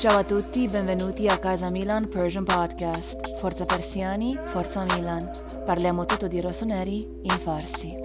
Ciao 0.00 0.16
a 0.16 0.24
tutti, 0.24 0.64
benvenuti 0.64 1.26
a 1.26 1.38
Casa 1.38 1.68
Milan 1.68 2.08
Persian 2.08 2.44
Podcast. 2.44 3.36
Forza 3.38 3.66
Persiani, 3.66 4.34
Forza 4.34 4.82
Milan. 4.96 5.30
Parliamo 5.66 6.06
tutto 6.06 6.26
di 6.26 6.40
rossoneri 6.40 6.96
in 7.20 7.36
farsi. 7.36 8.00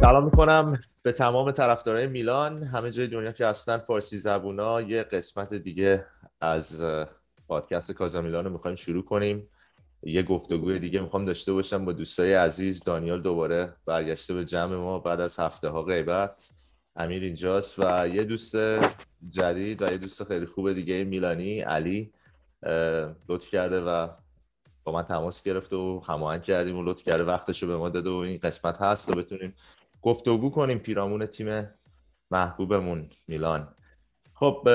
سلام 0.00 0.24
می‌کنم 0.24 0.78
به 1.02 1.12
تمام 1.12 1.50
طرفدارای 1.50 2.06
میلان 2.06 2.62
همه 2.62 2.90
جای 2.90 3.06
دنیا 3.06 3.32
که 3.32 3.46
هستن 3.46 3.78
فارسی 3.78 4.18
زبونا 4.18 4.80
یه 4.80 5.02
قسمت 5.02 5.54
دیگه 5.54 6.06
از 6.40 6.84
پادکست 7.48 7.92
کازا 7.92 8.20
میلان 8.20 8.44
رو 8.44 8.50
می‌خوایم 8.50 8.76
شروع 8.76 9.04
کنیم 9.04 9.48
یه 10.06 10.22
گفتگوی 10.22 10.78
دیگه 10.78 11.00
می‌خوام 11.00 11.24
داشته 11.24 11.52
باشم 11.52 11.84
با 11.84 11.92
دوستای 11.92 12.32
عزیز. 12.32 12.82
دانیال 12.82 13.22
دوباره 13.22 13.72
برگشته 13.86 14.34
به 14.34 14.44
جمع 14.44 14.76
ما 14.76 14.98
بعد 14.98 15.20
از 15.20 15.38
هفته 15.38 15.68
ها 15.68 15.82
غیبت. 15.82 16.50
امیر 16.96 17.22
اینجاست 17.22 17.78
و 17.78 18.08
یه 18.08 18.24
دوست 18.24 18.56
جدید 19.30 19.82
و 19.82 19.90
یه 19.90 19.98
دوست 19.98 20.24
خیلی 20.24 20.46
خوب 20.46 20.72
دیگه 20.72 21.04
میلانی 21.04 21.60
علی 21.60 22.12
لطف 23.28 23.50
کرده 23.50 23.80
و 23.80 24.08
با 24.84 24.92
من 24.92 25.02
تماس 25.02 25.42
گرفته 25.42 25.76
و 25.76 26.00
هماهنگ 26.06 26.42
کردیم 26.42 26.78
و 26.78 26.82
لطف 26.82 27.02
کرده 27.02 27.24
وقتش 27.24 27.62
رو 27.62 27.68
به 27.68 27.76
ما 27.76 27.88
داده 27.88 28.10
و 28.10 28.14
این 28.14 28.38
قسمت 28.42 28.82
هست 28.82 29.08
و 29.08 29.14
بتونیم 29.14 29.54
گفتگو 30.02 30.50
کنیم 30.50 30.78
پیرامون 30.78 31.26
تیم 31.26 31.70
محبوبمون 32.30 33.08
میلان. 33.28 33.74
خب 34.34 34.68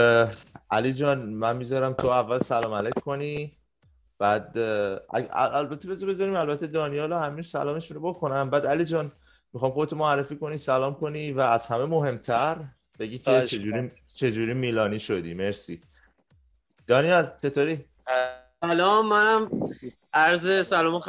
علی 0.71 0.93
جان 0.93 1.29
من 1.29 1.57
می‌ذارم 1.57 1.93
تو 1.93 2.07
اول 2.07 2.39
سلام 2.39 2.73
علیک 2.73 2.93
کنی. 2.93 3.58
بعد 4.19 4.57
البته 5.33 5.87
بذار 5.87 6.09
بذاریم 6.09 6.35
البته 6.35 6.67
دانیال 6.67 7.11
و 7.11 7.15
همین 7.15 7.41
سلامشون 7.41 7.97
رو 7.97 8.13
بکنم. 8.13 8.49
بعد 8.49 8.65
علی 8.65 8.85
جان 8.85 9.11
می‌خوام 9.53 9.71
خودتو 9.71 9.95
معرفی 9.95 10.35
کنی 10.35 10.57
سلام 10.57 10.95
کنی 10.95 11.31
و 11.31 11.39
از 11.39 11.67
همه 11.67 11.85
مهمتر 11.85 12.57
بگی 12.99 13.19
که 13.19 13.41
چجوری 13.45 13.91
چجوری 14.15 14.53
میلانی 14.53 14.99
شدی. 14.99 15.33
مرسی. 15.33 15.81
دانیال 16.87 17.31
چطوری؟ 17.41 17.85
سلام 18.61 19.07
منم 19.07 19.49
عرض 20.13 20.67
سلام 20.67 20.95
و 20.95 20.99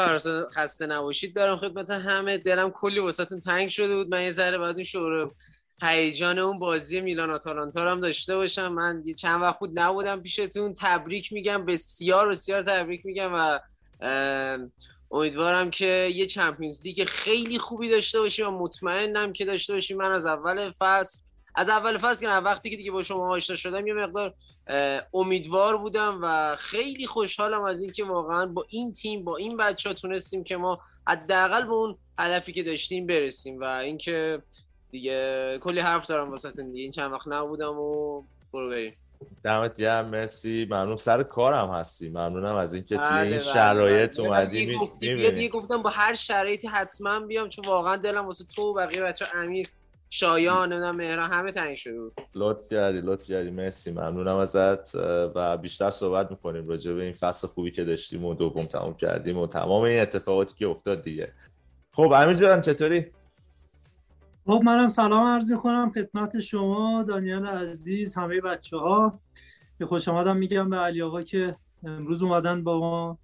خسته 0.54 0.86
نباشید. 0.86 1.36
دارم 1.36 1.56
خدمت 1.56 1.90
همه 1.90 2.38
دلم 2.38 2.70
کلی 2.70 3.00
واسهتون 3.00 3.40
تنگ 3.40 3.68
شده 3.68 3.94
بود. 3.96 4.14
من 4.14 4.22
یه 4.22 4.32
ذره 4.32 4.58
بعد 4.58 4.74
اون 4.74 4.84
شعور 4.84 5.30
هیجان 5.82 6.38
اون 6.38 6.58
بازی 6.58 7.00
میلان 7.00 7.30
آتالانتا 7.30 7.90
هم 7.90 8.00
داشته 8.00 8.36
باشم. 8.36 8.68
من 8.68 9.02
چند 9.16 9.42
وقت 9.42 9.58
بود 9.58 9.78
نبودم 9.78 10.20
پیشتون. 10.20 10.74
تبریک 10.74 11.32
میگم. 11.32 11.64
بسیار 11.64 12.28
بسیار 12.28 12.62
تبریک 12.62 13.06
میگم 13.06 13.30
و 13.34 13.58
امیدوارم 15.10 15.70
که 15.70 16.10
یه 16.14 16.26
چمپیونز 16.26 16.82
لیگ 16.84 17.04
خیلی 17.04 17.58
خوبی 17.58 17.88
داشته 17.88 18.20
باشیم 18.20 18.48
و 18.48 18.58
مطمئنم 18.58 19.32
که 19.32 19.44
داشته 19.44 19.72
باشیم. 19.72 19.96
من 19.96 20.10
از 20.10 20.26
اول 20.26 20.70
فصل 20.78 21.20
از 21.54 21.68
اول 21.68 21.98
فصل 21.98 22.20
که 22.20 22.28
وقتی 22.28 22.70
که 22.70 22.76
دیگه 22.76 22.90
با 22.90 23.02
شما 23.02 23.30
آشنا 23.30 23.56
شدم 23.56 23.86
یه 23.86 23.94
مقدار 23.94 24.34
امیدوار 25.14 25.78
بودم 25.78 26.18
و 26.22 26.56
خیلی 26.56 27.06
خوشحالم 27.06 27.62
از 27.62 27.82
اینکه 27.82 28.04
واقعا 28.04 28.46
با 28.46 28.66
این 28.68 28.92
تیم 28.92 29.24
با 29.24 29.36
این 29.36 29.56
بچه 29.56 29.88
ها 29.88 29.94
تونستیم 29.94 30.44
که 30.44 30.56
ما 30.56 30.80
حداقل 31.06 31.62
به 31.62 31.72
اون 31.72 31.98
هدفی 32.18 32.52
که 32.52 32.62
داشتیم 32.62 33.06
برسیم 33.06 33.60
و 33.60 33.64
اینکه 33.64 34.42
دیگه 34.90 35.58
کلی 35.58 35.80
حرف 35.80 36.06
دارم 36.06 36.30
واسه 36.30 36.50
دیگه. 36.50 36.82
این 36.82 36.90
چند 36.90 37.12
وقت 37.12 37.28
نبودم 37.28 37.78
و 37.78 38.22
برو 38.52 38.68
بریم. 38.70 38.96
دمت 39.44 39.76
گرم 39.76 40.10
مرسی. 40.10 40.66
ممنون. 40.70 40.96
سر 40.96 41.22
کارم 41.22 41.70
هستی. 41.70 42.08
ممنونم 42.08 42.54
از 42.54 42.74
اینکه 42.74 42.96
توی 42.96 43.06
این 43.06 43.30
بله، 43.30 43.38
شرایط 43.38 44.20
بله. 44.20 44.28
اومدی. 44.28 44.76
دیگه 45.30 45.48
گفتم 45.48 45.82
با 45.82 45.90
هر 45.90 46.14
شرایطی 46.14 46.68
حتما 46.68 47.20
بیام 47.20 47.48
چون 47.48 47.64
واقعا 47.64 47.96
دلم 47.96 48.26
واسه 48.26 48.44
تو 48.44 48.62
و 48.62 48.74
بقیه 48.74 49.02
بچه 49.02 49.24
امیر 49.34 49.68
شایان 50.10 50.72
نمی‌دونم 50.72 50.96
مهران 50.96 51.32
همه 51.32 51.52
تنگ 51.52 51.76
شده 51.76 52.00
بود. 52.00 52.12
لطف 52.34 52.68
کردی 52.70 53.00
لطف 53.00 53.26
کردی. 53.26 53.50
مرسی. 53.50 53.90
ممنونم 53.90 54.36
ازت. 54.36 54.94
و 55.34 55.56
بیشتر 55.56 55.90
صحبت 55.90 56.30
می‌کنیم 56.30 56.68
راجع 56.68 56.92
به 56.92 57.02
این 57.02 57.12
فصل 57.12 57.48
خوبی 57.48 57.70
که 57.70 57.84
داشتیم 57.84 58.24
و 58.24 58.34
دوم 58.34 58.66
تموم 58.66 58.94
کردیم 58.94 59.38
و 59.38 59.46
تمام 59.46 59.82
این 59.82 60.00
اتفاقاتی 60.00 60.54
که 60.58 60.66
افتاد 60.66 61.02
دیگه. 61.02 61.32
خب 61.92 62.12
امیر 62.16 62.34
جان 62.34 62.60
چطوری؟ 62.60 63.06
خب 64.46 64.60
منم 64.64 64.88
سلام 64.88 65.26
عرض 65.26 65.50
می‌کنم 65.50 65.90
خدمت 65.90 66.38
شما 66.38 67.02
دانیال 67.02 67.46
عزیز 67.46 68.14
همه 68.14 68.40
بچه 68.40 68.76
ها 68.76 69.20
که 69.78 69.86
خوش 69.86 70.08
آمدم 70.08 70.36
میگم 70.36 70.70
به 70.70 70.76
علی 70.76 71.02
آقا 71.02 71.22
که 71.22 71.56
امروز 71.84 72.22
اومدن 72.22 72.64
با 72.64 72.78
ما. 72.78 73.18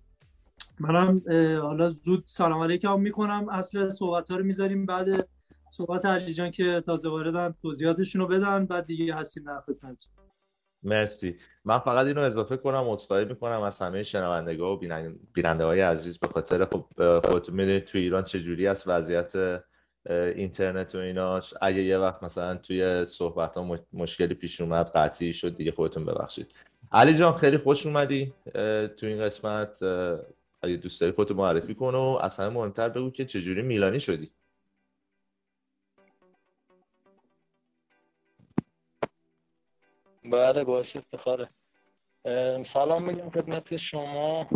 منم 0.80 1.22
حالا 1.62 1.90
زود 1.90 2.24
سلام 2.26 2.62
علیکم 2.62 3.00
می‌کنم. 3.00 3.48
اصل 3.48 3.88
صحبت 3.88 4.30
ها 4.30 4.36
رو 4.36 4.44
می‌ذاریم 4.44 4.86
بعد 4.86 5.28
صحبت 5.70 6.04
علی 6.04 6.32
جان 6.32 6.50
که 6.50 6.82
تازه 6.86 7.08
واردن 7.08 7.54
توضیحاتشون 7.62 8.20
رو 8.20 8.26
بدن 8.26 8.66
بعد 8.66 8.86
دیگه 8.86 9.14
هستیم 9.14 9.44
در 9.44 9.60
خدمت. 9.60 9.96
مرسی. 10.82 11.36
من 11.64 11.78
فقط 11.78 12.06
اینو 12.06 12.20
اضافه 12.20 12.56
کنم 12.56 12.84
عذرخواهی 12.86 13.24
می‌کنم 13.24 13.60
از 13.60 13.82
همه 13.82 14.02
شنوندگان 14.02 14.68
و 14.68 14.76
بیننده 15.32 15.64
های 15.64 15.80
عزیز. 15.80 16.18
به 16.18 16.28
خاطر 16.28 16.64
خب 16.64 16.84
خودتون 17.20 17.54
می‌دونید 17.54 17.84
تو 17.84 17.98
ایران 17.98 18.24
چجوری 18.24 18.66
است 18.66 18.88
وضعیت 18.88 19.32
اینترنت 20.10 20.94
و 20.94 20.98
ایناش 20.98 21.54
اگه 21.60 21.82
یه 21.82 21.98
وقت 21.98 22.22
مثلا 22.22 22.54
توی 22.56 23.06
صحبت 23.06 23.56
ها 23.56 23.78
مشکلی 23.92 24.34
پیش 24.34 24.60
اومد 24.60 24.90
قطعی 24.90 25.32
شد 25.32 25.56
دیگه 25.56 25.72
خودتون 25.72 26.04
ببخشید. 26.04 26.54
علی 26.92 27.14
جان 27.14 27.32
خیلی 27.32 27.58
خوش 27.58 27.86
اومدی 27.86 28.34
تو 28.96 29.06
این 29.06 29.20
قسمت. 29.20 29.82
اگه 30.62 30.76
دوست 30.76 31.00
داری 31.00 31.12
خودتو 31.12 31.34
معرفی 31.34 31.74
کن 31.74 31.94
و 31.94 32.18
اصلا 32.22 32.50
مهمتر 32.50 32.88
بگو 32.88 33.10
که 33.10 33.24
چجوری 33.24 33.62
میلانی 33.62 34.00
شدی. 34.00 34.30
بله 40.24 40.64
باعث 40.64 40.96
افتخاره. 40.96 41.48
سلام 42.62 43.04
میگم 43.04 43.30
خدمت 43.30 43.76
شما. 43.76 44.48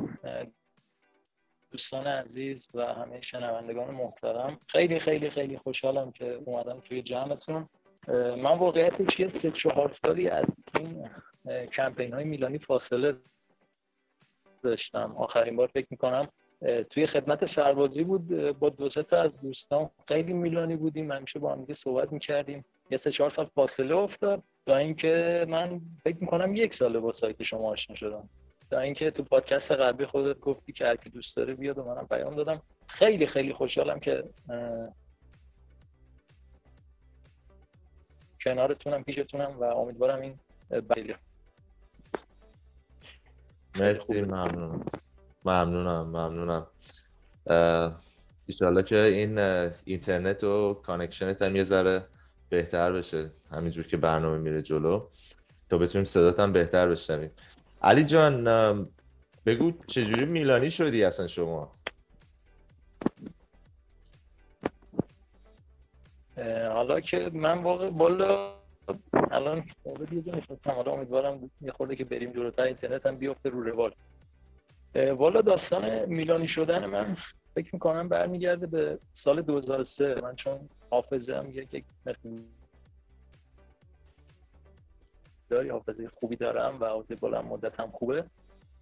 دوستان 1.70 2.06
عزیز 2.06 2.68
و 2.74 2.86
همه 2.86 3.20
شنوندگان 3.20 3.90
محترم. 3.90 4.60
خیلی 4.66 4.98
خیلی 4.98 5.30
خیلی 5.30 5.58
خوشحالم 5.58 6.12
که 6.12 6.42
اومدم 6.44 6.80
توی 6.80 7.02
جمعتون. 7.02 7.68
من 8.08 8.58
واقعیتش 8.58 9.20
یه 9.20 9.26
سه 9.26 9.50
چهار 9.50 9.92
سالی 10.04 10.28
از 10.28 10.44
این 10.78 11.10
کمپین 11.66 12.14
های 12.14 12.24
میلانی 12.24 12.58
فاصله 12.58 13.16
داشتم. 14.62 15.14
آخرین 15.16 15.56
بار 15.56 15.66
فکر 15.66 15.86
می‌کنم 15.90 16.28
توی 16.90 17.06
خدمت 17.06 17.44
سربازی 17.44 18.04
بود. 18.04 18.58
با 18.58 18.68
دو 18.68 18.88
تا 18.88 19.16
از 19.22 19.40
دوستان 19.40 19.90
خیلی 20.08 20.32
میلانی 20.32 20.76
بودیم. 20.76 21.12
همیشه 21.12 21.38
با 21.38 21.52
هم 21.52 21.72
صحبت 21.72 22.12
می‌کردیم. 22.12 22.64
یه 22.90 22.96
سه 22.96 23.10
چهار 23.10 23.30
سال 23.30 23.46
فاصله 23.54 23.96
افتاد 23.96 24.42
تا 24.66 24.76
اینکه 24.76 25.46
من 25.48 25.80
فکر 26.04 26.16
می‌کنم 26.20 26.54
یک 26.54 26.74
ساله 26.74 26.98
با 26.98 27.12
سایت 27.12 27.42
شما 27.42 27.70
آشنا 27.70 27.96
شدم. 27.96 28.28
تا 28.70 28.78
اینکه 28.78 29.10
تو 29.10 29.22
پادکست 29.22 29.72
قبلی 29.72 30.06
خودت 30.06 30.40
گفتی 30.40 30.72
که 30.72 30.86
هر 30.86 30.96
کی 30.96 31.10
دوست 31.10 31.36
داره 31.36 31.54
بیاد 31.54 31.78
و 31.78 31.84
منم 31.84 32.06
پیام 32.06 32.36
دادم. 32.36 32.62
خیلی 32.86 33.26
خیلی 33.26 33.52
خوشحالم 33.52 34.00
که 34.00 34.24
کنارتونم 38.44 39.04
پیشتونم 39.04 39.58
و 39.60 39.64
امیدوارم 39.64 40.20
این 40.20 40.38
بله 40.70 41.16
مرسی 43.78 44.22
ممنونم 44.22 44.84
ممنونم. 45.44 46.06
ممنونم 46.06 46.66
ایشالله 48.46 48.82
که 48.82 48.96
این 48.96 49.38
اینترنت 49.84 50.44
و 50.44 50.74
connection 50.74 51.36
ت 51.36 51.42
هم 51.42 51.56
یه 51.56 51.62
ذره 51.62 52.06
بهتر 52.48 52.92
بشه. 52.92 53.30
همینجور 53.50 53.86
که 53.86 53.96
برنامه 53.96 54.38
میره 54.38 54.62
جلو. 54.62 55.08
تا 55.70 55.78
بتونیم 55.78 56.04
صدات 56.04 56.40
هم 56.40 56.52
بهتر 56.52 56.88
بشنویم. 56.88 57.30
علی 57.82 58.04
جان 58.04 58.44
بگو 59.46 59.72
چجوری 59.86 60.24
میلانی 60.24 60.70
شدی 60.70 61.04
اصلا 61.04 61.26
شما؟ 61.26 61.72
حالا 66.72 67.00
که 67.00 67.30
من 67.34 67.62
واقع 67.62 67.90
بالا 67.90 68.54
الان 69.30 69.64
یه 70.12 70.42
حالا 70.64 70.92
امیدوارم 70.92 71.50
یه 71.60 71.72
خورده 71.72 71.96
که 71.96 72.04
بریم 72.04 72.32
جلوتر 72.32 72.62
اینترنت 72.62 73.06
هم 73.06 73.16
بیفته 73.16 73.48
رو 73.48 73.62
روال. 73.62 73.94
والا 74.94 75.40
داستان 75.40 76.04
میلانی 76.04 76.48
شدن 76.48 76.86
من 76.86 77.16
فکر 77.54 77.70
می‌کنم 77.72 78.08
برمیگرده 78.08 78.66
به 78.66 78.98
سال 79.12 79.42
2003 79.42 80.14
من 80.22 80.36
چون 80.36 80.68
حافظه 80.90 81.36
هم 81.36 81.50
یک 81.50 81.84
داری 85.50 85.68
حافظه 85.68 86.08
خوبی 86.08 86.36
دارم 86.36 86.80
و 86.80 86.84
حافظه 86.84 87.14
بلند 87.14 87.44
مدت 87.44 87.80
هم 87.80 87.90
خوبه. 87.90 88.24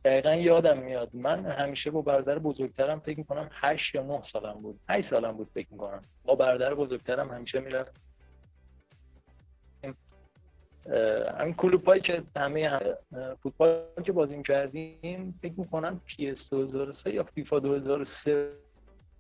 دقیقا 0.05 0.35
یادم 0.35 0.79
میاد 0.79 1.11
من 1.15 1.47
همیشه 1.47 1.91
با 1.91 2.03
برادر 2.03 2.39
بزرگترم 2.39 3.01
فکر 3.01 3.19
می‌کنم 3.19 3.49
8 3.53 3.95
یا 3.95 4.03
9 4.03 4.23
سالم 4.23 4.53
بود. 4.53 4.81
8 4.89 5.05
سالم 5.09 5.33
بود 5.33 5.51
فکر 5.55 5.67
می‌کنم. 5.71 6.03
با 6.25 6.35
برادر 6.35 6.75
بزرگترم 6.75 7.31
همیشه 7.31 7.61
می‌رفت. 7.61 8.01
همین 11.39 11.55
کلوب 11.55 11.99
که 11.99 12.23
همه 12.37 12.81
فوتبال 13.43 13.83
که 14.05 14.13
بازی 14.13 14.43
کردیم 14.43 15.39
فکر 15.43 15.55
می‌کنم 15.57 16.01
اس 16.19 16.51
2003 16.51 17.15
یا 17.15 17.25
فیفا 17.25 17.59
2003 17.59 18.53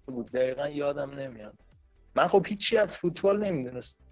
بود. 0.06 0.30
دقیقا 0.30 0.68
یادم 0.68 1.10
نمیاد. 1.10 1.54
من 2.14 2.26
خب 2.26 2.46
هیچی 2.46 2.76
از 2.76 2.96
فوتبال 2.96 3.44
نمی‌دونستم. 3.44 4.07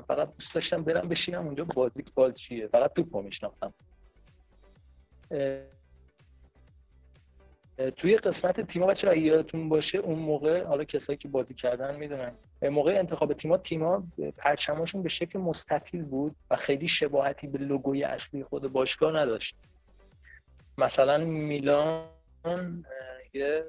فقط 0.00 0.32
دوست 0.32 0.54
داشتم 0.54 0.84
برم 0.84 1.08
بشینم 1.08 1.46
اونجا 1.46 1.64
بازی 1.64 2.04
بال 2.14 2.32
چیه. 2.32 2.66
فقط 2.66 2.92
توپ 2.92 3.16
میشناختم. 3.16 3.74
توی 7.96 8.16
قسمت 8.16 8.60
تیما 8.60 8.86
بچه 8.86 9.18
یادتون 9.18 9.68
باشه 9.68 9.98
اون 9.98 10.18
موقع 10.18 10.64
حالا 10.64 10.84
کسایی 10.84 11.16
که 11.16 11.28
بازی 11.28 11.54
کردن 11.54 11.96
می‌دونن 11.96 12.32
موقع 12.62 12.98
انتخاب 12.98 13.32
تیما 13.32 13.58
تیما 13.58 14.06
پرچماشون 14.36 15.02
به 15.02 15.08
شکل 15.08 15.38
مستطیل 15.38 16.02
بود 16.02 16.36
و 16.50 16.56
خیلی 16.56 16.88
شباهتی 16.88 17.46
به 17.46 17.58
لوگوی 17.58 18.04
اصلی 18.04 18.44
خود 18.44 18.72
باشگاه 18.72 19.16
نداشت. 19.16 19.56
مثلا 20.78 21.18
میلان 21.24 22.06
یه 23.32 23.64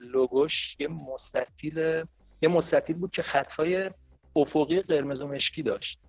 لوگوش 0.00 0.76
یه 0.78 0.88
مستطیل 0.88 2.04
یه 2.42 2.48
مستطیل 2.48 2.96
بود 2.96 3.10
که 3.10 3.22
خطهای 3.22 3.90
افقی 4.36 4.82
قرمز 4.82 5.22
و 5.22 5.26
مشکی 5.28 5.62
داشت. 5.62 6.00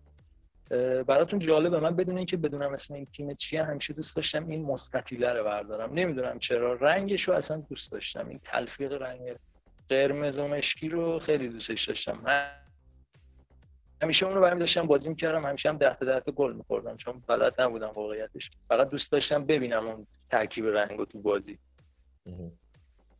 براتون 1.07 1.39
جالبه 1.39 1.79
من 1.79 1.95
بدون 1.95 2.17
اینکه 2.17 2.37
بدونم 2.37 2.73
اسم 2.73 2.93
این 2.93 3.05
تیم 3.05 3.33
چیه 3.33 3.63
همیشه 3.63 3.93
دوست 3.93 4.15
داشتم 4.15 4.47
این 4.47 4.65
مستطیله 4.65 5.33
رو 5.33 5.43
بردارم. 5.43 5.93
نمی‌دونم 5.93 6.39
چرا. 6.39 6.73
رنگش 6.73 7.23
رو 7.23 7.33
اصلا 7.33 7.57
دوست 7.57 7.91
داشتم. 7.91 8.29
این 8.29 8.39
تلفیق 8.43 8.93
رنگ 8.93 9.35
قرمز 9.89 10.37
و 10.37 10.47
مشکی 10.47 10.89
رو 10.89 11.19
خیلی 11.19 11.47
دوستش 11.49 11.87
داشتم. 11.87 12.23
همیشه 14.01 14.25
اون 14.25 14.35
رو 14.35 14.41
برمی 14.41 14.59
داشتم 14.59 14.87
بازی 14.87 15.09
می‌کردم 15.09 15.45
همیشه 15.45 15.69
هم 15.69 15.77
ده 15.77 15.93
تا 15.93 16.05
ده 16.05 16.19
تا 16.19 16.31
گل 16.31 16.53
میخوردم. 16.53 16.97
چون 16.97 17.23
بلد 17.27 17.61
نبودم 17.61 17.91
واقعیتش. 17.95 18.51
فقط 18.69 18.89
دوست 18.89 19.11
داشتم 19.11 19.45
ببینم 19.45 19.87
اون 19.87 20.07
ترکیب 20.29 20.65
رنگ 20.65 21.03
تو 21.03 21.21
بازی. 21.21 21.59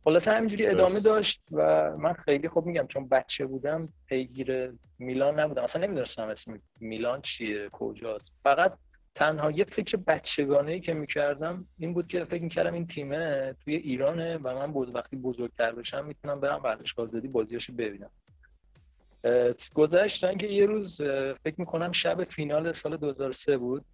خلاصه 0.08 0.32
همینجوری 0.32 0.66
ادامه 0.66 1.00
داشت 1.00 1.42
و 1.52 1.90
من 1.96 2.12
خیلی 2.12 2.48
خوب 2.48 2.66
میگم 2.66 2.86
چون 2.86 3.08
بچه 3.08 3.46
بودم 3.46 3.88
پیگیر 4.06 4.72
میلان 4.98 5.40
نبودم. 5.40 5.62
اصلا 5.62 5.82
نمی‌دونستم 5.82 6.28
اسم 6.28 6.60
میلان 6.80 7.22
چیه 7.22 7.68
کجاست. 7.68 8.32
فقط 8.42 8.78
تنها 9.14 9.50
یه 9.50 9.64
فکر 9.64 9.96
بچگانه 9.96 10.72
ای 10.72 10.80
که 10.80 10.94
می‌کردم 10.94 11.68
این 11.78 11.94
بود 11.94 12.08
که 12.08 12.24
فکر 12.24 12.42
می‌کردم 12.42 12.74
این 12.74 12.86
تیمه 12.86 13.54
توی 13.64 13.74
ایرانه 13.74 14.36
و 14.36 14.54
من 14.54 14.72
بود 14.72 14.94
وقتی 14.94 15.16
بزرگتر 15.16 15.72
بشم 15.72 16.04
می‌تونم 16.04 16.40
برم 16.40 16.60
ورزشگاه 16.62 17.06
زدی 17.06 17.28
بازیاشو 17.28 17.72
ببینم. 17.72 18.10
گذشتن 19.74 20.36
که 20.36 20.46
یه 20.46 20.66
روز 20.66 21.02
فکر 21.44 21.54
می‌کنم 21.58 21.92
شب 21.92 22.24
فینال 22.24 22.72
سال 22.72 22.96
2003 22.96 23.58
بود. 23.58 23.84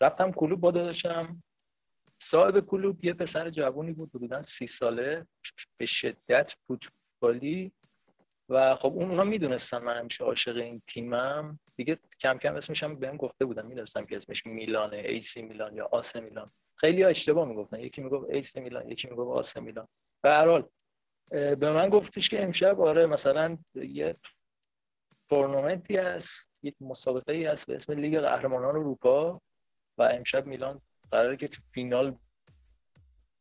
رفتم 0.00 0.32
کلوب 0.32 0.60
با 0.60 0.70
داداشم. 0.70 1.42
صاحب 2.18 2.60
کلوب 2.60 3.04
یه 3.04 3.12
پسر 3.12 3.50
جوانی 3.50 3.92
بود 3.92 4.10
حدودا 4.14 4.42
سی 4.42 4.66
ساله 4.66 5.26
به 5.76 5.86
شدت 5.86 6.56
فوتبالی. 6.66 7.72
و 8.50 8.76
خب 8.76 8.92
اون 8.92 9.10
اونا 9.10 9.24
می‌دونستن 9.24 9.78
من 9.78 9.96
همیشه 9.96 10.24
عاشق 10.24 10.56
این 10.56 10.82
تیمم. 10.86 11.58
دیگه 11.76 11.98
کم 12.20 12.38
کم 12.38 12.54
اسمش 12.54 12.82
هم 12.82 12.96
بهم 12.96 13.16
گفته 13.16 13.44
بودم 13.44 13.66
می‌دونستم 13.66 14.06
که 14.06 14.16
اسمش 14.16 14.46
میلانه 14.46 14.96
ایسی 14.96 15.42
میلان 15.42 15.76
یا 15.76 15.88
آس 15.92 16.16
میلان. 16.16 16.50
خیلی 16.76 17.02
ها 17.02 17.08
اشتباه 17.08 17.48
می‌گفتن. 17.48 17.80
یکی 17.80 18.00
می‌گفت 18.00 18.30
ایسی 18.30 18.60
میلان 18.60 18.88
یکی 18.88 19.08
می‌گفت 19.08 19.38
آس 19.38 19.56
میلان. 19.56 19.88
به 20.22 20.30
هر 20.30 20.46
حال 20.46 20.68
به 21.30 21.72
من 21.72 21.88
گفتش 21.88 22.28
که 22.28 22.42
امشب 22.42 22.80
آره 22.80 23.06
مثلا 23.06 23.58
یه 23.74 24.16
تورنمنتی 25.28 25.96
هست 25.96 26.52
یک 26.62 26.74
مسابقه 26.80 27.32
ای 27.32 27.44
هست 27.44 27.66
به 27.66 27.74
اسم 27.74 27.92
لیگ 27.92 28.20
قهرمانان 28.20 28.76
اروپا 28.76 29.40
و 29.98 30.02
امشب 30.02 30.46
میلان 30.46 30.80
قراره 31.10 31.36
که 31.36 31.50
فینال 31.72 32.16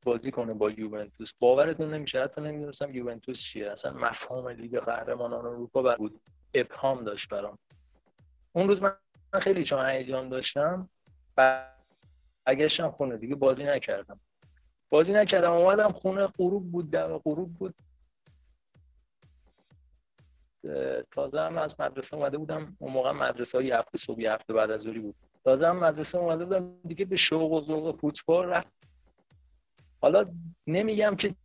بازی 0.04 0.32
کنه 0.32 0.54
با 0.54 0.72
یوونتوس. 0.72 1.34
باورتون 1.40 1.94
نمیشه 1.94 2.24
حتی 2.24 2.42
نمی‌دونستم 2.42 2.96
یوونتوس 2.96 3.42
چیه. 3.42 3.72
اصلا 3.72 3.94
مفهوم 3.94 4.48
لیگ 4.48 4.80
قهرمانان 4.80 5.46
اروپا 5.46 5.82
بر 5.82 5.96
بود. 5.96 6.22
ابهام 6.54 7.04
داشت 7.04 7.30
برام. 7.30 7.58
اون 8.54 8.68
روز 8.68 8.82
من 8.82 8.98
خیلی 9.42 9.64
چون 9.64 9.86
هیجان 9.86 10.30
داشتم 10.30 10.90
برگشتم 12.46 12.92
خونه 12.92 13.18
دیگه 13.18 13.36
بازی 13.36 13.64
نکردم. 13.64 14.20
بازی 14.90 15.14
نکردم 15.14 15.52
اومدم 15.52 15.92
خونه 15.92 16.28
غروب 16.28 16.72
بود 16.72 16.92
در 16.92 17.18
غروب 17.18 17.54
بود. 17.54 17.76
تازه 21.12 21.40
هم 21.40 21.58
از 21.58 21.80
مدرسه 21.80 22.16
اومده 22.16 22.38
بودم. 22.38 22.78
اون 22.80 22.94
موقع 22.94 23.12
مدرسه 23.12 23.58
های 23.58 23.72
هفته 23.72 23.98
صبح 23.98 24.22
هفته 24.22 24.54
بعد 24.54 24.72
از 24.72 24.88
بود. 24.88 25.16
تازه 25.48 25.68
هم 25.68 25.80
مدرسه 25.80 26.18
اومده 26.18 26.46
بودم 26.46 26.74
دیگه 26.88 27.06
به 27.06 27.16
شوق 27.16 27.52
و 27.52 27.62
ذوق 27.62 27.96
فوتبال 27.96 28.46
رفت. 28.46 28.74
حالا 30.02 30.26
نمیگم 30.68 31.16
که 31.16 31.36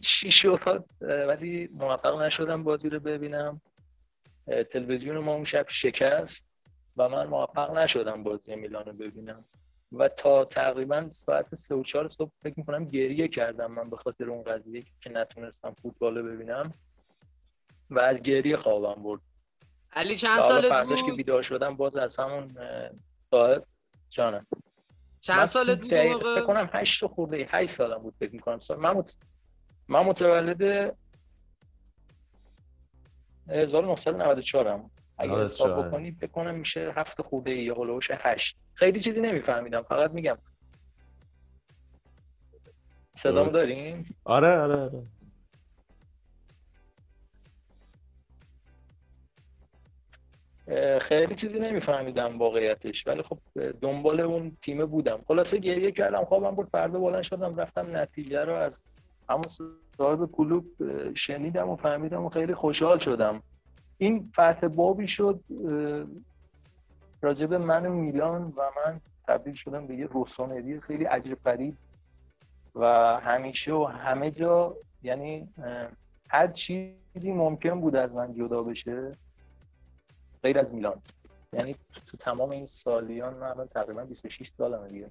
چی 0.00 0.30
شد 0.30 0.84
ولی 1.00 1.68
موفق 1.72 2.22
نشدم 2.22 2.64
بازی 2.64 2.88
رو 2.88 3.00
ببینم. 3.00 3.60
تلویزیون 4.46 5.18
ما 5.18 5.34
اون 5.34 5.44
شب 5.44 5.66
شکست 5.68 6.48
و 6.96 7.08
من 7.08 7.26
موفق 7.26 7.78
نشدم 7.78 8.22
بازی 8.22 8.56
میلان 8.56 8.84
رو 8.84 8.92
ببینم. 8.92 9.44
و 9.92 10.08
تا 10.08 10.44
تقریبا 10.44 11.10
ساعت 11.10 11.54
سه 11.54 11.74
و 11.74 11.82
چهار 11.82 12.08
صبح 12.08 12.30
فکر 12.42 12.54
می‌کنم 12.56 12.84
گریه 12.84 13.28
کردم 13.28 13.72
من 13.72 13.90
به 13.90 13.96
خاطر 13.96 14.30
اون 14.30 14.42
قضیه 14.42 14.84
که 15.00 15.10
نتونستم 15.10 15.74
فوتبال 15.82 16.18
رو 16.18 16.24
ببینم. 16.24 16.74
و 17.90 17.98
از 17.98 18.22
گریه 18.22 18.56
خوابم 18.56 19.02
برد. 19.02 19.20
علی 19.96 20.16
چند 20.16 20.40
سال 20.40 20.68
فرداش 20.68 21.02
که 21.02 21.12
بیدار 21.12 21.42
شدم 21.42 21.76
باز 21.76 21.96
از 21.96 22.16
همون 22.16 22.58
صاحب 23.30 23.64
جانم. 24.08 24.46
چند 25.20 25.44
سال 25.44 25.74
بود 25.74 25.90
فکر 25.90 26.46
کنم 26.46 26.70
8 26.72 27.06
خورده 27.06 27.48
8 27.50 27.70
سالم 27.70 27.98
بود 27.98 28.14
فکر 28.18 28.32
می‌کنم. 28.32 28.58
سال 28.58 28.78
من 28.78 28.92
مت... 28.92 29.16
من 29.88 30.00
متولد 30.00 30.96
1994 33.48 34.68
ام. 34.68 34.90
اگه 35.18 35.42
حساب 35.42 35.86
بکنی 35.86 36.12
فکر 36.12 36.30
کنم 36.30 36.54
میشه 36.54 36.92
هفت 36.96 37.22
خورده 37.22 37.50
یا 37.54 37.74
هولوش 37.74 38.10
8 38.10 38.56
خیلی 38.74 39.00
چیزی 39.00 39.20
نمیفهمیدم 39.20 39.82
فقط 39.82 40.10
میگم. 40.10 40.38
صدامو 43.14 43.50
داریم؟ 43.50 44.16
آره 44.24 44.56
آره 44.58 44.76
آره. 44.76 45.02
خیلی 51.00 51.34
چیزی 51.34 51.58
نمیفهمیدم 51.58 52.38
واقعیتش 52.38 53.06
ولی 53.06 53.22
خب 53.22 53.38
دنبال 53.80 54.20
اون 54.20 54.56
تیمه 54.62 54.84
بودم. 54.84 55.20
خلاصه 55.28 55.58
گریه 55.58 55.90
کردم 55.92 56.24
خوابم 56.24 56.50
بود 56.50 56.68
فردا 56.68 56.98
بلند 57.00 57.22
شدم 57.22 57.56
رفتم 57.56 57.96
نتیجه 57.96 58.44
رو 58.44 58.54
از 58.54 58.82
همون 59.28 59.46
صاحب 59.98 60.30
کلوب 60.32 60.64
شنیدم 61.14 61.68
و 61.68 61.76
فهمیدم 61.76 62.24
و 62.24 62.28
خیلی 62.28 62.54
خوشحال 62.54 62.98
شدم. 62.98 63.42
این 63.98 64.30
فتح 64.32 64.68
بابی 64.68 65.08
شد 65.08 65.40
راجب 67.22 67.54
من 67.54 67.86
و 67.86 67.92
میلان 67.92 68.42
و 68.56 68.62
من 68.76 69.00
تبدیل 69.28 69.54
شدم 69.54 69.86
به 69.86 69.96
یه 69.96 70.06
روسانری 70.06 70.80
خیلی 70.80 71.04
عجیب 71.04 71.38
غریب 71.44 71.76
و 72.74 72.86
همیشه 73.20 73.72
و 73.72 73.84
همه 73.84 74.30
جا 74.30 74.76
یعنی 75.02 75.48
هر 76.28 76.46
چیزی 76.46 77.32
ممکن 77.32 77.80
بود 77.80 77.96
از 77.96 78.12
من 78.12 78.34
جدا 78.34 78.62
بشه 78.62 79.12
غیر 80.46 80.58
از 80.58 80.74
میلان. 80.74 81.02
یعنی 81.52 81.76
تو 82.06 82.16
تمام 82.16 82.50
این 82.50 82.66
سالیان 82.66 83.34
من 83.34 83.46
الان 83.46 83.68
تقریبا 83.68 84.04
26 84.04 84.48
سالمه 84.48 84.88
دیگه. 84.88 85.10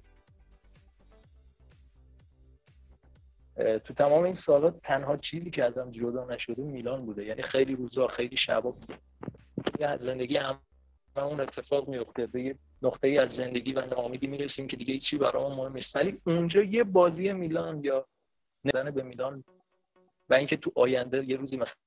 تو 3.78 3.94
تمام 3.94 4.24
این 4.24 4.34
سالا 4.34 4.70
تنها 4.70 5.16
چیزی 5.16 5.50
که 5.50 5.64
ازم 5.64 5.90
جدا 5.90 6.24
نشده 6.24 6.62
میلان 6.62 7.06
بوده. 7.06 7.24
یعنی 7.24 7.42
خیلی 7.42 7.76
روزا 7.76 8.06
خیلی 8.06 8.36
شبا 8.36 8.76
یه 9.80 9.96
زندگی 9.96 10.36
هم 10.36 10.60
اون 11.16 11.40
اتفاق 11.40 11.88
میفته 11.88 12.26
به 12.26 12.42
یه 12.42 12.58
نقطه 12.82 13.08
ای 13.08 13.18
از 13.18 13.30
زندگی 13.30 13.72
و 13.72 13.86
ناامیدی 13.86 14.26
می‌رسیم 14.26 14.66
که 14.66 14.76
دیگه 14.76 14.98
چی 14.98 15.18
برامون 15.18 15.56
مهم 15.56 15.72
نیست. 15.72 15.96
ولی 15.96 16.20
اونجا 16.26 16.62
یه 16.62 16.84
بازی 16.84 17.32
میلان 17.32 17.84
یا 17.84 18.06
ندن 18.64 18.90
به 18.90 19.02
میلان 19.02 19.44
و 20.28 20.34
اینکه 20.34 20.56
تو 20.56 20.72
آینده 20.74 21.24
یه 21.24 21.36
روزی 21.36 21.56
مثلا 21.56 21.85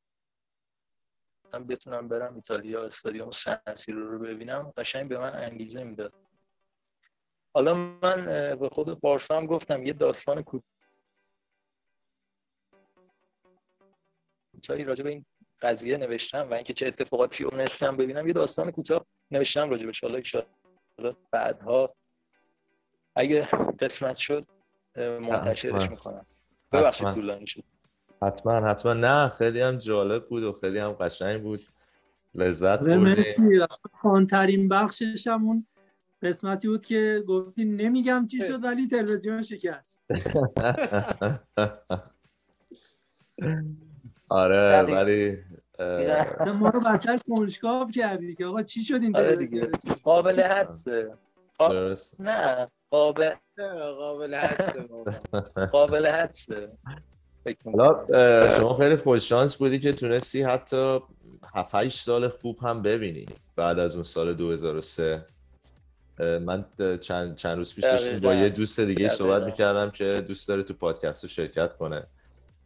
من 1.54 1.68
بتونم 1.68 2.08
برم 2.08 2.36
ایتالیا 2.36 2.86
استادیوم 2.86 3.30
سنسیرو 3.30 4.12
رو 4.12 4.20
ببینم. 4.20 4.74
قشنگ 4.78 5.10
به 5.10 5.18
من 5.18 5.36
انگیزه 5.36 5.84
می‌داد. 5.84 6.14
حالا 7.54 7.74
من 7.74 8.26
به 8.60 8.70
خود 8.70 9.00
بارسا 9.00 9.38
هم 9.38 9.46
گفتم 9.46 9.84
یه 9.84 9.94
داستان 9.94 10.44
کوتاهی 14.54 14.84
راجع 14.84 15.04
به 15.04 15.10
این 15.10 15.26
قضیه 15.62 15.98
نوشتم 15.98 16.50
و 16.50 16.54
اینکه 16.54 16.74
چه 16.74 16.88
اتفاقاتی 16.88 17.44
رو 17.44 17.58
نشتم 17.58 17.98
ببینم. 17.98 18.28
یه 18.28 18.34
داستان 18.34 18.72
کوتاه 18.72 19.06
نوشتم 19.32 19.70
راجع 19.70 19.86
بهش. 19.86 20.04
حالا 20.04 20.22
ان 21.00 21.16
بعدها. 21.32 21.96
اگه 23.16 23.46
قسمت 23.80 24.16
شد 24.16 24.48
منتشرش 24.96 25.90
می‌کنم. 25.90 26.26
ببخشید 26.72 27.14
طولانی 27.14 27.48
شد. 27.48 27.64
حتما 28.22 28.70
حتما. 28.70 28.94
نه 28.94 29.30
خیلی 29.30 29.62
هم 29.62 29.78
جالب 29.78 30.28
بود 30.28 30.44
و 30.44 30.54
خیلی 30.54 30.80
هم 30.80 30.92
قشنگ 30.92 31.42
بود. 31.42 31.68
لذت 32.36 32.80
بردیم. 32.80 33.68
خانترین 33.94 34.70
بخشش 34.70 35.28
همون 35.28 35.68
قسمتی 36.22 36.68
بود 36.68 36.86
که 36.86 37.24
گفتیم 37.28 37.76
نمیگم 37.76 38.28
چی 38.28 38.42
شد 38.42 38.64
ولی 38.64 38.88
تلویزیون 38.88 39.42
شکست. 39.42 40.02
آره 44.30 44.82
ولی 44.82 45.38
ما 46.54 46.70
رو 46.70 46.80
بدتر 46.80 47.20
کنجکاو 47.30 47.92
کردی 47.92 48.36
که 48.36 48.46
آقا 48.46 48.64
چی 48.64 48.84
شد 48.84 49.02
این 49.02 49.16
آره 49.16 49.36
تلویزیون 49.36 49.72
قابل 50.04 50.42
حدسه. 50.42 51.18
نه 52.20 52.68
قابل 52.90 53.30
قابل 53.98 54.36
حدسه. 54.36 54.88
قابل 55.72 56.08
حدسه. 56.08 56.72
حالا 57.66 58.06
شما 58.58 58.78
خیلی 58.78 58.96
خوششانس 58.96 59.56
بودی 59.56 59.80
که 59.80 59.94
تونستی 59.94 60.42
حتی 60.42 61.00
7 61.56 61.76
8 61.76 62.00
سال 62.00 62.28
خوب 62.28 62.60
هم 62.62 62.82
ببینی 62.82 63.26
بعد 63.56 63.80
از 63.80 63.96
اون 63.96 64.04
سال 64.04 64.34
2003 64.34 65.26
اه، 66.20 66.38
من 66.40 66.66
چند 67.02 67.36
چند 67.36 67.58
روز 67.58 67.76
پیش 67.76 67.86
با. 68.24 68.34
یه 68.34 68.50
دوست 68.50 68.80
دیگه. 68.80 69.08
صحبت 69.10 69.44
می‌کردم 69.44 69.90
که 69.90 70.22
دوست 70.28 70.48
داره 70.48 70.64
تو 70.64 70.74
پادکست 70.74 71.24
رو 71.24 71.30
شرکت 71.30 71.78
کنه. 71.78 72.04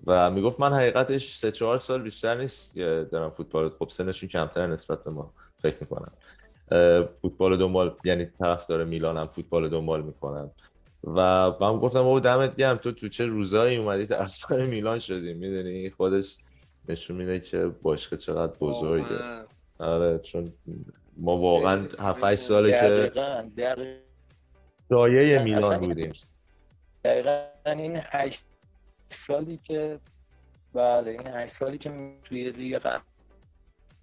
و 0.05 0.31
می‌گفت 0.31 0.59
من 0.59 0.73
حقیقتش 0.73 1.37
سه 1.37 1.51
چهار 1.51 1.79
سال 1.79 2.01
بیشتر 2.01 2.35
نیست 2.35 2.75
که 2.75 3.07
دارم 3.11 3.29
فوتبال. 3.29 3.69
خب 3.69 3.89
سنشون 3.89 4.29
کمتر 4.29 4.67
نسبت 4.67 5.03
به 5.03 5.11
ما 5.11 5.33
فکر 5.61 5.75
می‌کنم. 5.81 6.11
فوتبال 7.21 7.57
دنبال 7.57 7.95
یعنی 8.03 8.25
طرفدار 8.39 8.83
میلانم 8.83 9.27
فوتبال 9.27 9.69
دنبال 9.69 10.01
می‌کنم. 10.01 10.51
و 11.03 11.49
من 11.61 11.77
گفتم 11.77 12.01
بابا 12.03 12.19
دمت 12.19 12.55
گرم 12.55 12.77
تو 12.77 12.91
تو 12.91 13.09
چه 13.09 13.25
روزایی 13.25 13.77
اومدی؟ 13.77 14.05
طرفدار 14.05 14.65
میلان 14.65 14.99
شدی 14.99 15.33
می‌دونی؟ 15.33 15.89
خودش 15.89 16.37
نشون 16.89 17.17
میده 17.17 17.39
که 17.39 17.65
باشگاه 17.65 18.19
چقدر 18.19 18.53
بزرگه. 18.59 19.45
آره 19.79 20.19
چون 20.19 20.53
ما 21.17 21.37
واقعا 21.37 21.87
7 21.99 22.23
8 22.23 22.35
ساله 22.35 22.71
که 22.71 23.11
دایه 24.89 25.43
میلان 25.43 25.79
بودیم. 25.79 26.13
دقیقا 27.03 27.45
این 27.65 27.99
هشت 28.03 28.43
سالی 29.09 29.59
که 29.63 29.99
بله 30.73 31.11
این 31.11 31.27
هشت 31.27 31.51
سالی 31.51 31.77
که 31.77 32.13
توی 32.23 32.51
لیگ 32.51 32.81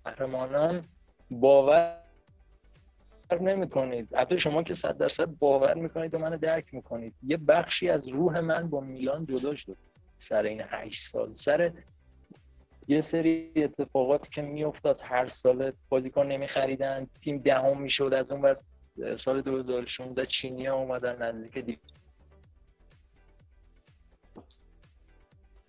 قهرمانان 0.05 0.85
باور 1.31 2.00
نمی 3.39 3.69
کنید 3.69 4.09
البته 4.15 4.37
شما 4.37 4.63
که 4.63 4.75
صد 4.75 4.97
درصد 4.99 5.27
باور 5.27 5.75
می‌کنید 5.75 6.15
و 6.15 6.19
منو 6.19 6.37
درک 6.37 6.75
می‌کنید. 6.75 7.15
یه 7.27 7.37
بخشی 7.37 7.89
از 7.89 8.09
روح 8.09 8.41
من 8.41 8.69
با 8.69 8.81
میلان 8.81 9.27
جدا 9.27 9.55
شد 9.55 9.77
سر 10.19 10.43
این 10.43 10.63
هشت 10.69 11.09
سال. 11.09 11.35
سر 11.35 11.73
یه 12.89 13.01
سری 13.01 13.53
اتفاقاتی 13.57 14.31
که 14.31 14.43
میافتاد 14.43 15.01
هر 15.05 15.27
سال 15.27 15.73
بازیکن 15.89 16.27
نمیخریدن 16.27 17.07
تیم 17.23 17.39
دهم 17.39 17.83
می‌شد 17.83 18.15
از 18.15 18.31
اون 18.31 18.43
ور 18.43 18.57
سال 19.17 19.43
2016 19.43 20.27
چینی 20.27 20.67
ها 20.67 20.77
اومدن 20.77 21.23
نزدیک 21.23 21.79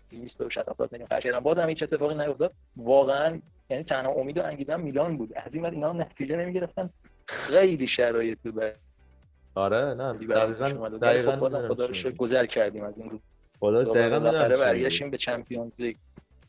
260 0.09 0.69
70 0.69 0.91
میلیون 0.91 1.07
خرج 1.07 1.23
کردن. 1.23 1.39
بازم 1.39 1.69
هیچ 1.69 1.83
اتفاقی 1.83 2.15
نیفتاد. 2.15 2.53
واقعا 2.77 3.41
یعنی 3.69 3.83
تنها 3.83 4.11
امید 4.11 4.37
و 4.37 4.43
انگیزه 4.43 4.75
میلان 4.75 5.17
بود. 5.17 5.33
از 5.35 5.55
این 5.55 5.63
ور 5.63 5.71
اینا 5.71 5.93
نتیجه 5.93 6.35
نمی‌گرفتن. 6.35 6.89
خیلی 7.27 7.87
شرایط 7.87 8.39
بعدی 8.43 8.77
آره 9.55 9.93
نه 9.93 10.13
برای 10.13 10.53
دقیقاً 10.53 10.89
دقیقاً 10.89 11.31
خب 11.31 11.67
خدا 11.67 11.85
رو 11.85 11.93
شکر. 11.93 12.11
گذر 12.11 12.45
کردیم 12.45 12.83
از 12.83 12.97
این 12.97 13.09
روز 13.09 13.19
خدا 13.59 13.83
دقیقاً 13.83 14.19
چی 14.19 14.25
میگی. 14.25 14.61
برگشتیم 14.61 15.09
به 15.09 15.17
چمپیونز 15.17 15.71
لیگ. 15.79 15.95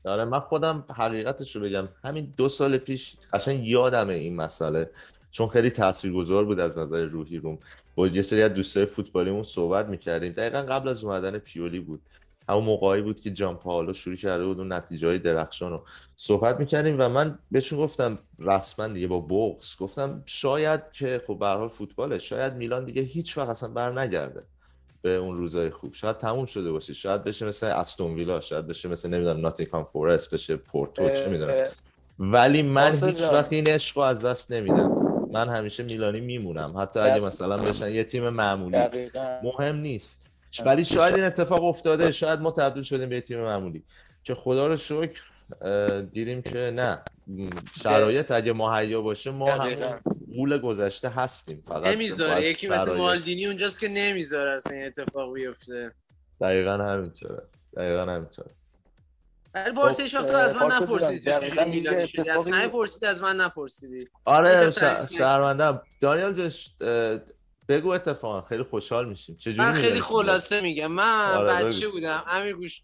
آره 0.05 0.25
من 0.25 0.41
خودم 0.41 0.85
حقیقتش 0.97 1.57
رو 1.57 1.63
بگم. 1.63 1.89
همین 2.05 2.33
دو 2.37 2.49
سال 2.49 2.79
پیش 2.79 3.17
قشنگ 3.33 3.67
یادمه 3.67 4.15
این 4.15 4.37
مسئله. 4.37 4.91
چون 5.31 5.49
خیلی 5.49 5.71
تاثیرگذار 5.71 6.45
بود 6.45 6.61
از 6.61 6.79
نظر 6.79 7.05
روحی 7.05 7.39
روم. 7.39 7.59
با 7.95 8.07
یه 8.07 8.23
سری 8.23 8.43
از 8.43 8.55
دوستای 8.55 8.87
فوتبالیمون 8.87 9.43
صحبت 9.43 9.87
می‌کردیم. 9.87 10.33
دقیقا 10.33 10.63
قبل 10.63 10.89
از 10.89 11.05
اومدن 11.05 11.39
پیولی 11.39 11.81
بود. 11.81 12.01
همون 12.49 12.65
موقعی 12.65 13.03
بود 13.03 13.21
که 13.21 13.31
جان 13.31 13.57
پاولو 13.57 13.93
شروع 13.93 14.17
کرده 14.17 14.45
بود 14.45 14.59
اون 14.59 14.73
نتیجه 14.73 15.09
های 15.09 15.19
درخشان 15.19 15.71
رو 15.71 15.83
صحبت 16.17 16.61
می‌کردیم 16.61 16.97
و 17.01 17.09
من 17.09 17.39
بهشون 17.51 17.79
گفتم 17.79 18.19
رسما 18.39 18.89
دیگه 18.89 19.07
با 19.07 19.21
بغض 19.21 19.77
گفتم 19.77 20.23
شاید 20.27 20.81
که 20.93 21.23
خب 21.27 21.39
به 21.39 21.47
هر 21.47 21.57
حال 21.57 21.69
فوتباله 21.69 22.19
شاید 22.19 22.55
میلان 22.55 22.85
دیگه 22.85 23.03
هیچ 23.03 23.39
وقت 23.39 23.49
اصلا 23.49 23.69
بر 23.69 24.01
نگرده 24.01 24.43
به 25.03 25.17
اون 25.17 25.37
روزای 25.37 25.71
خوب. 25.71 25.95
شاید 25.95 26.19
تموم 26.19 26.47
شده 26.47 26.73
باشه 26.73 26.95
شاید 26.95 27.25
بشه 27.25 27.47
مثل 27.47 27.67
استون 27.67 28.15
ویلا 28.15 28.41
شاید 28.41 28.67
بشه 28.67 28.89
مثل 28.89 29.09
نمی‌دونم 29.09 29.41
ناتینگهام 29.41 29.85
فورست 29.85 30.35
بشه 30.35 30.57
پورتو 30.57 31.11
چه 31.11 31.29
می‌دونم. 31.29 31.65
ولی 32.19 32.63
من 32.63 32.95
هیچ. 32.95 33.21
وقت 33.21 33.53
این 33.53 33.69
عشق 33.69 33.99
رو 33.99 34.05
از 34.05 34.21
دست 34.21 34.53
نمیدم. 34.53 35.03
من 35.33 35.49
همیشه 35.49 35.83
میلانی 35.83 36.21
میمونم. 36.21 36.75
حتی 36.79 37.01
اگه. 37.01 37.21
مثلا 37.21 37.57
بشن 37.57 37.89
یه 37.89 38.05
تیم 38.05 38.29
معمولی 38.29 38.77
دقیقاً. 38.77 39.41
مهم 39.43 39.77
نیست. 39.77 40.17
ولی 40.67 40.85
شاید 40.85 41.15
این 41.15 41.25
اتفاق 41.25 41.65
افتاده 41.65 42.11
شاید 42.11 42.41
ما 42.41 42.51
تبدیل 42.51 42.83
شدیم 42.83 43.09
به 43.09 43.21
تیم 43.21 43.41
معمولی. 43.41 43.83
که 44.25 44.35
خدا 44.35 44.67
رو 44.67 44.77
شکر 44.77 45.23
دیدیم 46.13 46.43
که 46.43 46.59
نه. 46.59 46.99
شرایط 47.83 48.31
اگه 48.31 48.53
مهیا 48.53 49.01
باشه 49.01 49.31
ما. 49.31 49.51
همون 49.53 50.01
قول 50.37 50.59
گذشته 50.59 51.09
هستیم 51.09 51.63
فقط. 51.69 51.87
نمی‌ذاره. 51.87 52.51
یکی 52.51 52.69
مثل 52.69 52.85
شرایط- 52.85 52.97
مالدینی 52.99 53.47
اونجاست 53.47 53.81
که 53.81 53.89
نمی‌ذاره 53.89 54.51
اصلا 54.57 54.73
این 54.73 54.87
اتفاق 54.87 55.35
بیفته. 55.35 55.93
دقیقا 56.41 56.73
همینطوره. 56.73 57.43
دقیقا 57.77 58.07
همینطوره. 58.13 58.51
ولی 59.55 59.75
پارس 59.75 60.01
خب، 60.01 60.27
تو 60.27 60.37
از 60.37 60.55
من 60.55 60.71
شدی 60.99 61.31
از 61.31 62.43
همه 62.43 62.69
پرسیدی 62.69 63.07
از 63.07 63.23
من 63.23 63.37
نپرسیدی. 63.37 64.09
آره 64.25 64.51
داشتم 64.61 64.81
ش- 64.81 64.93
تعریف 64.95 65.13
شرمندم 65.13 65.83
دانیال 66.01 66.33
جش 66.33 66.71
بگو 67.69 67.89
اتفاقا 67.89 68.43
خیلی 68.43 68.63
خوشحال 68.63 69.09
میشیم. 69.09 69.37
چجوری 69.37 69.59
من 69.59 69.73
خیلی؟ 69.73 70.01
خلاصه 70.01 70.61
میگم. 70.61 70.87
من 70.87 71.35
آره، 71.35 71.65
بچه 71.65 71.89
بگو. 71.89 71.91
بودم. 71.91 72.25
امیر 72.27 72.57
گوش. 72.57 72.83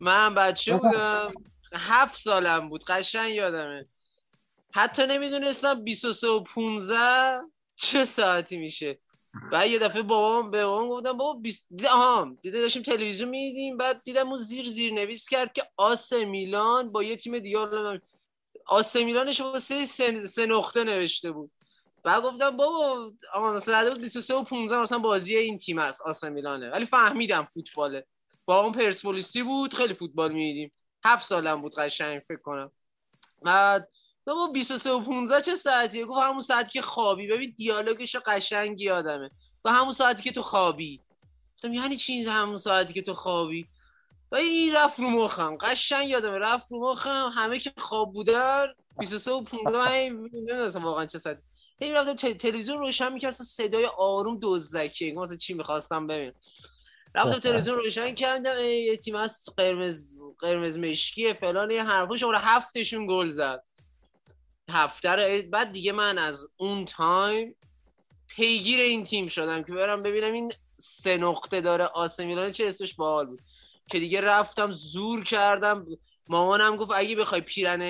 من 0.00 0.34
بچه 0.34 0.74
بودم. 0.76 1.34
هفت 1.72 2.20
سالم 2.20 2.68
بود. 2.68 2.84
قشنگ 2.84 3.34
یادمه. 3.34 3.86
حتی 4.74 5.06
نمی‌دونستم 5.06 5.84
23 5.84 6.26
و 6.28 6.40
15 6.40 7.40
چه 7.76 8.04
ساعتی 8.04 8.56
میشه. 8.56 8.98
بعد 9.52 9.70
یه 9.70 9.78
دفعه 9.78 10.02
بابام 10.02 10.50
به 10.50 10.64
بابام 10.64 10.88
گفتم 10.88 11.12
بابا 11.12 11.40
20 11.40 11.66
دیدم 11.70 11.88
آها 11.88 12.36
دیده 12.42 12.60
داشتیم 12.60 12.82
تلویزیون 12.82 13.28
می‌دیدیم. 13.28 13.76
بعد 13.76 14.02
دیدم 14.02 14.28
اون 14.28 14.38
زیر 14.38 14.68
زیر 14.68 14.92
نویس 14.92 15.28
کرد 15.28 15.52
که 15.52 15.62
آس 15.76 16.12
میلان 16.12 16.92
با 16.92 17.02
یه 17.02 17.16
تیم 17.16 17.38
دیگه. 17.38 17.58
آس 18.66 18.96
میلانش 18.96 19.40
واسه 19.40 19.84
سه, 19.84 20.26
سه 20.26 20.46
نقطه 20.46 20.84
نوشته 20.84 21.30
بود. 21.32 21.50
بعد 22.06 22.22
گفتم 22.22 22.56
بابا 22.56 23.10
آقا 23.32 23.52
مثلا 23.52 23.90
بود 23.90 24.00
23 24.00 24.34
و 24.34 24.42
15 24.42 24.78
مثلا 24.78 24.98
بازی 24.98 25.36
این 25.36 25.58
تیم 25.58 25.78
است 25.78 26.02
آس 26.02 26.24
میلانه. 26.24 26.70
ولی 26.70 26.86
فهمیدم 26.86 27.44
فوتباله. 27.44 28.06
با 28.44 28.60
اون 28.60 28.72
پرسپولیسی 28.72 29.42
بود 29.42 29.74
خیلی 29.74 29.94
فوتبال 29.94 30.32
می‌دیدیم. 30.32 30.72
هفت 31.04 31.26
سالم 31.26 31.62
بود 31.62 31.74
قشنگ 31.74 32.22
فکر 32.28 32.40
کنم. 32.42 32.70
بعد 33.42 33.88
بابا 34.26 34.46
23 34.46 34.90
و 34.90 35.00
15 35.00 35.40
چه 35.40 35.54
ساعتیه؟ 35.54 36.04
گفت 36.04 36.22
همون 36.22 36.40
ساعتی 36.40 36.70
که 36.70 36.82
خوابی. 36.82 37.26
ببین 37.26 37.54
دیالوگش 37.56 38.16
قشنگ 38.16 38.80
یادمه. 38.80 39.30
و 39.64 39.72
همون 39.72 39.92
ساعتی 39.92 40.22
که 40.22 40.32
تو 40.32 40.42
خوابی. 40.42 41.00
گفتم 41.54 41.74
یعنی 41.74 41.96
چی 41.96 42.24
همون 42.24 42.56
ساعتی 42.56 42.94
که 42.94 43.02
تو 43.02 43.14
خوابی؟ 43.14 43.66
و 44.32 44.36
این 44.36 44.74
رفت 44.74 44.98
رو 45.00 45.10
مخم. 45.10 45.56
قشنگ 45.56 46.08
یادمه. 46.08 46.38
رفت 46.38 46.72
رو 46.72 46.90
مخم. 46.90 47.32
همه 47.34 47.58
که 47.58 47.72
خواب 47.78 48.12
بودن 48.12 48.66
23 48.98 49.30
و 49.30 49.42
15 49.42 49.78
من 49.78 50.28
نمی‌دونستم 50.32 50.84
واقعا 50.84 51.06
چه 51.06 51.18
ساعتی. 51.18 51.42
هی 51.80 51.92
رفتم 51.92 52.32
تلویزیون 52.32 52.78
روشن 52.78 53.12
می‌کرد 53.12 53.30
صدای 53.30 53.86
آروم 53.98 54.38
دزدکی 54.42 55.08
انگار 55.08 55.24
مثلا 55.24 55.36
چی 55.36 55.54
می‌خواستم 55.54 56.06
ببینم 56.06 56.32
رفتم 57.14 57.38
تلویزیون 57.38 57.76
روشن 57.76 58.14
کردم 58.14 58.64
یه 58.64 58.96
تیم 58.96 59.14
از 59.14 59.44
قرمز 59.56 60.22
قرمز 60.38 60.78
مشکیه 60.78 61.34
فلان 61.34 61.70
یه 61.70 61.84
حرفا 61.84 62.16
شماره 62.16 62.38
هفتشون 62.38 63.06
گل 63.06 63.28
زد. 63.28 63.62
هفته 64.70 65.48
بعد 65.50 65.72
دیگه 65.72 65.92
من 65.92 66.18
از 66.18 66.48
اون 66.56 66.84
تایم 66.84 67.54
پیگیر 68.26 68.80
این 68.80 69.04
تیم 69.04 69.28
شدم 69.28 69.62
که 69.62 69.72
برم 69.72 70.02
ببینم 70.02 70.32
این 70.32 70.52
سه 70.78 71.16
نقطه 71.16 71.60
داره 71.60 71.84
آسه 71.84 72.24
میلان 72.24 72.50
چه 72.50 72.66
اسمش 72.66 72.94
باحال 72.94 73.26
بود. 73.26 73.40
که 73.90 73.98
دیگه 73.98 74.20
رفتم 74.20 74.70
زور 74.72 75.24
کردم. 75.24 75.86
مامانم 76.28 76.76
گفت 76.76 76.90
اگه 76.94 77.16
بخوای 77.16 77.40
پیرن 77.40 77.80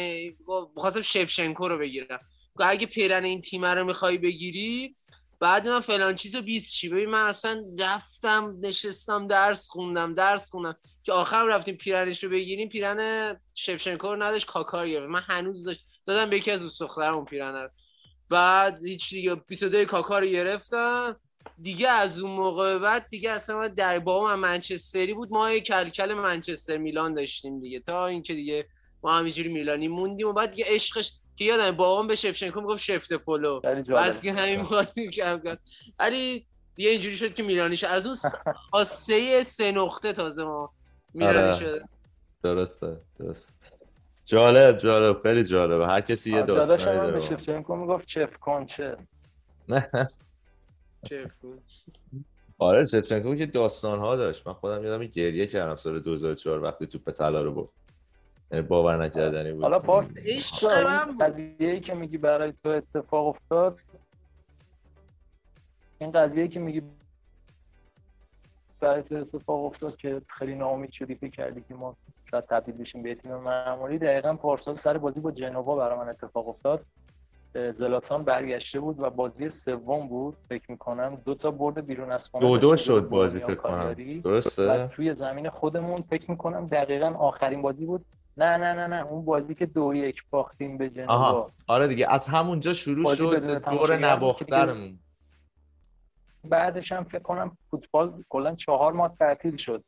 بخواستم 0.77 1.01
شفشنکو 1.01 1.69
رو 1.69 1.79
بگیرم. 1.79 2.21
اگه 2.65 2.87
پیرن 2.87 3.25
این 3.25 3.41
تیم 3.41 3.65
رو 3.65 3.85
می‌خوای 3.85 4.19
بگیری 4.19 4.97
بعد 5.41 5.69
من 5.69 5.81
فلان 5.81 6.15
چیزو 6.15 6.43
20 6.43 6.75
چی؟ 6.75 6.89
ببین 6.89 7.11
من 7.11 7.27
اصلا 7.29 7.65
رفتم 7.79 8.57
نشستم 8.61 9.27
درس 9.27 9.69
خوندم 9.69 10.15
درس 10.15 10.51
خوندم. 10.51 10.77
که 11.03 11.13
آخر 11.13 11.47
رفتیم 11.47 11.75
پیرنش 11.75 12.25
رو 12.25 12.31
بگیریم 12.31 12.69
پیرن 12.69 13.41
شفشنکو 13.55 14.07
رو 14.07 14.23
نداشت 14.23 14.47
کاکار 14.47 14.89
گرفت 14.89 15.11
من 15.11 15.21
هنوز 15.21 15.65
داشت 15.65 15.85
دادم 16.07 16.31
به 16.31 16.37
یکی 16.37 16.51
از 16.51 16.61
دوست 16.61 16.81
دخترم 16.81 17.25
پیرنه 17.25 17.63
رو. 17.63 17.69
بعد 18.31 18.85
هیچ 18.85 19.11
دیگه 19.11 19.35
22 19.35 19.85
کاکا 19.85 20.19
رو 20.19 20.27
گرفتم. 20.27 21.21
دیگه 21.63 21.89
از 21.89 22.21
اون 22.21 22.31
موقع 22.31 22.79
بعد 22.79 23.09
دیگه 23.09 23.31
اصلا 23.31 23.59
من 23.59 23.69
در 23.69 23.99
بابام 23.99 24.31
هم 24.31 24.39
منچستری 24.39 25.15
بود. 25.15 25.33
ما 25.33 25.59
کلکل 25.59 26.15
منچستر 26.15 26.77
میلان 26.77 27.15
داشتیم 27.15 27.61
دیگه. 27.61 27.81
تا 27.81 28.07
اینکه 28.07 28.35
دیگه 28.35 28.69
ما 29.03 29.19
همینجوری 29.19 29.49
میلانی 29.49 29.89
موندیم 29.89 30.29
و 30.29 30.33
بعد 30.33 30.51
دیگه 30.51 30.65
عشقش 30.69 31.13
که 31.37 31.45
یادم 31.45 31.71
بابام 31.77 32.07
به 32.07 32.15
شفچنکو 32.15 32.61
می‌گفت 32.61 32.83
شفت 32.83 33.13
پولو 33.13 33.61
خیلی 33.61 33.83
جالب. 33.83 34.03
از 34.11 34.23
که 34.23 34.33
همین 34.33 34.61
می‌خواستیم 34.61 35.11
کم 35.11 35.39
کرد. 35.39 35.61
ولی 35.99 36.47
دیگه 36.75 36.91
اینجوری 36.91 37.17
شد 37.17 37.35
که 37.35 37.43
میلانی 37.43 37.77
شد. 37.77 37.87
از 37.87 38.07
اون 38.07 38.17
آسه 38.73 39.43
سه 39.43 39.73
نقطه 39.73 40.13
تازه 40.13 40.45
ما 40.45 40.73
میلانی 41.15 41.39
آره. 41.39 41.55
شده. 41.55 41.85
درسته 42.43 43.01
درست 43.19 43.53
جالب 44.25 44.79
جالب. 44.79 45.21
خیلی 45.23 45.45
جالبه 45.45 45.87
هر 45.87 46.01
کسی 46.01 46.33
یه 46.33 46.43
داداشم 46.43 46.69
داستانی 46.69 46.99
هم 46.99 47.05
به 47.05 47.11
داره 47.11 47.21
شفچنکو 47.21 47.77
می‌گفت 47.77 48.07
چف 48.07 48.37
کنچه. 48.37 48.97
آره 52.59 52.85
شفچنکو 52.85 53.35
که 53.35 53.47
داستان 53.47 53.99
ها 53.99 54.17
داشت. 54.17 54.47
من 54.47 54.53
خودم 54.53 54.85
یادم 54.85 55.05
گریه 55.05 55.47
کردم 55.47 55.77
سال 55.77 56.01
2004 56.01 56.63
وقتی 56.63 56.87
توپ 56.87 57.11
طلا 57.11 57.43
رو 57.43 57.53
برد. 57.55 57.69
یعنی 57.69 57.86
باور 58.69 59.05
نکردنی 59.05 59.53
بود. 59.53 59.63
حالا 59.63 59.79
باز. 59.79 60.15
قضیه 61.21 61.55
ای 61.59 61.81
که 61.81 61.95
میگی 61.95 62.19
برای 62.19 62.53
تو 62.63 62.69
اتفاق 62.69 63.27
افتاد 63.27 63.81
این 66.01 66.11
قضیه 66.11 66.43
ای 66.43 66.49
که 66.49 66.61
میگی 66.61 66.83
برای 68.81 69.03
تو 69.03 69.15
اتفاق 69.15 69.65
افتاد 69.65 69.97
که 69.97 70.23
خیلی 70.29 70.55
ناامید 70.55 70.91
شدی 70.91 71.15
فکر 71.15 71.31
کردی 71.31 71.65
که 71.69 71.75
ما 71.75 71.97
شاید 72.31 72.45
تبدیل 72.45 72.75
بشیم 72.75 73.03
به 73.03 73.15
تیم 73.15 73.37
معمولی. 73.37 73.99
دقیقا 73.99 74.35
پارسال 74.35 74.75
سر 74.75 74.99
بازی 74.99 75.21
با 75.21 75.31
جنوا 75.31 75.77
برای 75.77 75.99
من 75.99 76.09
اتفاق 76.09 76.49
افتاد. 76.49 76.87
زلاتان 77.73 78.25
برگشته 78.25 78.81
بود 78.81 79.01
و 79.01 79.11
بازی 79.11 79.51
سوم 79.51 80.09
بود 80.09 80.37
فکر 80.49 80.71
می‌کنم. 80.71 81.23
دو 81.25 81.35
تا 81.35 81.51
برد 81.51 81.87
بیرون 81.87 82.13
از 82.13 82.31
خانه 82.31 82.47
دو 82.47 82.59
دو 82.59 82.77
شد 82.77 83.09
بازی 83.09 83.39
فکر 83.39 83.55
کنم. 83.55 83.73
کالیاری. 83.73 84.19
و 84.19 84.23
درسته 84.23 84.87
توی 84.87 85.15
زمین 85.15 85.51
خودمون 85.51 86.03
فکر 86.03 86.31
می‌کنم 86.31 86.67
دقیقا 86.67 87.07
آخرین 87.07 87.63
بازی 87.63 87.87
بود 87.87 88.07
نه 88.37 88.57
نه 88.57 88.73
نه 88.75 88.87
نه 88.87 89.07
اون 89.07 89.25
بازی 89.25 89.55
که 89.55 89.67
دو 89.67 89.95
یک 89.95 90.23
باختیم 90.31 90.79
به 90.79 90.91
جنوا 90.91 91.15
آها 91.15 91.51
آره 91.67 91.89
دیگه 91.89 92.11
از 92.11 92.29
همونجا 92.29 92.73
شروع 92.73 93.15
شد 93.15 93.63
دور 93.71 93.97
نباخترمون 93.97 94.99
بعدش 96.45 96.93
هم 96.93 97.05
فکر 97.05 97.19
کنم 97.23 97.59
فوتبال 97.71 98.25
کلا 98.29 98.55
چهار 98.55 98.93
ماه 98.93 99.17
تعطیل 99.19 99.57
شد. 99.57 99.85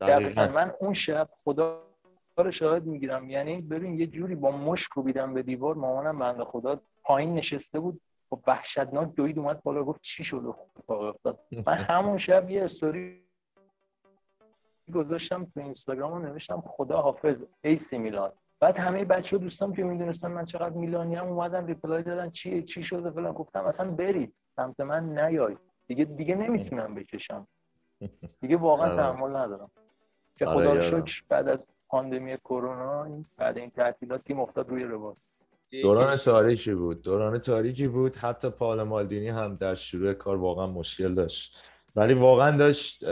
دقیقا. 0.00 0.20
دقیقاً. 0.20 0.46
من 0.54 0.72
اون 0.80 0.94
شب 0.94 1.28
خدا 1.44 1.82
رو 2.36 2.50
شاهد 2.50 2.84
می‌گیرم. 2.86 3.30
یعنی 3.30 3.60
ببین 3.60 3.94
یه 3.98 4.06
جوری 4.06 4.34
با 4.34 4.50
مشک 4.50 4.90
کوبیدم 4.90 5.34
به 5.34 5.42
دیوار. 5.42 5.74
مامانم 5.74 6.18
بنده 6.18 6.44
خدا 6.44 6.80
پایین 7.02 7.34
نشسته 7.34 7.80
بود 7.80 8.00
با 8.28 8.40
وحشتناک 8.46 9.14
دوید 9.14 9.38
اومد 9.38 9.62
بالا 9.62 9.84
گفت 9.84 10.00
چی 10.02 10.24
شد؟ 10.24 10.54
اتفاق 10.76 11.02
افتاد. 11.02 11.38
من 11.66 11.74
همون 11.90 12.18
شب 12.18 12.50
یه 12.50 12.64
استوری 12.64 13.27
گذاشتم 14.92 15.44
تو 15.44 15.60
اینستاگرام 15.60 16.12
و 16.12 16.18
نوشتم 16.18 16.62
خدا 16.66 16.96
حافظ 17.00 17.44
ایسی 17.62 17.98
میلان 17.98 18.32
بعد 18.60 18.78
همه 18.78 19.04
بچه 19.04 19.38
دوستان 19.38 19.72
که 19.72 19.84
می‌دونستن 19.84 20.30
من 20.32 20.44
چقدر 20.44 20.74
میلانی 20.74 21.14
هم 21.14 21.26
اومدن 21.26 21.66
reply 21.66 22.02
دادن 22.02 22.30
چیه 22.30 22.62
چی 22.62 22.82
شده 22.82 23.10
فلان. 23.10 23.32
گفتم 23.32 23.64
اصلا 23.64 23.90
برید 23.90 24.42
سمت 24.56 24.80
من 24.80 25.18
نیاید 25.18 25.58
دیگه 25.86 26.04
دیگه 26.04 26.34
نمی‌تونم 26.34 26.94
بکشم. 26.94 27.46
دیگه 28.40 28.56
واقعا 28.56 28.86
آره. 28.86 28.96
تحمل 28.96 29.36
ندارم. 29.36 29.70
که 30.36 30.46
آره، 30.46 30.58
خدا 30.68 30.72
رو. 30.74 30.80
شکر 30.80 31.22
بعد 31.28 31.48
از 31.48 31.72
پاندمی 31.88 32.36
کرونا 32.36 33.04
این- 33.04 33.26
بعد 33.36 33.58
این 33.58 33.70
تعطیلات 33.70 34.24
تیم 34.24 34.40
افتاد 34.40 34.68
روی 34.68 34.84
روال 34.84 35.14
دوران 35.82 36.16
تاریکی 36.16 36.74
بود. 36.74 37.02
دوران 37.02 37.38
تاریکی 37.38 37.88
بود. 37.88 38.16
حتی 38.16 38.50
پائولو 38.50 38.82
مالدینی 38.82 39.28
هم 39.28 39.56
در 39.56 39.74
شروع 39.74 40.12
کار 40.12 40.36
واقعا 40.36 40.66
مشکل 40.66 41.14
داشت. 41.14 41.64
ولی 41.96 42.14
واقعا 42.14 42.56
داشت 42.56 43.04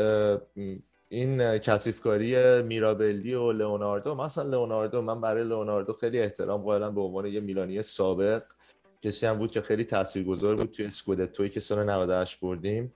این 1.09 1.59
کثیفکاری 1.59 2.63
میرابلدی 2.63 3.35
و 3.35 3.53
لئوناردو 3.53 4.15
مثلا 4.15 4.45
لئوناردو 4.45 5.03
من 5.03 5.21
برای 5.21 5.45
لئوناردو 5.45 5.93
خیلی 5.93 6.21
احترام 6.21 6.63
قائلم 6.63 6.95
به 6.95 7.01
عنوان 7.01 7.27
یه 7.27 7.41
میلانی 7.41 7.83
سابق. 7.83 8.43
کسی 9.03 9.27
هم 9.27 9.39
بود 9.39 9.51
که 9.51 9.61
خیلی 9.61 9.85
تاثیرگذار 9.85 10.57
بود 10.57 10.71
توی 10.71 10.87
اسکودتویی 10.87 11.51
که 11.51 11.61
سال 11.61 11.91
98 11.91 12.41
بردیم. 12.41 12.93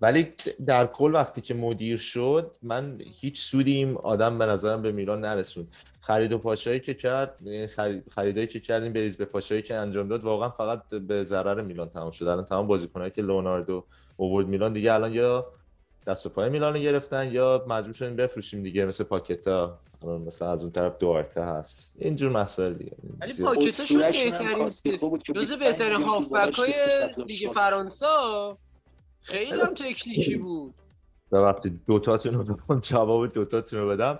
ولی 0.00 0.32
در 0.66 0.86
کل 0.86 1.14
وقتی 1.14 1.40
که 1.40 1.54
مدیر 1.54 1.96
شد 1.96 2.56
من 2.62 2.98
هیچ 3.20 3.40
سودی 3.40 3.72
این 3.72 3.96
آدم 3.96 4.38
به 4.38 4.46
نظرم 4.46 4.82
به 4.82 4.92
میلان 4.92 5.20
نرسوند. 5.20 5.68
خرید 6.00 6.32
و 6.32 6.38
پاشایی 6.38 6.80
که 6.80 6.94
کرد 6.94 7.38
یعنی 7.44 7.66
خرید 7.66 8.08
خریدایی 8.10 8.46
که 8.46 8.60
کردیم 8.60 8.92
بریز 8.92 9.16
به 9.16 9.24
پاشایی 9.24 9.62
که 9.62 9.74
انجام 9.74 10.08
داد 10.08 10.24
واقعا 10.24 10.48
فقط 10.48 10.88
به 10.88 11.24
ضرر 11.24 11.62
میلان 11.62 11.88
تمام 11.88 12.10
شد. 12.10 12.26
الان 12.26 12.44
تمام 12.44 12.66
بازیکنایی 12.66 13.10
که 13.10 13.22
لئوناردو 13.22 13.84
اوورد 14.16 14.46
میلان 14.46 14.72
دیگه 14.72 14.92
الان 14.92 15.12
یا 15.12 15.46
دست 16.06 16.26
و 16.26 16.28
پای 16.28 16.50
میلان 16.50 16.74
رو 16.74 16.80
گرفتن 16.80 17.32
یا 17.32 17.64
مجبور 17.68 17.92
شدیم 17.92 18.16
بفروشیم 18.16 18.62
دیگه 18.62 18.84
مثل 18.84 19.04
پاکتا. 19.04 19.78
مثلا 20.26 20.52
از 20.52 20.62
اون 20.62 20.72
طرف 20.72 20.98
دوارته 20.98 21.44
هست. 21.44 21.94
اینجور 21.98 22.32
مسائل 22.32 22.74
دیگه. 22.74 22.92
ولی 23.20 23.32
پاکتا 23.32 23.86
شد 23.86 23.98
بهترین 23.98 24.58
کاستیکو 24.58 25.10
بود 25.10 25.22
که 25.22 25.32
جز 25.32 25.40
25 25.40 25.70
بهترین 25.70 25.96
میلیون 25.96 26.24
تو 26.24 26.36
هافبک 26.36 26.58
های 26.58 26.72
گذاشت، 26.72 26.90
شیفتش 26.90 27.20
از 27.20 27.26
لیگ 27.26 27.38
شد. 27.38 27.54
فرانسه 27.54 28.06
خیلی 29.20 29.60
هم 29.60 29.74
تکنیکی 29.74 30.36
بود. 30.36 30.74
وقتی 31.32 31.70
دوتاتون 31.86 32.58
رو 32.68 32.80
جواب 32.80 33.32
دوتاتون 33.32 33.80
رو 33.80 33.88
بدم. 33.88 34.18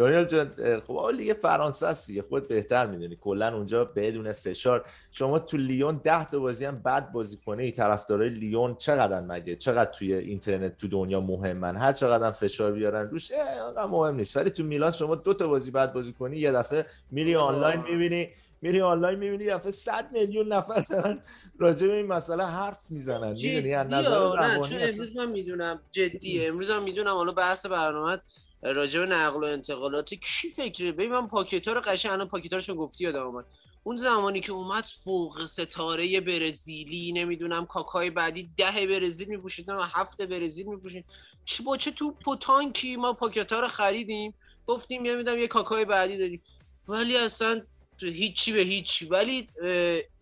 دانیال 0.00 0.24
جان 0.24 0.80
خب 0.80 0.96
آقا 0.96 1.10
لیگ 1.10 1.36
فرانسه 1.42 1.86
است 1.86 2.06
دیگه 2.06 2.22
خود 2.22 2.48
بهتر 2.48 2.86
می‌دونی. 2.86 3.16
کلا 3.16 3.56
اونجا 3.56 3.84
بدون 3.84 4.32
فشار. 4.32 4.84
شما 5.12 5.38
تو 5.38 5.56
لیون 5.56 6.00
ده 6.04 6.30
تا 6.30 6.38
بازی 6.38 6.64
هم 6.64 6.82
بد 6.82 7.12
بازی 7.12 7.36
کنی 7.36 7.72
طرفدارای 7.72 8.28
لیون 8.28 8.74
چقدر 8.74 9.20
مگه؟ 9.20 9.56
چقدر 9.56 9.90
توی 9.90 10.14
اینترنت 10.14 10.76
تو 10.76 10.88
دنیا 10.88 11.20
مهمن؟ 11.20 11.76
هر 11.76 11.92
چقدر 11.92 12.30
فشار 12.30 12.72
بیارن 12.72 13.10
روش 13.10 13.32
انقدر 13.32 13.86
مهم 13.86 14.14
نیست. 14.14 14.36
ولی 14.36 14.50
تو 14.50 14.64
میلان 14.64 14.92
شما 14.92 15.14
دو 15.14 15.34
تا 15.34 15.46
بازی 15.46 15.70
بد 15.70 15.92
بازی 15.92 16.12
کنی 16.12 16.36
یه 16.36 16.52
دفعه 16.52 16.86
میری 17.10 17.36
آنلاین 17.36 17.80
می‌بینی 17.80 18.28
میری 18.62 18.80
آنلاین 18.80 19.18
می‌بینی 19.18 19.44
یه 19.44 19.54
دفعه 19.54 19.70
100 19.70 20.12
میلیون 20.12 20.52
نفر 20.52 20.80
دارن 20.80 21.22
راجع 21.58 21.86
به 21.86 21.92
این 21.92 22.06
مسئله 22.06 22.46
حرف 22.46 22.78
می‌زنن. 22.90 23.32
می‌دونی؟ 23.32 23.74
از 23.74 23.86
نظر 23.86 24.18
روانی 24.18 24.76
امروز 24.76 25.16
من 25.16 25.30
می‌دونم 25.30 25.80
جدی 25.90 26.46
امروز 26.46 26.70
هم 26.70 26.82
می‌دونم 26.82 27.14
حالا 27.14 27.32
بحث 27.32 27.66
برنامه 27.66 28.20
راجع 28.62 29.00
به 29.00 29.06
نقل 29.06 29.40
و 29.40 29.44
انتقالات 29.44 30.14
کی 30.14 30.50
فکره؟ 30.50 30.92
ببین 30.92 31.12
من 31.12 31.26
پاکتا 31.26 31.72
رو 31.72 31.80
قشنگ 31.80 32.12
الان 32.12 32.28
پاکتاشو 32.28 32.74
گفتی 32.74 33.04
یادم 33.04 33.22
اومد. 33.22 33.44
اون 33.84 33.96
زمانی 33.96 34.40
که 34.40 34.52
اومد 34.52 34.84
فوق 34.84 35.46
ستاره 35.46 36.20
برزیلی 36.20 37.12
نمی‌دونم 37.12 37.66
کاکای 37.66 38.10
بعدی 38.10 38.50
ده 38.56 38.86
برزیل 38.86 39.28
میپوشید 39.28 39.70
نه 39.70 39.86
هفت 39.86 40.22
برزیل 40.22 40.66
میپوشید. 40.66 41.04
چی 41.44 41.62
با 41.62 41.76
چه 41.76 41.90
توپ 41.90 42.28
و 42.28 42.36
تانکی 42.36 42.96
ما 42.96 43.12
پاکتا 43.12 43.60
رو 43.60 43.68
خریدیم؟ 43.68 44.34
گفتیم 44.66 45.04
یه 45.04 45.14
میدم 45.14 45.38
یه 45.38 45.46
کاکای 45.46 45.84
بعدی 45.84 46.18
داریم. 46.18 46.42
ولی 46.88 47.16
اصلا 47.16 47.62
هیچی 48.00 48.52
به 48.52 48.60
هیچی. 48.60 49.06
ولی 49.06 49.48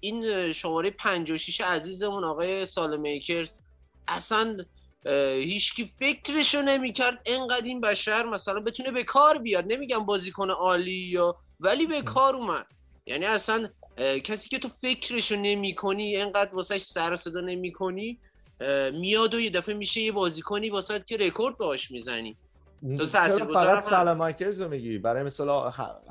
این 0.01 0.53
شماره 0.53 0.91
56 0.91 1.61
عزیزمون 1.61 2.25
آقای 2.25 2.67
سال 2.67 2.97
میکرز 2.97 3.55
اصلا 4.09 4.65
هیچکی 5.05 5.85
فکرشو 5.85 6.63
نمی‌کرد 6.63 7.23
انقدر 7.27 7.65
این 7.65 7.81
بشر 7.81 8.23
مثلا 8.23 8.61
بتونه 8.61 8.91
به 8.91 9.05
کار 9.05 9.39
بیاد. 9.39 9.65
نمیگم 9.73 10.07
بازیکن 10.07 10.51
عالی 10.51 10.93
یا 10.93 11.37
ولی 11.61 11.87
به 11.87 12.03
کار 12.03 12.37
اومد. 12.37 12.67
یعنی 13.07 13.25
اصلا 13.25 13.69
کسی 14.25 14.49
که 14.49 14.59
تو 14.59 14.69
فکرشو 14.69 15.37
نمی 15.37 15.75
کنی 15.75 16.17
انقدر 16.17 16.55
واسهش 16.55 16.83
سر 16.83 17.17
صدا 17.17 17.41
نمی 17.41 17.73
کنی 17.73 18.19
میاد 18.93 19.35
و 19.35 19.41
یه 19.41 19.51
دفعه 19.51 19.75
میشه 19.75 20.01
یه 20.01 20.13
بازیکنی 20.13 20.71
واسه 20.71 21.01
که 21.07 21.17
رکورد 21.17 21.57
باش 21.57 21.91
می‌زنی. 21.91 22.37
تو 22.99 23.07
فقط 23.07 23.85
سلاماکرز 23.85 24.61
رو 24.61 24.69
میگی؟ 24.69 24.99
برای 24.99 25.23
مثلا 25.23 25.71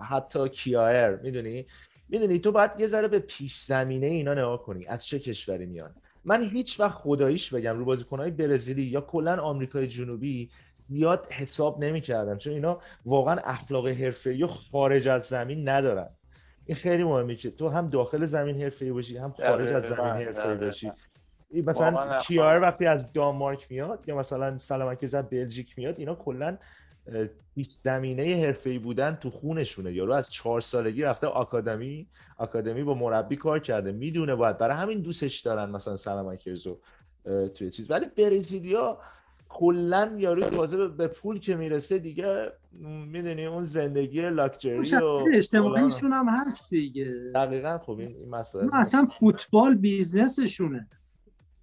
حتی 0.09 0.49
کیایر 0.49 1.09
می‌دونی؟ 1.09 1.65
می‌دونی؟ 2.09 2.39
تو 2.39 2.51
باید 2.51 2.71
یه 2.79 2.87
ذره 2.87 3.07
به 3.07 3.19
پیش 3.19 3.55
زمینه 3.55 4.05
اینا 4.05 4.33
نگاه 4.33 4.63
کنی. 4.63 4.85
از 4.85 5.05
چه 5.05 5.19
کشوری 5.19 5.65
میان؟ 5.65 5.95
من 6.27 6.43
هیچ 6.43 6.79
وقت 6.79 6.97
خداییش 6.97 7.53
بگم 7.53 7.77
رو 7.77 7.85
بازیکنهای 7.85 8.31
برزیلی 8.31 8.83
یا 8.83 9.01
کلا 9.01 9.41
آمریکای 9.41 9.87
جنوبی 9.87 10.49
زیاد 10.77 11.31
حساب 11.31 11.83
نمی‌کردم 11.83 12.37
چون 12.37 12.53
اینا 12.53 12.79
واقعا 13.05 13.35
اخلاق 13.43 13.87
حرفه‌ای 13.87 14.43
و 14.43 14.47
خارج 14.47 15.07
از 15.07 15.23
زمین 15.23 15.69
ندارن 15.69 16.09
این 16.65 16.75
خیلی 16.75 17.03
مهمه 17.03 17.35
که 17.35 17.51
تو 17.51 17.69
هم 17.69 17.89
داخل 17.89 18.25
زمین 18.25 18.61
حرفه‌ای 18.61 18.91
باشی 18.91 19.17
هم 19.17 19.31
خارج 19.31 19.73
از 19.73 19.83
زمین 19.83 20.27
حرفه‌ای. 20.27 20.57
باشی 20.57 20.91
این 21.49 21.69
مثلا. 21.69 22.19
کیار 22.19 22.61
وقتی 22.61 22.85
از 22.85 23.13
دانمارک 23.13 23.67
میاد 23.69 24.03
یا 24.07 24.17
مثلا 24.17 24.57
سلامکرز 24.57 25.13
از 25.13 25.29
بلژیک 25.29 25.77
میاد 25.77 25.99
اینا 25.99 26.15
کلا 26.15 26.57
هیچ 27.55 27.71
زمینه 27.75 28.23
حرفه‌ای 28.45 28.79
بودن 28.79 29.15
تو 29.15 29.29
خونشونه. 29.29 29.93
یارو 29.93 30.13
از 30.13 30.29
چهار 30.29 30.61
سالگی 30.61 31.01
رفته 31.03 31.27
آکادمی 31.27 32.07
آکادمی 32.37 32.83
با 32.83 32.93
مربی 32.93 33.35
کار 33.35 33.59
کرده. 33.59 33.91
می‌دونه 33.91 34.35
باید. 34.35 34.57
برای 34.57 34.77
همین 34.77 35.01
دوستش 35.01 35.39
دارن 35.39 35.69
مثلا 35.69 35.95
سلامکرزو 35.95 36.79
توی 37.55 37.69
چیز. 37.69 37.91
ولی 37.91 38.05
برزیلیا 38.17 38.97
کلا 39.49 40.15
یارو 40.17 40.41
تازه 40.41 40.87
به- 40.87 41.07
پول 41.07 41.39
که 41.39 41.55
می‌رسه 41.55 41.99
دیگه 41.99 42.51
می‌دونی 43.07 43.45
اون 43.45 43.63
زندگی 43.63 44.29
لاکچری 44.29 44.95
و. 44.95 45.19
اجتماعیشون 45.33 46.13
هم 46.13 46.29
هست 46.29 46.69
دیگه. 46.69 47.31
دقیقا. 47.35 47.77
خب 47.77 47.99
این 47.99 48.15
این 48.15 48.29
مسائل 48.29 48.63
اون 48.65 48.73
اصلا 48.73 49.07
فوتبال 49.19 49.75
بیزنسشونه. 49.75 50.87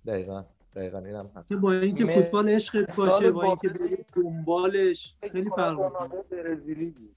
دقیقا. 0.06 0.44
دقیقا 0.74 0.98
این 0.98 1.14
هم 1.14 1.30
هست. 1.36 1.48
که 1.48 1.56
با 1.56 1.72
اینکه 1.72 2.06
فوتبال 2.06 2.48
عشقت 2.48 2.96
باشه 2.96 3.30
با 3.30 3.42
اینکه 3.42 3.68
بری 3.68 4.04
دنبالش 4.16 5.16
خیلی 5.20 5.50
فرق 5.50 5.70
می‌کنه. 5.70 5.88
رونالدو 5.88 6.22
برزیلی 6.30 6.90
بود. 6.90 7.16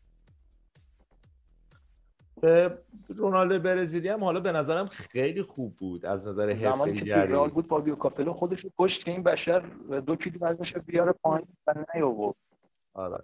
رونالدو 3.07 3.59
برزیلی 3.59 4.09
هم 4.09 4.23
حالا 4.23 4.39
به 4.39 4.51
نظرم 4.51 4.87
خیلی 4.87 5.41
خوب 5.41 5.75
بود 5.75 6.05
از 6.05 6.27
نظر 6.27 6.55
زمانی 6.55 6.95
که 6.99 7.15
رئال 7.15 7.49
بود 7.49 7.67
فابیو 7.67 7.95
کاپلو 7.95 8.33
خودش 8.33 8.59
رو 8.59 8.71
کشت 8.79 9.05
که 9.05 9.11
این 9.11 9.23
بشر 9.23 9.59
دو 10.05 10.15
کیلو 10.15 10.39
وزنش 10.41 10.75
رو 10.75 10.81
بیاره 10.81 11.11
پایین 11.11 11.47
و 11.67 11.73
نیاورد. 11.95 12.35
آره. 12.93 13.23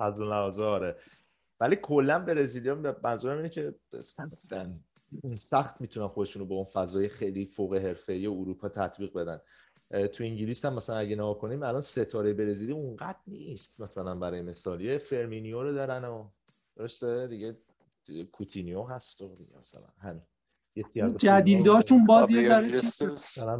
از 0.00 0.20
اون 0.20 0.28
لحاظه 0.28 0.62
آره. 0.62 0.96
ولی 1.60 1.76
کلا 1.76 2.18
برزیلیا 2.18 2.94
منظورم 3.02 3.36
اینه 3.36 3.48
که 3.48 3.74
سختن 4.00 4.80
سخت 5.38 5.80
می‌تونن 5.80 6.08
خودشون 6.08 6.40
رو 6.40 6.48
به 6.48 6.54
اون 6.54 6.64
فضای 6.64 7.08
خیلی 7.08 7.46
فوق 7.46 7.74
حرفه‌ای 7.74 8.26
اروپا 8.26 8.68
تطبیق 8.68 9.12
بدن. 9.12 9.40
تو 10.06 10.24
انگلیس 10.24 10.64
هم 10.64 10.74
مثلا 10.74 10.96
اگه 10.96 11.14
نگاه 11.14 11.38
کنیم 11.38 11.62
الان 11.62 11.80
ستاره 11.80 12.32
برزیلی 12.32 12.72
اونقدر 12.72 13.18
نیست 13.26 13.80
مثلا 13.80 14.14
برای 14.14 14.42
مثال. 14.42 14.80
یه 14.80 14.98
فرمینیو 14.98 15.62
رو 15.62 15.72
دارن 15.72 16.04
و 16.04 16.28
درسته؟ 16.76 17.26
دیگه 17.26 17.56
کوتینیو 18.32 18.82
هست 18.82 19.22
و 19.22 19.36
دیگه 19.36 19.58
مثلا 19.58 19.86
همین. 19.98 20.22
جدیداشون 21.16 22.06
باز 22.06 22.30
یه 22.30 22.48
ذره 22.48 22.80
چیز 22.80 23.02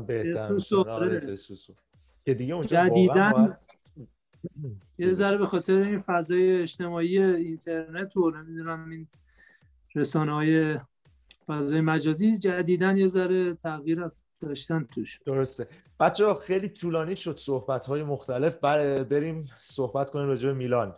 بهتر 0.06 0.58
آره، 0.86 1.36
که 2.24 2.34
دیگه 2.34 2.54
اونجا 2.54 2.88
جدیدن 2.88 3.58
یه 4.98 5.12
ذره 5.12 5.38
به 5.38 5.46
خاطر 5.46 5.78
این 5.78 5.98
فضای 5.98 6.62
اجتماعی 6.62 7.18
اینترنت 7.18 8.16
و 8.16 8.30
نمی‌دونم 8.30 8.90
این 8.90 9.08
رسانه 9.94 10.32
های 10.32 10.78
فضای 11.46 11.80
مجازی 11.80 12.38
جدیدن 12.38 12.96
یه 12.96 13.06
ذره 13.06 13.54
تغییر 13.54 14.10
داشتن 14.40 14.88
توش. 14.94 15.20
درسته. 15.26 15.68
بچه 16.00 16.34
خیلی 16.34 16.68
طولانی 16.68 17.16
شد 17.16 17.38
صحبت 17.38 17.86
های 17.86 18.02
مختلف 18.02 18.56
بریم 19.04 19.44
صحبت 19.60 20.10
کنیم 20.10 20.26
راجع 20.26 20.52
میلان. 20.52 20.94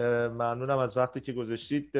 ممنونم 0.00 0.78
از 0.78 0.96
وقتی 0.96 1.20
که 1.20 1.32
گذاشتید. 1.32 1.90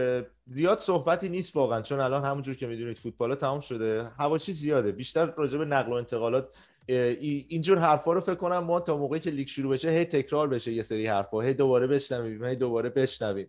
زیاد 0.46 0.78
صحبتی 0.78 1.28
نیست 1.28 1.56
واقعا 1.56 1.82
چون 1.82 2.00
الان 2.00 2.24
همونجور 2.24 2.54
که 2.54 2.66
می‌دونید 2.66 2.98
فوتبال 2.98 3.34
تمام 3.34 3.60
شده. 3.60 4.08
هواشی 4.18 4.52
زیاده. 4.52 4.92
بیشتر 4.92 5.26
راجع 5.26 5.58
به 5.58 5.64
نقل 5.64 5.92
و 5.92 5.94
انتقالات 5.94 6.56
اینجور 6.86 7.78
حرفا 7.78 8.12
رو 8.12 8.20
فکر 8.20 8.34
کنم 8.34 8.58
ما 8.58 8.80
تا 8.80 8.96
موقعی 8.96 9.20
که 9.20 9.30
لیگ 9.30 9.46
شروع 9.46 9.72
بشه 9.72 9.90
هی 9.90 10.04
تکرار 10.04 10.48
بشه 10.48 10.72
یه 10.72 10.82
سری 10.82 11.06
حرفا. 11.06 11.40
هی 11.40 11.54
دوباره 11.54 11.86
بشنویم 11.86 12.44
هی 12.44 12.56
دوباره 12.56 12.90
بشنویم. 12.90 13.46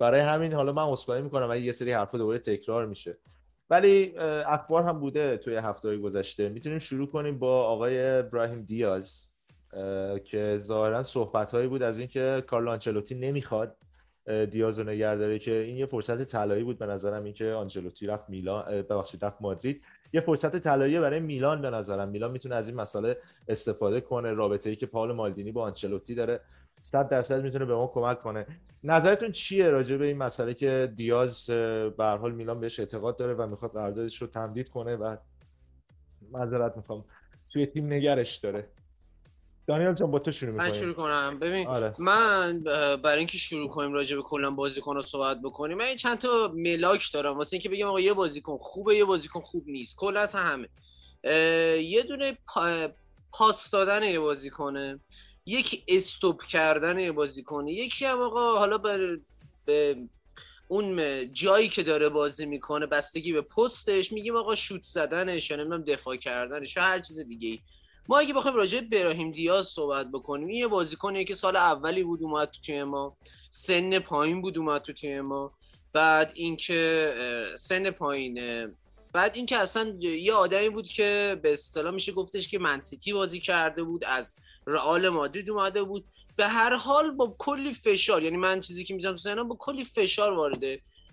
برای 0.00 0.20
همین 0.20 0.52
حالا 0.52 0.72
من 0.72 0.82
عذرخواهی 0.82 1.22
می‌کنم 1.22 1.50
اگه 1.50 1.62
یه 1.62 1.72
سری 1.72 1.92
حرفا 1.92 2.18
دوباره 2.18 2.38
تکرار 2.38 2.86
میشه. 2.86 3.18
ولی 3.70 4.18
اخبار 4.46 4.82
هم 4.82 5.00
بوده 5.00 5.36
توی 5.36 5.56
هفته 5.56 5.98
گذشته. 5.98 6.48
می‌تونیم 6.48 6.78
شروع 6.78 7.06
کنیم 7.06 7.38
با 7.38 7.64
آقای 7.64 8.10
ابراهیم 8.10 8.62
دیاز 8.62 9.26
که 10.24 10.60
ظاهرا 10.66 11.02
صحبت 11.02 11.52
هایی 11.52 11.68
بود 11.68 11.82
از 11.82 11.98
اینکه 11.98 12.44
کارلو 12.46 12.70
آنچلوتی 12.70 13.14
نمی‌خواد 13.14 13.76
دیاز 14.50 14.78
رو 14.78 14.84
نگهداره 14.84 15.38
که 15.38 15.54
این 15.54 15.76
یه 15.76 15.86
فرصت 15.86 16.24
طلایی 16.24 16.64
بود 16.64 16.78
به 16.78 16.86
نظرم 16.86 17.24
اینکه 17.24 17.52
آنچلوتی 17.52 18.06
رفت 18.06 18.30
میلان 18.30 18.82
ببخشید 18.82 19.24
رفت 19.24 19.36
مادرید. 19.40 19.82
یه 20.12 20.20
فرصت 20.20 20.56
طلایی 20.56 21.00
برای 21.00 21.20
میلان 21.20 21.62
به 21.62 21.70
نظرم. 21.70 22.08
میلان 22.08 22.30
می‌تونه 22.30 22.54
از 22.54 22.68
این 22.68 22.76
مسئله 22.80 23.16
استفاده 23.48 24.00
کنه. 24.00 24.32
رابطه 24.32 24.70
ای 24.70 24.76
که 24.76 24.86
پاول 24.86 25.12
مالدینی 25.12 25.52
با 25.52 25.62
آنچلوتی 25.62 26.14
داره. 26.14 26.40
100 26.82 27.08
درصد 27.08 27.42
می‌تونه 27.42 27.64
به 27.64 27.74
ما 27.74 27.86
کمک 27.86 28.22
کنه. 28.22 28.46
نظرتون 28.84 29.32
چیه 29.32 29.68
راجع 29.68 29.96
به 29.96 30.06
این 30.06 30.16
مسئله 30.16 30.54
که 30.54 30.92
دیاز 30.96 31.46
به 31.96 32.04
حال 32.20 32.32
میلان 32.32 32.60
بهش 32.60 32.80
اعتقاد 32.80 33.16
داره 33.16 33.34
و 33.34 33.46
می‌خواد 33.46 33.72
قراردادش 33.72 34.22
رو 34.22 34.28
تمدید 34.28 34.68
کنه 34.68 34.96
و 34.96 35.16
معذرت 36.32 36.76
می‌خوام 36.76 37.04
توی 37.52 37.66
تیم 37.66 37.92
نگرش 37.92 38.36
داره. 38.36 38.68
دانیال 39.66 39.94
جان 39.94 40.10
با 40.10 40.18
تو 40.18 40.30
شروع 40.30 40.54
من 40.54 40.72
شروع 40.72 40.94
کنم. 40.94 41.38
ببین 41.38 41.66
آره. 41.66 41.94
من 41.98 42.60
برای 43.02 43.18
اینکه 43.18 43.38
شروع 43.38 43.68
کنیم 43.68 43.92
راجع 43.92 44.16
به 44.16 44.22
کلا 44.22 44.50
بازیکن 44.50 44.94
رو 44.94 45.02
صحبت 45.02 45.40
بکنیم 45.44 45.78
من 45.78 45.96
چند 45.96 46.18
تا 46.18 46.52
ملاک 46.54 47.12
دارم. 47.12 47.36
واسه 47.36 47.54
اینکه 47.54 47.68
بگم 47.68 47.86
آقا 47.86 48.00
یه 48.00 48.12
بازیکن 48.12 48.56
خوبه 48.58 48.96
یه 48.96 49.04
بازیکن 49.04 49.40
خوب 49.40 49.64
نیست. 49.66 49.96
کلا 49.96 50.26
همه. 50.26 50.68
یه 51.82 52.02
دونه 52.08 52.38
پاس 53.32 53.70
دادن 53.70 54.02
یه 54.02 54.20
بازیکنه. 54.20 55.00
یک 55.46 55.84
استوب 55.88 56.42
کردن 56.42 57.12
بازیکنه 57.12 57.72
یکی 57.72 58.04
هم 58.04 58.20
آقا 58.20 58.58
حالا 58.58 58.78
به, 58.78 59.20
به 59.64 59.96
اون 60.68 61.32
جایی 61.32 61.68
که 61.68 61.82
داره 61.82 62.08
بازی 62.08 62.46
می‌کنه 62.46 62.86
بستگی 62.86 63.32
به 63.32 63.40
پستش 63.40 64.12
میگیم 64.12 64.36
آقا 64.36 64.54
شوت 64.54 64.82
زدنش 64.82 65.50
یا 65.50 65.56
نمی‌دونم 65.56 65.84
دفاع 65.84 66.16
کردنش 66.16 66.76
یا 66.76 66.82
هر 66.82 66.98
چیز 66.98 67.18
دیگه 67.18 67.48
ای. 67.48 67.60
ما 68.08 68.18
اگه 68.18 68.34
بخوایم 68.34 68.56
راجع 68.56 68.80
به 68.80 68.86
براهیم 68.86 69.30
دیاز 69.30 69.66
صحبت 69.66 70.10
بکنیم 70.12 70.50
یه 70.50 70.66
بازیکنیه 70.66 71.24
که 71.24 71.34
سال 71.34 71.56
اولی 71.56 72.02
بود 72.02 72.22
اومد 72.22 72.50
تو 72.50 72.60
تیم 72.60 72.84
ما. 72.84 73.16
سن 73.50 73.98
پایین 73.98 74.42
بود 74.42 74.58
اومد 74.58 74.82
تو 74.82 74.92
تیم 74.92 75.20
ما. 75.20 75.52
بعد 75.92 76.32
اینکه 76.34 77.14
سن 77.58 77.90
پایین 77.90 78.66
بعد 79.12 79.36
اینکه 79.36 79.56
اصلا 79.56 79.96
یه 80.00 80.32
آدمی 80.32 80.68
بود 80.68 80.88
که 80.88 81.40
به 81.42 81.52
اصطلاح 81.52 81.94
میشه 81.94 82.12
گفتش 82.12 82.48
که 82.48 82.58
منسیتی 82.58 83.12
بازی 83.12 83.40
کرده 83.40 83.82
بود 83.82 84.04
از 84.04 84.36
رئال 84.70 85.08
مادرید 85.08 85.50
اومده 85.50 85.82
بود. 85.82 86.04
به 86.36 86.48
هر 86.48 86.76
حال 86.76 87.10
با 87.10 87.36
کلی 87.38 87.74
فشار 87.74 88.22
یعنی 88.22 88.36
من 88.36 88.60
چیزی 88.60 88.84
که 88.84 88.94
می‌ذارم 88.94 89.16
تو 89.16 89.44
با 89.44 89.56
کلی 89.58 89.84
فشار 89.84 90.32
وارد 90.32 90.64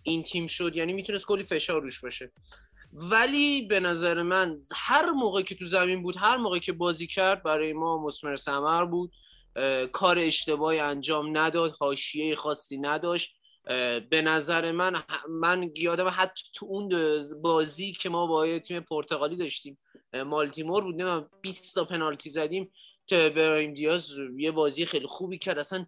این 0.03 0.23
تیم 0.23 0.47
شد. 0.47 0.75
یعنی 0.75 0.93
می‌تونست 0.93 1.25
کلی 1.25 1.43
فشار 1.43 1.81
روش 1.81 1.99
باشه. 1.99 2.31
ولی 2.93 3.61
به 3.61 3.79
نظر 3.79 4.21
من 4.21 4.61
هر 4.75 5.11
موقع 5.11 5.41
که 5.41 5.55
تو 5.55 5.65
زمین 5.65 6.03
بود 6.03 6.17
هر 6.17 6.37
موقع 6.37 6.59
که 6.59 6.71
بازی 6.71 7.07
کرد 7.07 7.43
برای 7.43 7.73
ما 7.73 7.97
مسمر 7.97 8.35
سمر 8.35 8.85
بود. 8.85 9.11
کار 9.91 10.19
اشتباهی 10.19 10.79
انجام 10.79 11.37
نداد 11.37 11.75
حاشیه 11.79 12.35
خاصی 12.35 12.77
نداشت. 12.77 13.35
به 14.09 14.21
نظر 14.23 14.71
من 14.71 15.03
من 15.29 15.71
یادم 15.75 16.07
حتی 16.13 16.43
تو 16.53 16.65
اون 16.65 16.89
بازی 17.41 17.91
که 17.91 18.09
ما 18.09 18.27
با 18.27 18.59
تیم 18.59 18.79
پرتغالی 18.79 19.35
داشتیم 19.35 19.77
مالتیمور 20.25 20.83
بود. 20.83 21.01
نه 21.01 21.25
20 21.41 21.75
تا 21.75 21.85
پنالتی 21.85 22.29
زدیم. 22.29 22.71
که 23.07 23.33
برایم 23.35 23.73
دیاز 23.73 24.09
یه 24.37 24.51
بازی 24.51 24.85
خیلی 24.85 25.07
خوبی 25.07 25.37
کرد. 25.37 25.59
اصلا 25.59 25.85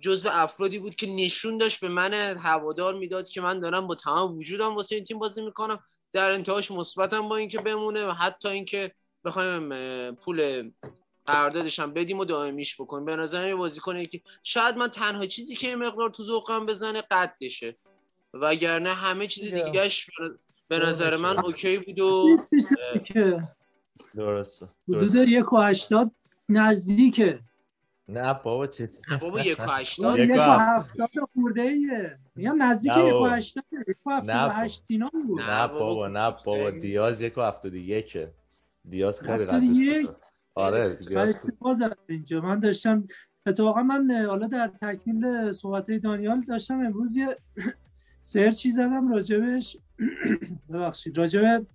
جزو 0.00 0.28
افرادی 0.32 0.78
بود 0.78 0.94
که 0.94 1.06
نشون 1.06 1.58
داشت 1.58 1.80
به 1.80 1.88
من 1.88 2.14
هوادار 2.36 2.94
می‌داد 2.94 3.28
که 3.28 3.40
من 3.40 3.60
دارم 3.60 3.86
با 3.86 3.94
تمام 3.94 4.38
وجودم 4.38 4.76
واسه 4.76 4.94
این 4.94 5.04
تیم 5.04 5.18
بازی 5.18 5.42
می‌کنم. 5.42 5.78
در 6.12 6.30
انتهاش 6.30 6.70
مثبتم 6.70 7.28
با 7.28 7.36
اینکه 7.36 7.58
بمونه 7.58 8.06
و 8.06 8.10
حتی 8.10 8.48
اینکه 8.48 8.92
بخوایم 9.24 9.68
پول 10.14 10.70
قراردادش 11.26 11.78
هم 11.78 11.92
بدیم 11.92 12.18
و 12.18 12.24
دائمیش 12.24 12.80
بکنیم. 12.80 13.04
به 13.04 13.16
نظر 13.16 13.48
یه 13.48 13.80
کنه 13.80 14.06
که 14.06 14.20
شاید 14.42 14.76
من 14.76 14.88
تنها 14.88 15.26
چیزی 15.26 15.56
که 15.56 15.68
یه 15.68 15.76
مقدار 15.76 16.10
تو 16.10 16.24
ذوقم 16.24 16.66
بزنه 16.66 17.02
قدشه. 17.10 17.76
وگرنه 18.34 18.94
همه 18.94 19.26
چیز 19.26 19.54
دیگهش 19.54 20.10
به 20.68 20.78
نظر 20.78 21.16
من 21.16 21.38
اوکی 21.38 21.78
بود 21.78 22.00
و 22.00 22.36
درسته. 24.14 24.68
حدود 24.88 25.14
یک 25.14 25.52
و 25.52 25.56
هشتاد 25.56 26.10
نزدیکه. 26.48 27.40
نه 28.08 28.34
بابا 28.34 28.66
چه 28.66 28.90
بابا 29.20 29.40
یک 29.40 29.58
و 29.60 29.70
هشتاد؟ 29.70 30.18
یک 30.18 30.30
و 30.30 30.40
هفتاد 30.40 31.08
خورده 31.34 31.60
ایه 31.62 32.18
میگم 32.36 32.62
نزدیک 32.62 32.96
یک 32.96 33.14
و 33.14 33.26
هشتاد 33.26 33.64
یک 33.88 33.96
و 34.06 34.10
هفتاد 34.10 34.50
هشت 34.54 34.84
اینا 34.86 35.10
بود. 35.26 35.40
نه 35.40 35.68
بابا 35.68 36.08
نه 36.08 36.30
بابا. 36.44 36.70
دیاز 36.70 37.22
یک. 37.22 37.38
و 37.38 37.40
هفتاد 37.40 37.74
یکه 37.74 38.32
دیاز 38.88 39.20
خیلی. 39.20 39.44
قدر 39.44 40.08
آره 40.54 40.94
دیاز 41.08 41.50
اینجا. 42.08 42.40
من 42.40 42.58
داشتم 42.58 43.06
اتفاقا 43.46 43.82
من 43.82 44.26
حالا 44.26 44.46
در 44.46 44.68
تکمیل 44.68 45.52
صحبت 45.52 45.90
دانیال 45.90 46.40
داشتم 46.40 46.80
امروز 46.80 47.16
یه 47.16 47.36
سرچی 48.20 48.70
زدم 48.70 49.12
راجبش. 49.12 49.76
ببخشید. 50.72 51.18
راجب 51.18 51.66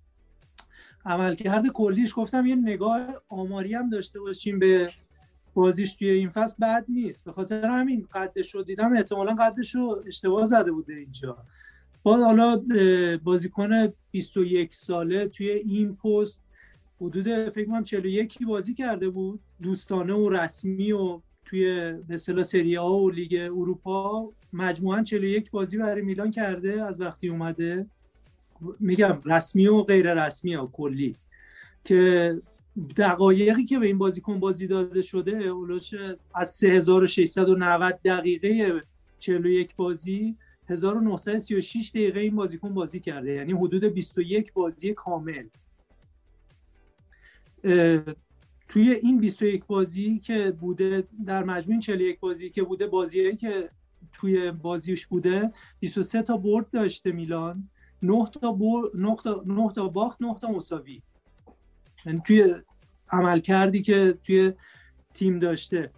عملکرد 1.05 1.67
کلیش 1.67 2.13
گفتم 2.15 2.45
یه 2.45 2.55
نگاه 2.55 3.07
آماری 3.29 3.73
هم 3.73 3.89
داشته 3.89 4.19
باشیم 4.19 4.59
به 4.59 4.89
بازیش 5.53 5.95
توی 5.95 6.09
این 6.09 6.29
فصل 6.29 6.55
بد 6.61 6.85
نیست. 6.89 7.23
به 7.23 7.31
خاطر 7.31 7.69
همین 7.69 8.07
قدش 8.13 8.55
رو 8.55 8.63
دیدم 8.63 8.93
احتمالا 8.93 9.35
قدش 9.35 9.75
رو 9.75 10.03
اشتباه 10.07 10.45
زده 10.45 10.71
بوده 10.71 10.93
اینجا. 10.93 11.37
با 12.03 12.17
حالا 12.17 12.63
بازیکن 13.23 13.93
21 14.11 14.73
ساله 14.73 15.27
توی 15.27 15.49
این 15.49 15.95
پست 15.95 16.43
حدود 17.01 17.49
فکر 17.49 17.67
کنم 17.67 17.83
41 17.83 18.37
بازی 18.47 18.73
کرده 18.73 19.09
بود. 19.09 19.39
دوستانه 19.61 20.13
و 20.13 20.29
رسمی 20.29 20.91
و 20.91 21.19
توی 21.45 21.93
مثلا 22.09 22.43
سری 22.43 22.75
ها 22.75 22.99
و 22.99 23.09
لیگ 23.09 23.33
اروپا 23.33 24.29
مجموعا 24.53 25.03
41 25.03 25.51
بازی 25.51 25.77
برای 25.77 26.01
میلان 26.01 26.31
کرده 26.31 26.83
از 26.83 27.01
وقتی 27.01 27.29
اومده. 27.29 27.87
میگم 28.79 29.21
رسمی 29.25 29.67
و 29.67 29.81
غیر 29.81 30.25
رسمی 30.25 30.53
ها 30.53 30.67
کلی. 30.73 31.15
که 31.83 32.35
دقایقی 32.97 33.65
که 33.65 33.79
به 33.79 33.87
این 33.87 33.97
بازیکن 33.97 34.39
بازی 34.39 34.67
داده 34.67 35.01
شده 35.01 35.31
اولش 35.31 35.95
از 36.35 36.51
3690 36.51 37.99
دقیقه 38.05 38.81
41 39.19 39.75
بازی 39.75 40.35
1936 40.69 41.89
دقیقه 41.89 42.19
این 42.19 42.35
بازیکن 42.35 42.73
بازی 42.73 42.99
کرده. 42.99 43.31
یعنی 43.33 43.51
حدود 43.51 43.83
21 43.83 44.53
بازی 44.53 44.93
کامل. 44.93 45.47
توی 48.69 48.91
این 48.91 49.19
21 49.19 49.65
بازی 49.65 50.19
که 50.19 50.51
بوده 50.51 51.03
در 51.25 51.43
مجموع 51.43 51.79
41 51.79 52.19
بازی 52.19 52.49
که 52.49 52.63
بوده 52.63 52.87
بازیایی 52.87 53.35
که 53.35 53.69
توی 54.13 54.51
بازیش 54.51 55.07
بوده 55.07 55.51
23 55.79 56.21
تا 56.21 56.37
برد 56.37 56.69
داشته 56.71 57.11
میلان. 57.11 57.69
9 58.03 58.25
تا 58.41 58.51
برد 58.51 58.91
9 58.95 59.15
تا 59.23 59.43
9 59.45 59.73
تا 59.75 59.87
باخت 59.87 60.21
9 60.21 60.35
تا 60.41 60.51
مساوی. 60.51 61.01
یعنی 62.05 62.21
توی 62.27 62.55
عمل 63.11 63.39
کردی 63.39 63.81
که 63.81 64.17
توی 64.23 64.53
تیم 65.13 65.39
داشته. 65.39 65.91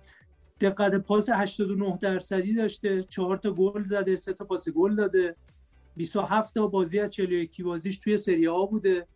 دقت 0.62 0.96
پاس 0.96 1.30
89 1.30 1.98
درصدی 2.02 2.54
داشته. 2.54 3.04
4 3.04 3.38
تا 3.38 3.52
گل 3.52 3.84
زده 3.84 4.16
3 4.16 4.34
تا 4.34 4.46
پاس 4.46 4.70
گل 4.70 4.96
داده. 4.96 5.36
27 5.96 6.54
تا 6.54 6.68
بازی 6.68 7.00
از 7.00 7.10
41 7.10 7.62
بازیش 7.62 8.00
توی 8.00 8.18
سری 8.18 8.48
آ 8.48 8.66
بوده. 8.66 9.08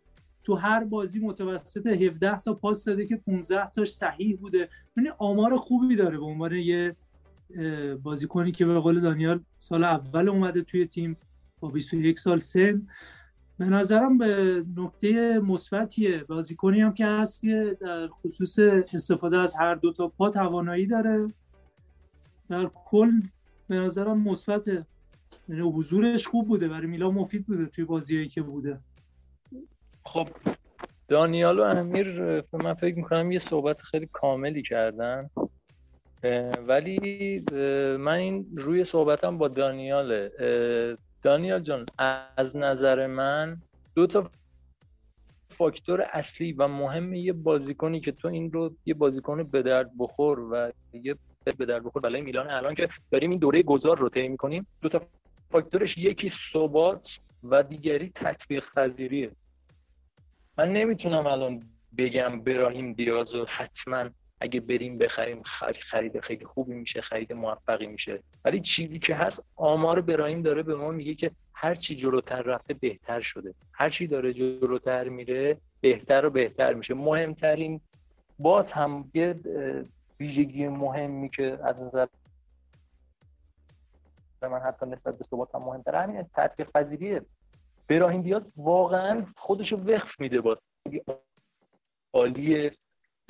تو 0.44 0.54
هر 0.54 0.84
بازی 0.84 1.18
متوسط 1.18 1.86
17 1.86 2.40
تا 2.40 2.54
پاس 2.54 2.84
داده 2.84 3.06
که 3.06 3.16
15 3.16 3.70
تاش 3.70 3.92
صحیح 3.92 4.36
بوده. 4.36 4.68
یعنی 4.96 5.10
آمار 5.18 5.56
خوبی 5.56 5.96
داره 5.96 6.18
به 6.18 6.24
عنوان 6.24 6.52
یه 6.52 6.96
بازیکنی 8.02 8.52
که 8.52 8.64
به 8.64 8.78
قول 8.80 9.00
دانیال 9.00 9.40
سال 9.58 9.84
اول 9.84 10.28
اومده 10.28 10.62
توی 10.62 10.86
تیم. 10.86 11.16
با 11.60 11.68
21 11.68 12.18
سال 12.18 12.38
سن 12.38 12.86
به 13.58 13.64
نظرم 13.64 14.18
به 14.18 14.64
نکته 14.76 15.38
مثبتیه. 15.38 16.24
بازیکنی 16.24 16.80
هم 16.80 16.94
که 16.94 17.06
هست 17.06 17.44
در 17.80 18.08
خصوص 18.08 18.58
استفاده 18.94 19.38
از 19.38 19.54
هر 19.54 19.74
دو 19.74 19.92
تا 19.92 20.08
پا 20.08 20.30
توانایی 20.30 20.86
داره. 20.86 21.32
در 22.48 22.70
کل 22.84 23.12
به 23.68 23.76
نظرم 23.76 24.20
مثبته. 24.28 24.86
یعنی 25.48 25.60
حضورش 25.60 26.26
خوب 26.26 26.48
بوده 26.48 26.68
برای 26.68 26.86
میلان 26.86 27.14
مفید 27.14 27.46
بوده 27.46 27.66
توی 27.66 27.84
بازیایی 27.84 28.28
که 28.28 28.42
بوده. 28.42 28.78
خب 30.04 30.28
دانیال 31.08 31.58
و 31.58 31.62
امیر 31.62 32.20
من 32.52 32.74
فکر 32.74 32.96
می‌کنم 32.96 33.32
یه 33.32 33.38
صحبت 33.38 33.82
خیلی 33.82 34.08
کاملی 34.12 34.62
کردن. 34.62 35.30
ولی 36.66 37.44
من 37.98 38.14
این 38.14 38.46
روی 38.56 38.84
صحبتم 38.84 39.38
با 39.38 39.48
دانیاله. 39.48 40.30
دانیال 41.22 41.60
جان 41.60 41.86
از 42.36 42.56
نظر 42.56 43.06
من 43.06 43.62
دو 43.94 44.06
تا 44.06 44.30
فاکتور 45.48 46.02
اصلی 46.12 46.52
و 46.52 46.68
مهم 46.68 47.14
یه 47.14 47.32
بازیکنی 47.32 48.00
که 48.00 48.12
تو 48.12 48.28
این 48.28 48.52
رو 48.52 48.76
یه 48.86 48.94
بازیکن 48.94 49.42
به 49.42 49.62
درد 49.62 49.90
بخور 49.98 50.38
و 50.38 50.72
یه 50.92 51.16
به 51.58 51.66
درد 51.66 51.84
بخور 51.84 52.02
برای 52.02 52.20
میلان 52.20 52.50
الان 52.50 52.74
که 52.74 52.88
داریم 53.10 53.30
این 53.30 53.38
دوره 53.38 53.62
گذار 53.62 53.98
رو 53.98 54.08
طی 54.08 54.28
می‌کنیم 54.28 54.66
دو 54.80 54.88
تا 54.88 55.02
فاکتورش 55.50 55.98
یکی 55.98 56.28
ثبات 56.28 57.20
و 57.44 57.62
دیگری 57.62 58.10
تطبیق 58.14 58.64
پذیریه. 58.76 59.30
من 60.58 60.72
نمی‌تونم 60.72 61.26
الان 61.26 61.62
بگم 61.98 62.40
براهیم 62.40 62.92
دیازو 62.92 63.44
حتما. 63.48 64.10
اگه 64.40 64.60
بریم 64.60 64.98
بخریم 64.98 65.42
خرید 65.80 66.20
خیلی 66.20 66.44
خوبی 66.44 66.74
میشه 66.74 67.00
خرید 67.00 67.32
موفقی 67.32 67.86
میشه. 67.86 68.22
ولی 68.44 68.60
چیزی 68.60 68.98
که 68.98 69.14
هست 69.14 69.44
آمار 69.56 70.00
براهیم 70.00 70.42
داره 70.42 70.62
به 70.62 70.74
ما 70.74 70.90
میگه 70.90 71.14
که 71.14 71.30
هر 71.54 71.74
چی 71.74 71.96
جلوتر 71.96 72.42
رفته 72.42 72.74
بهتر 72.74 73.20
شده. 73.20 73.54
هر 73.72 73.90
چی 73.90 74.06
داره 74.06 74.32
جلوتر 74.32 75.08
میره 75.08 75.56
بهتر 75.80 76.26
و 76.26 76.30
بهتر 76.30 76.74
میشه. 76.74 76.94
مهمترین 76.94 77.80
باز 78.38 78.72
هم 78.72 79.10
یه 79.14 79.40
ویژگی 80.20 80.68
مهمی 80.68 81.28
که 81.28 81.58
از 81.64 81.76
نظر 81.80 82.06
من 84.42 84.58
حتی 84.58 84.86
نسبت 84.86 85.18
به 85.18 85.24
ثبات 85.24 85.54
هم 85.54 85.62
مهمتر 85.62 85.94
همین 85.94 86.26
تطبیق 86.34 86.70
پذیریه. 86.70 87.22
براهیم 87.88 88.22
دیاز 88.22 88.52
واقعا 88.56 89.26
خودشو 89.36 89.76
وقف 89.76 90.20
میده 90.20 90.40
با 90.40 90.58
عالیه 92.14 92.72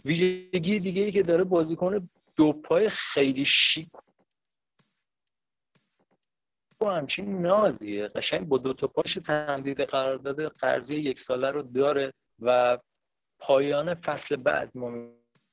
ویژگی 0.05 0.79
دیگه 0.79 1.03
ای 1.03 1.13
که 1.13 1.23
داره 1.23 1.45
بازیکن 1.45 2.09
دو 2.37 2.53
پای 2.53 2.89
خیلی 2.89 3.45
شیک 3.45 3.89
و 6.81 6.87
همچین 6.87 7.43
نازیه. 7.43 8.09
قشنگ 8.09 8.49
با 8.49 8.59
دو 8.59 8.73
تا 8.73 8.87
پاش 8.87 9.15
تمدید 9.15 9.81
قرارداد 9.81 10.47
قرضی 10.47 10.95
یک 10.95 11.19
ساله 11.19 11.51
رو 11.51 11.63
داره 11.63 12.13
و 12.41 12.79
پایان 13.39 13.95
فصل 13.95 14.37
بعد 14.37 14.71
ما 14.75 14.91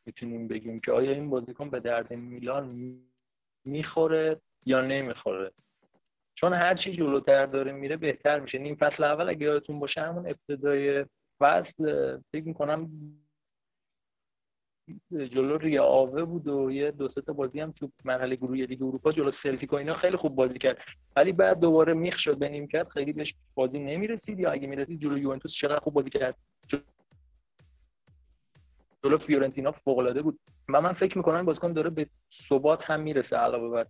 می‌تونیم 0.05 0.47
بگیم 0.47 0.79
که 0.79 0.91
آیا 0.91 1.11
این 1.11 1.29
بازیکن 1.29 1.69
به 1.69 1.79
درد 1.79 2.13
میلان 2.13 2.95
می‌خوره 3.65 4.41
یا 4.65 4.81
نمی‌خوره. 4.81 5.51
چون 6.33 6.53
هر 6.53 6.73
چی 6.73 6.91
جلوتر 6.91 7.45
داره 7.45 7.71
میره 7.71 7.97
بهتر 7.97 8.39
میشه. 8.39 8.57
نیم 8.57 8.75
فصل 8.75 9.03
اول 9.03 9.29
اگه 9.29 9.45
یادتون 9.45 9.79
باشه 9.79 10.01
همون 10.01 10.27
ابتدای 10.27 11.05
فصل 11.39 12.17
فکر 12.31 12.43
می‌کنم 12.43 12.89
جلو 15.11 15.57
ریا 15.57 15.83
آوه 15.83 16.23
بود 16.23 16.47
و 16.47 16.71
یه 16.71 16.91
دو 16.91 17.07
تا 17.07 17.33
بازی 17.33 17.59
هم 17.59 17.71
تو 17.71 17.91
مرحله 18.05 18.35
گروهی 18.35 18.65
لیگ 18.65 18.83
اروپا 18.83 19.11
جلو 19.11 19.31
سلتیک 19.31 19.73
و 19.73 19.75
اینا 19.75 19.93
خیلی 19.93 20.17
خوب 20.17 20.35
بازی 20.35 20.57
کرد. 20.57 20.77
ولی 21.15 21.31
بعد 21.31 21.59
دوباره 21.59 21.93
میخ 21.93 22.19
شد 22.19 22.37
به 22.37 22.49
نیم 22.49 22.67
کرد 22.67 22.89
خیلی 22.89 23.13
بهش 23.13 23.35
بازی 23.55 23.79
نمی‌رسید 23.79 24.39
یا 24.39 24.51
اگه 24.51 24.67
می‌رسید 24.67 25.01
جلو 25.01 25.17
یوونتوس 25.17 25.53
چقدر 25.53 25.79
خوب 25.79 25.93
بازی 25.93 26.09
کرد؟ 26.09 26.35
جلو 29.03 29.17
فیورنتینا 29.17 29.71
فوق 29.71 29.97
العاده 29.97 30.21
بود. 30.21 30.39
و 30.69 30.81
من 30.81 30.93
فکر 30.93 31.17
می‌کنم 31.17 31.45
بازیکن 31.45 31.73
داره 31.73 31.89
به 31.89 32.07
ثبات 32.31 32.91
هم 32.91 33.01
می‌رسه 33.01 33.37
علاوه 33.37 33.69
بر 33.69 33.87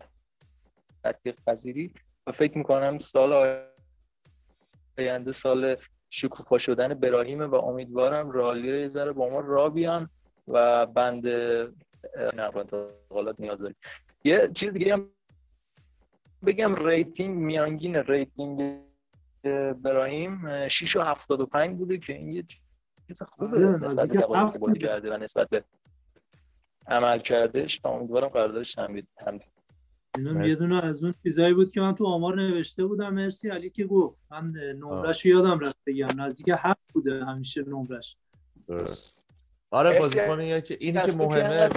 تطبیق 1.03 1.35
پذیری. 1.47 1.93
و 2.27 2.31
فکر 2.31 2.57
می‌کنم 2.57 2.97
سال 2.97 3.59
آینده 4.97 5.31
سال 5.31 5.75
شکوفا 6.09 6.57
شدن 6.57 6.93
براهیم 6.93 7.41
و 7.41 7.55
امیدوارم 7.55 8.31
رئال 8.31 8.70
یه 8.70 8.89
ذره 8.89 9.11
با 9.11 9.29
ما 9.29 9.39
راه 9.39 9.69
بیان. 9.69 10.09
و 10.47 10.85
بند 10.85 11.27
نقل 12.33 12.59
انتقالات 12.59 13.39
نیاز 13.39 13.59
داریم. 13.59 13.75
یه 14.23 14.49
چیز 14.53 14.71
دیگه 14.71 14.93
هم 14.93 15.09
بگم 16.45 16.87
rating 16.87 17.37
میانگین 17.37 17.95
rating 17.95 18.81
براهیم 19.81 20.67
6 20.67 20.95
و 20.95 21.01
75 21.01 21.77
بوده 21.77 21.97
که 21.97 22.13
این 22.13 22.33
یه 22.33 22.43
چیز 23.07 23.21
خوبه 23.21 23.67
آره، 23.67 23.85
نسبت 23.85 24.07
به 24.09 24.27
بازی 24.59 24.79
کرده 24.79 25.13
و 25.13 25.17
نسبت 25.17 25.49
به 25.49 25.63
عمل 26.87 27.19
کردش 27.19 27.81
امیدوارم 27.85 28.27
قراردادش 28.27 28.73
تمدید 28.73 29.07
تمدید. 29.17 29.55
یه 30.45 30.55
دونه 30.55 30.85
از 30.85 31.03
اون 31.03 31.13
چیزایی 31.23 31.53
بود 31.53 31.71
که 31.71 31.81
من 31.81 31.95
تو 31.95 32.05
آمار 32.05 32.35
نوشته 32.35 32.85
بودم. 32.85 33.13
مرسی 33.13 33.49
علی 33.49 33.69
که 33.69 33.85
گفت. 33.85 34.17
من 34.31 34.51
نمرش 34.51 35.25
یادم 35.25 35.59
رفت 35.59 35.77
بگم. 35.85 36.07
نزدیک 36.17 36.51
هفت 36.57 36.93
بوده 36.93 37.25
همیشه 37.25 37.63
نمرش 37.67 38.17
درست. 38.67 39.24
آره 39.75 39.99
بازیکن 39.99 40.61
که 40.61 40.77
اینی 40.79 41.01
که 41.01 41.11
مهمه. 41.17 41.69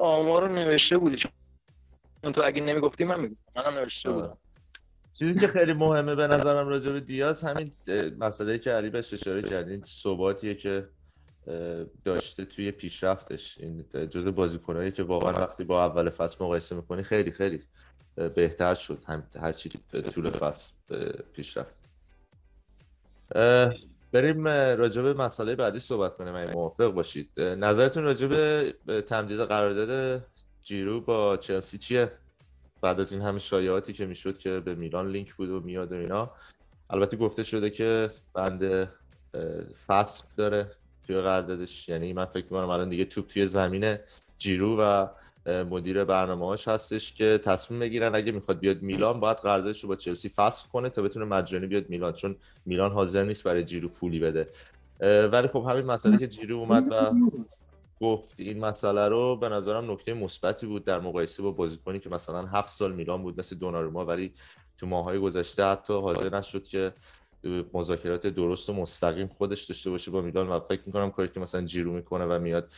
آمار 0.00 0.48
رو 0.48 0.54
نوشته 0.54 0.98
بودی. 0.98 1.16
چون 1.16 2.32
تو 2.32 2.42
اگه 2.44 2.62
نمی‌گفتی 2.62 3.04
من 3.04 3.20
میگم 3.20 3.36
منم 3.56 3.74
نوشته 3.74 4.12
بودم. 4.12 4.36
چیزی 5.12 5.40
که 5.40 5.46
خیلی 5.46 5.72
مهمه 5.72 6.14
به 6.14 6.26
نظرم 6.26 6.68
راجع 6.68 6.92
به 6.92 7.00
دیاز 7.00 7.44
همین 7.44 7.72
مسئله 8.18 8.58
که 8.58 8.70
علی 8.70 8.90
بهش 8.90 9.12
اشاره 9.12 9.42
کردین 9.42 9.82
ثباتیه 9.84 10.54
که 10.54 10.88
داشته 12.04 12.44
توی 12.44 12.70
پیشرفتش. 12.70 13.58
این 13.60 13.84
جزء 14.10 14.30
بازیکنایی 14.30 14.92
که 14.92 15.02
واقعا 15.02 15.32
وقتی 15.46 15.64
با 15.64 15.84
اول 15.84 16.10
فصل 16.10 16.44
مقایسه 16.44 16.76
می‌کنی 16.76 17.02
خیلی 17.02 17.30
خیلی 17.30 17.62
بهتر 18.34 18.74
شد. 18.74 19.04
هم 19.06 19.26
هر 19.40 19.52
چی 19.52 19.68
طول 20.14 20.30
فصل 20.30 20.72
پیشرفت. 21.32 21.74
بریم 24.16 24.48
راجع 24.48 25.02
به 25.02 25.14
مسئله 25.14 25.54
بعدی 25.54 25.78
صحبت 25.78 26.16
کنیم 26.16 26.34
اگه 26.34 26.52
موافق 26.52 26.86
باشید. 26.86 27.40
نظرتون 27.40 28.04
راجع 28.04 28.26
به 28.86 29.02
تمدید 29.02 29.40
قرارداد 29.40 30.22
جیرو 30.62 31.00
با 31.00 31.36
چلسی 31.36 31.78
چیه؟ 31.78 32.12
بعد 32.82 33.00
از 33.00 33.12
این 33.12 33.22
همه 33.22 33.38
شایعاتی 33.38 33.92
که 33.92 34.06
می‌شد 34.06 34.38
که 34.38 34.60
به 34.60 34.74
میلان 34.74 35.08
لینک 35.08 35.34
بود 35.34 35.50
و 35.50 35.60
میاد 35.60 35.92
و 35.92 35.94
اینا. 35.94 36.30
البته 36.90 37.16
گفته 37.16 37.42
شده 37.42 37.70
که 37.70 38.10
بند 38.34 38.88
فسخ 39.86 40.24
داره 40.36 40.70
توی 41.06 41.20
قراردادش. 41.20 41.88
یعنی 41.88 42.12
من 42.12 42.24
فکر 42.24 42.44
می‌کنم 42.44 42.70
الان 42.70 42.88
دیگه 42.88 43.04
توپ 43.04 43.26
توی 43.26 43.46
زمین 43.46 43.98
جیرو 44.38 44.80
و 44.80 45.06
مدیر 45.46 46.04
برنامه‌هاش 46.04 46.68
هستش 46.68 47.14
که 47.14 47.40
تصمیم 47.44 47.80
بگیرن 47.80 48.14
اگه 48.14 48.32
می‌خواد 48.32 48.58
بیاد 48.58 48.82
میلان 48.82 49.20
باید 49.20 49.36
قراردادش 49.36 49.82
رو 49.82 49.88
با 49.88 49.96
چلسی 49.96 50.28
فسخ 50.28 50.66
کنه 50.66 50.90
تا 50.90 51.02
بتونه 51.02 51.24
مجانی 51.24 51.66
بیاد 51.66 51.90
میلان 51.90 52.12
چون 52.12 52.36
میلان 52.66 52.92
حاضر 52.92 53.22
نیست 53.22 53.44
برای 53.44 53.64
جیرو 53.64 53.88
پولی 53.88 54.20
بده. 54.20 54.48
ولی 55.32 55.48
خب 55.48 55.66
همین 55.70 55.86
مسئله 55.86 56.16
که 56.16 56.26
جیرو 56.26 56.56
اومد 56.56 56.84
و 56.90 57.12
گفت 58.00 58.34
این 58.36 58.64
مسئله 58.64 59.08
رو 59.08 59.36
به 59.36 59.48
نظرم 59.48 59.90
نکته 59.90 60.14
مثبتی 60.14 60.66
بود 60.66 60.84
در 60.84 61.00
مقایسه 61.00 61.42
با 61.42 61.50
بازیکنی 61.50 61.98
که 61.98 62.10
مثلا 62.10 62.46
هفت 62.46 62.72
سال 62.72 62.92
میلان 62.92 63.22
بود 63.22 63.38
مثل 63.38 63.56
دوناروما 63.56 64.04
ولی 64.04 64.32
تو 64.78 64.86
ماهای 64.86 65.18
گذشته 65.18 65.64
حتی 65.64 65.92
حاضر 65.92 66.38
نشد 66.38 66.64
که 66.64 66.92
مذاکرات 67.74 68.26
درست 68.26 68.70
و 68.70 68.72
مستقیم 68.72 69.26
خودش 69.26 69.64
داشته 69.64 69.90
باشه 69.90 70.10
با 70.10 70.20
میلان. 70.20 70.48
و 70.48 70.60
فکر 70.60 70.80
می‌کنم 70.86 71.10
کاری 71.10 71.28
که 71.28 71.40
مثلا 71.40 71.62
جیرو 71.62 71.92
می‌کنه 71.92 72.24
و 72.24 72.38
میاد 72.38 72.68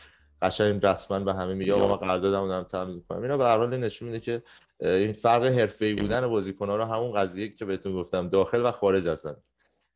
قشنگ 0.41 0.85
رسما 0.85 1.19
به 1.19 1.33
همه 1.33 1.53
میگه 1.53 1.73
آقا 1.73 1.87
من 1.87 1.95
قراردادمو 1.95 2.47
دارم 2.47 2.63
تامین 2.63 2.95
می‌کنم. 2.95 3.21
اینا 3.21 3.37
به 3.37 3.45
هر 3.45 3.57
حال 3.57 3.77
نشون 3.77 4.07
میده 4.07 4.19
که 4.19 4.43
این 4.79 5.13
فرق 5.13 5.45
حرفه‌ای 5.45 5.93
بودن 5.93 6.27
بازیکن‌ها 6.27 6.77
رو 6.77 6.83
همون 6.83 7.13
قضیه 7.13 7.49
که 7.49 7.65
بهتون 7.65 7.93
گفتم 7.93 8.29
داخل 8.29 8.65
و 8.65 8.71
خارج 8.71 9.07
هستن 9.07 9.35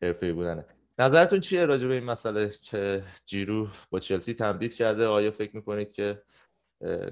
حرفه‌ای 0.01 0.31
بودنه. 0.31 0.65
نظرتون 0.99 1.39
چیه 1.39 1.65
راجع 1.65 1.87
به 1.87 1.93
این 1.93 2.03
مسئله 2.03 2.51
که 2.61 3.03
جیرو 3.25 3.67
با 3.89 3.99
چلسی 3.99 4.33
تمدید 4.33 4.73
کرده؟ 4.75 5.05
آیا 5.05 5.31
فکر 5.31 5.55
می‌کنید 5.55 5.91
که 5.91 6.21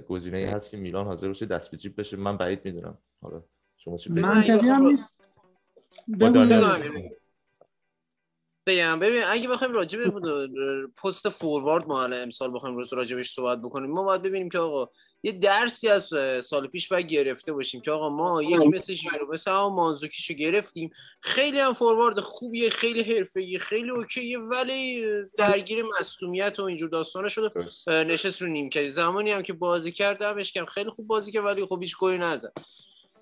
گزینه 0.08 0.38
ای 0.38 0.46
هست 0.46 0.72
که 0.72 0.78
میلان 0.78 1.06
حاضر 1.06 1.28
باشه 1.28 1.46
دست 1.46 1.72
به 1.72 1.78
جیب 1.78 2.00
بشه؟ 2.00 2.18
من 2.18 2.38
بعید 2.38 2.66
می‌دونم. 2.66 2.98
حالا 3.22 3.44
شما 3.78 3.98
چی 3.98 4.10
هم 4.10 4.88
نیست. 4.88 5.14
بگم. 8.68 9.00
ببین 9.00 9.24
اگه 9.24 9.48
بخوایم 9.48 9.74
راجع 9.74 10.00
به 10.00 10.88
پست 11.04 11.30
فوروارد 11.30 11.88
ما 11.88 12.04
امسال 12.04 12.54
بخوایم 12.54 12.78
راجبش 12.92 13.34
صحبت 13.34 13.62
بکنیم 13.62 13.92
ما 13.92 14.04
باید 14.04 14.22
ببینیم 14.22 14.50
که 14.50 14.60
آقا 14.60 14.90
یه 15.24 15.32
درسی 15.32 15.90
از 15.90 16.10
سال 16.46 16.68
پیش 16.68 16.88
باید 16.88 17.08
گرفته 17.08 17.54
باشیم 17.54 17.82
که 17.82 17.92
آقا 17.92 18.10
ما 18.10 18.44
یکی 18.44 18.68
مثل 18.68 18.94
ژیرو 18.94 19.34
مثل 19.34 19.52
هم 19.52 19.74
مانزوکیشو 19.74 20.34
گرفتیم. 20.34 20.92
خیلی 21.22 21.60
هم 21.60 21.74
فوروارد 21.74 22.20
خوبیه 22.20 22.70
خیلی 22.70 23.18
حرفه‌ای 23.18 23.60
خیلی 23.60 23.90
اوکیه 23.90 24.40
ولی 24.40 25.06
درگیر 25.38 25.86
مصونیت 26.00 26.60
و 26.60 26.64
اینجور 26.64 26.90
داستانا 26.90 27.30
شده. 27.30 27.52
نشست 27.88 28.42
رو 28.42 28.48
نیمکتی 28.48 28.90
زمانی 28.90 29.32
هم 29.32 29.42
که 29.42 29.54
بازی 29.54 29.92
کرد 29.92 30.18
دمش 30.18 30.52
کردم 30.52 30.66
خیلی 30.66 30.90
خوب 30.90 31.08
بازی 31.08 31.32
کرد 31.32 31.46
ولی 31.46 31.66
خب 31.66 31.82
هیچ 31.82 31.98
گلی 31.98 32.18
نزد. 32.18 32.54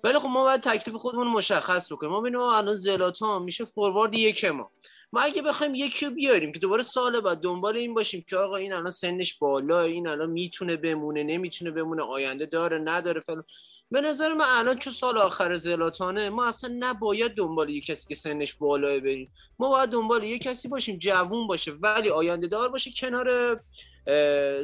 ولی 0.04 0.18
خب 0.18 0.28
ما 0.28 0.44
باید 0.44 0.60
تکلیف 0.60 0.96
خودمون 0.96 1.26
مشخص 1.26 1.92
بکنیم. 1.92 2.12
ما 2.12 2.20
ببینیم 2.20 2.40
الان 2.40 2.74
زلاتان 2.74 3.42
میشه 3.42 3.64
فوروارد 3.64 4.14
یک 4.14 4.44
ما. 4.44 4.70
ما 5.12 5.20
اگه 5.20 5.42
بخوایم 5.42 5.74
یکی 5.74 6.06
رو 6.06 6.12
بیاریم 6.12 6.52
که 6.52 6.58
دوباره 6.58 6.82
سال 6.82 7.20
بعد 7.20 7.38
دنبال 7.38 7.76
این 7.76 7.94
باشیم 7.94 8.24
که 8.28 8.36
آقا 8.36 8.56
این 8.56 8.72
الان 8.72 8.90
سنش 8.90 9.38
بالا 9.38 9.80
این 9.80 10.06
الان 10.08 10.30
می‌تونه 10.30 10.76
بمونه 10.76 11.22
نمی‌تونه 11.22 11.70
بمونه 11.70 12.02
آینده 12.02 12.46
داره 12.46 12.78
نداره 12.78 13.20
فلان. 13.20 13.44
به 13.90 14.00
نظر 14.00 14.34
من 14.34 14.44
الان 14.48 14.78
چون 14.78 14.92
سال 14.92 15.18
آخر 15.18 15.54
زلاتانه 15.54 16.30
ما 16.30 16.46
اصلا 16.46 16.76
نباید 16.78 17.34
دنبال 17.34 17.70
یه 17.70 17.80
کسی 17.80 18.08
که 18.08 18.14
سنش 18.14 18.54
بالاه 18.54 19.00
بریم. 19.00 19.32
ما 19.58 19.68
باید 19.68 19.90
دنبال 19.90 20.24
یه 20.24 20.38
کسی 20.38 20.68
باشیم 20.68 20.96
جوون 20.96 21.46
باشه 21.46 21.72
ولی 21.72 22.10
آینده 22.10 22.46
دار 22.46 22.68
باشه 22.68 22.90
کنار 22.96 23.60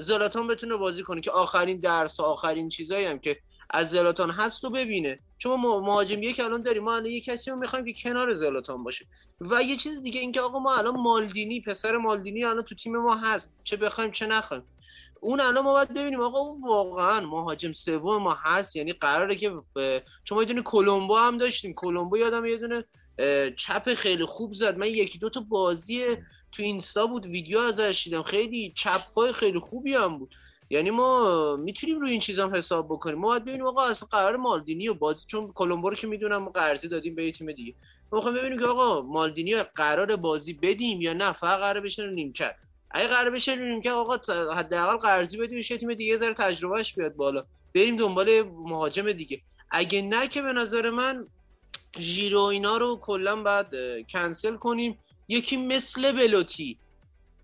زلاتان 0.00 0.46
بتونه 0.46 0.76
بازی 0.76 1.02
کنه 1.02 1.20
که 1.20 1.30
آخرین 1.30 1.80
درس 1.80 2.20
و 2.20 2.22
آخرین 2.22 2.68
چیزایی 2.68 3.06
هم 3.06 3.18
که 3.18 3.38
از 3.70 3.90
زلاتان 3.90 4.30
هست 4.30 4.64
و 4.64 4.70
ببینه. 4.70 5.18
چون 5.38 5.60
ما 5.60 5.80
مهاجم 5.80 6.22
یک 6.22 6.40
الان 6.40 6.62
داریم. 6.62 6.84
ما 6.84 6.94
الان 6.94 7.06
یه 7.06 7.20
کسی 7.20 7.50
رو 7.50 7.56
می‌خوایم 7.56 7.84
که 7.84 7.92
کنار 7.92 8.34
زلاتان 8.34 8.84
باشه. 8.84 9.06
و 9.40 9.62
یه 9.62 9.76
چیز 9.76 10.02
دیگه 10.02 10.20
اینکه 10.20 10.40
آقا 10.40 10.58
ما 10.58 10.76
الان 10.76 10.94
مالدینی 11.00 11.60
پسر 11.60 11.96
مالدینی 11.96 12.44
الان 12.44 12.62
تو 12.62 12.74
تیم 12.74 12.96
ما 12.96 13.16
هست. 13.16 13.54
چه 13.64 13.76
بخوایم 13.76 14.10
چه 14.10 14.26
نخوایم. 14.26 14.62
اون 15.20 15.40
الان 15.40 15.64
ما 15.64 15.72
باید 15.72 15.94
ببینیم 15.94 16.20
آقا 16.20 16.38
اون 16.38 16.62
واقعا 16.62 17.20
مهاجم 17.20 17.72
سوم 17.72 18.22
ما 18.22 18.34
هست. 18.34 18.76
یعنی 18.76 18.92
قراره 18.92 19.36
که 19.36 19.52
چون 20.24 20.36
ما 20.36 20.42
یه 20.42 20.48
دونه 20.48 20.62
کلمبو 20.62 21.16
هم 21.16 21.38
داشتیم. 21.38 21.74
کلمبو 21.74 22.16
یادم 22.16 22.46
یه 22.46 22.56
دونه 22.56 22.84
چپ 23.56 23.94
خیلی 23.94 24.24
خوب 24.24 24.54
زد. 24.54 24.78
من 24.78 24.86
یکی 24.86 25.18
دو 25.18 25.30
تا 25.30 25.40
بازی 25.40 26.04
تو 26.52 26.62
اینستا 26.62 27.06
بود. 27.06 27.26
ویدیو 27.26 27.58
ازش 27.58 28.02
دیدم. 28.04 28.22
خیلی 28.22 28.72
چپ 28.76 29.02
های 29.16 29.32
خیلی 29.32 29.58
خوبی 29.58 29.94
هم 29.94 30.18
بود. 30.18 30.34
یعنی 30.70 30.90
ما 30.90 31.56
می‌تونیم 31.56 32.00
روی 32.00 32.10
این 32.10 32.20
چیزا 32.20 32.46
هم 32.46 32.54
حساب 32.54 32.86
بکنیم. 32.86 33.18
ما 33.18 33.28
باید 33.28 33.42
ببینیم 33.44 33.66
آقا 33.66 33.84
اصلا 33.84 34.08
قرار 34.10 34.36
مالدینی 34.36 34.88
و 34.88 34.94
بازی 34.94 35.24
چون 35.26 35.52
کلمبو 35.52 35.90
رو 35.90 35.96
که 35.96 36.06
می‌دونم 36.06 36.36
ما 36.36 36.50
قرضی 36.50 36.88
دادیم 36.88 37.14
به 37.14 37.32
تیم 37.32 37.52
دیگه. 37.52 37.74
ما 38.12 38.18
می‌خوایم 38.18 38.36
ببینیم 38.36 38.58
که 38.58 38.66
آقا 38.66 39.02
مالدینی 39.02 39.62
قرار 39.62 40.16
بازی 40.16 40.52
بدیم 40.52 41.00
یا 41.00 41.12
نه 41.12 41.32
فقط 41.32 41.58
قرار 41.58 41.80
بشه 41.80 42.02
رو 42.02 42.10
نیمکت. 42.10 42.56
اگه 42.90 43.08
قرار 43.08 43.30
بشه 43.30 43.54
رو 43.54 43.64
نیمکت 43.64 43.90
آقا 43.90 44.16
حداقل 44.54 44.96
قرضی 44.96 45.36
بدیم 45.36 45.58
یه 45.58 45.78
تیم 45.78 45.94
دیگه 45.94 46.16
ذره 46.16 46.34
تجربهش 46.34 46.94
بیاد 46.94 47.14
بالا. 47.16 47.44
بریم 47.74 47.96
دنبال 47.96 48.42
مهاجم 48.42 49.12
دیگه. 49.12 49.40
اگه 49.70 50.02
نه 50.02 50.28
که 50.28 50.42
به 50.42 50.52
نظر 50.52 50.90
من 50.90 51.26
ژیرو 51.98 52.40
اینا 52.40 52.76
رو 52.76 52.96
کلا 52.96 53.42
بعد 53.42 53.74
کنسل 54.08 54.56
کنیم. 54.56 54.98
یکی 55.28 55.56
مثل 55.56 56.12
بلوتی. 56.12 56.78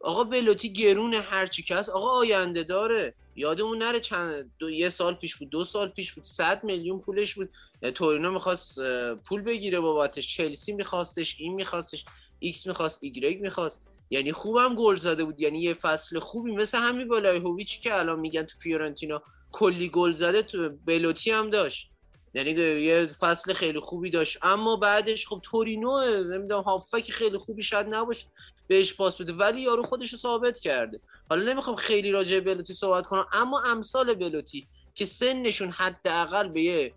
آقا 0.03 0.25
بلوتی 0.25 0.73
گرونه 0.73 1.21
هرچی 1.21 1.62
که 1.62 1.77
هست 1.77 1.88
آقا 1.88 2.11
آینده 2.11 2.65
داره. 2.65 3.15
یادمون 3.37 3.79
نره 3.79 4.01
چند 4.01 4.51
دو 4.59 4.71
یه 4.71 4.88
سال 4.88 5.15
پیش 5.15 5.37
بود 5.37 5.51
دو 5.51 5.65
سال 5.65 5.88
پیش 5.88 6.12
بود 6.12 6.25
100 6.25 6.65
میلیون 6.65 7.01
پولش 7.01 7.35
بود. 7.35 7.51
تورینو 7.95 8.31
می‌خواست 8.31 8.79
پول 9.25 9.43
بگیره 9.43 9.81
بابتش. 9.81 10.37
چلسی 10.37 10.73
میخواستش 10.73 11.37
این 11.38 11.55
میخواستش 11.55 12.05
ایکس 12.38 12.67
می‌خواست 12.67 12.99
ایگرگ 13.03 13.41
می‌خواست. 13.41 13.81
یعنی 14.11 14.33
خوبم 14.33 14.75
گل 14.75 14.97
زده 14.97 15.25
بود. 15.25 15.41
یعنی 15.41 15.59
یه 15.61 15.75
فصل 15.75 16.19
خوبی. 16.19 16.53
مثل 16.53 16.79
همین 16.79 17.09
ولاهوویچی 17.09 17.81
که 17.81 17.95
الان 17.95 18.21
میگن 18.21 18.43
تو 18.43 18.59
فیورنتینا 18.59 19.23
کلی 19.53 19.88
گل 19.88 20.12
زده 20.12 20.43
تو 20.43 20.71
بلوتی 20.87 21.31
هم 21.31 21.51
داشت. 21.51 21.91
یعنی 22.35 22.51
یه 22.81 23.07
فصل 23.07 23.53
خیلی 23.53 23.81
خوبی 23.81 24.11
داشت. 24.11 24.38
اما 24.42 24.77
بعدش 24.77 25.27
خب 25.27 25.40
تورینو 25.42 26.01
نمی‌دونم 26.25 26.62
هافبک 26.62 27.11
خیلی 27.11 27.38
خوبی 27.38 27.62
شاید 27.62 27.87
نباشه 27.90 28.27
بهش 28.68 28.95
پاس 28.95 29.21
بده. 29.21 29.33
ولی 29.33 29.61
یارو 29.61 29.83
خودش 29.83 30.12
رو 30.12 30.18
ثابت 30.18 30.59
کرده. 30.59 31.01
حالا 31.31 31.53
نمی‌خوام 31.53 31.77
خیلی 31.77 32.11
راجع 32.11 32.40
به 32.40 32.55
بلوتی 32.55 32.75
صحبت 32.75 33.07
کنم 33.07 33.27
اما 33.33 33.61
امثال 33.61 34.14
بلوتی 34.14 34.66
که 34.95 35.05
سنشون 35.05 35.71
حداقل 35.71 36.49
به 36.49 36.62
یه 36.62 36.92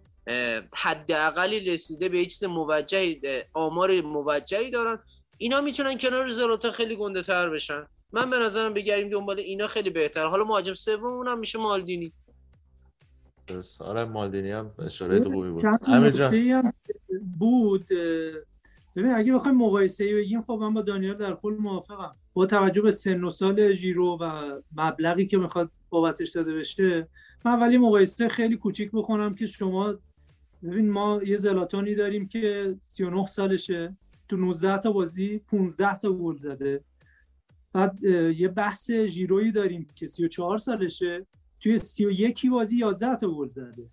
حداقلی 0.73 1.59
رسیده 1.59 2.09
به 2.09 2.25
چیز 2.25 2.43
موجهی 2.43 3.21
آمار 3.53 4.01
موجهی 4.01 4.71
دارن. 4.71 4.99
اینا 5.37 5.61
می‌تونن 5.61 5.97
کنار 5.97 6.29
زلاتا 6.29 6.71
خیلی 6.71 6.95
گنده 6.95 7.21
تر 7.23 7.49
بشن. 7.49 7.87
من 8.11 8.29
به 8.29 8.37
نظرم 8.37 8.73
بگریم 8.73 9.09
دنبال 9.09 9.39
اینا 9.39 9.67
خیلی 9.67 9.89
بهتر 9.89 10.25
حالا 10.25 10.43
مهاجم 10.43 10.73
سوم 10.73 11.27
هم 11.27 11.39
میشه 11.39 11.59
مالدینی. 11.59 12.13
درست. 13.47 13.81
آره 13.81 14.05
مالدینی 14.05 14.51
هم 14.51 14.71
اشاره 14.79 15.23
خوبی 15.23 15.49
بود. 15.49 15.65
هم 15.65 16.71
بود 17.39 17.87
ببین 18.95 19.11
اگه 19.11 19.33
بخوایم 19.33 19.57
مقایسه 19.57 20.03
ای 20.03 20.13
بگیم 20.15 20.41
خب 20.41 20.57
من 20.61 20.73
با 20.73 20.81
دانیال 20.81 21.15
در 21.17 21.33
کل 21.33 21.53
موافقم. 21.53 22.15
با 22.33 22.45
توجه 22.45 22.81
به 22.81 22.91
سن 22.91 23.23
و 23.23 23.29
سال 23.29 23.73
ژیرو 23.73 24.17
و 24.21 24.55
مبلغی 24.75 25.25
که 25.25 25.37
می‌خواد 25.37 25.71
بابتش 25.89 26.29
داده 26.29 26.53
بشه 26.53 27.07
من 27.45 27.59
ولی 27.59 27.77
مقایسه 27.77 28.27
خیلی 28.27 28.57
کوچیک 28.57 28.91
بکنم 28.91 29.35
که 29.35 29.45
شما 29.45 29.95
ببین 30.63 30.89
ما 30.89 31.21
یه 31.25 31.37
زلاتانی 31.37 31.95
داریم 31.95 32.27
که 32.27 32.75
39 32.87 33.27
سالشه. 33.27 33.97
تو 34.27 34.37
19 34.37 34.77
تا 34.77 34.91
بازی 34.91 35.37
15 35.37 35.97
تا 35.97 36.13
گل 36.13 36.35
زده. 36.35 36.83
بعد 37.73 38.03
یه 38.37 38.47
بحث 38.47 38.91
ژیرویی 38.91 39.51
داریم 39.51 39.87
که 39.95 40.07
34 40.07 40.57
سالشه. 40.57 41.25
توی 41.59 41.77
31 41.77 42.49
بازی 42.51 42.77
11 42.77 43.15
تا 43.15 43.27
گل 43.27 43.47
زده. 43.47 43.85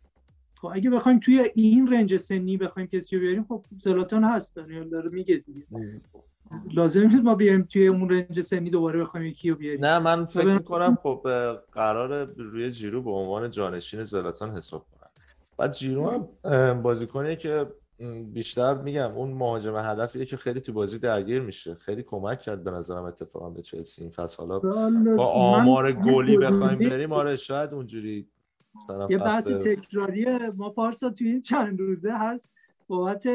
خب 0.55 0.71
اگه 0.73 0.91
بخوایم 0.91 1.19
توی 1.19 1.51
این 1.55 1.93
رنج 1.93 2.17
سنی 2.17 2.57
بخوایم 2.57 2.89
کسی 2.89 3.17
رو 3.17 3.23
بیاریم 3.23 3.45
خب 3.49 3.65
زلاتان 3.79 4.25
هست. 4.25 4.57
دانیال 4.57 4.89
داره 4.89 5.11
میگه 5.11 5.37
دیگه. 5.37 5.67
لازم 6.75 7.01
نیست 7.01 7.19
ما 7.19 7.35
بیایم 7.35 7.63
توی 7.63 7.87
اون 7.87 8.11
رنج 8.11 8.41
سنی 8.41 8.71
دوباره 8.71 9.01
بخوایم 9.01 9.27
یکی 9.27 9.51
رو 9.51 9.57
بیاریم. 9.57 9.85
نه 9.85 9.99
من 9.99 10.25
فکر 10.25 10.55
می‌کنم 10.55 10.99
خب 11.03 11.27
قرار 11.73 12.25
روی 12.25 12.71
جیرو 12.71 13.03
به 13.03 13.11
عنوان 13.11 13.51
جانشین 13.51 14.05
زلاتان 14.05 14.51
حساب 14.51 14.87
کنم 14.91 15.11
بعد 15.59 15.73
جیرو 15.73 16.29
هم 16.45 16.83
بازیکنه 16.83 17.37
که 17.37 17.67
بیشتر 18.33 18.75
میگم 18.75 19.13
اون 19.13 19.31
مهاجم 19.31 19.77
هدفیه 19.77 20.25
که 20.25 20.37
خیلی 20.37 20.61
تو 20.61 20.73
بازی 20.73 20.99
درگیر 20.99 21.41
میشه. 21.41 21.75
خیلی 21.75 22.03
کمک 22.03 22.41
کرد 22.41 22.65
به 22.65 22.71
نظرم 22.71 23.05
اتفاقا 23.05 23.51
به 23.51 23.63
چلسی 23.63 24.03
این 24.03 24.11
فصل. 24.11 24.37
حالا 24.37 24.59
با 25.17 25.27
آمار 25.27 25.93
گلی 25.93 26.37
بخوایم 26.37 26.79
بریم 26.79 27.13
آره 27.13 27.37
شاید 27.37 27.75
اونجوری 27.75 28.29
یه 29.11 29.19
بحث 29.19 29.51
تکراریه. 29.51 30.51
ما 30.57 30.71
پارسا 30.71 31.11
توی 31.11 31.29
این 31.29 31.41
چند 31.43 31.81
روزه 31.81 32.13
هست 32.13 32.53
بابت 32.87 33.29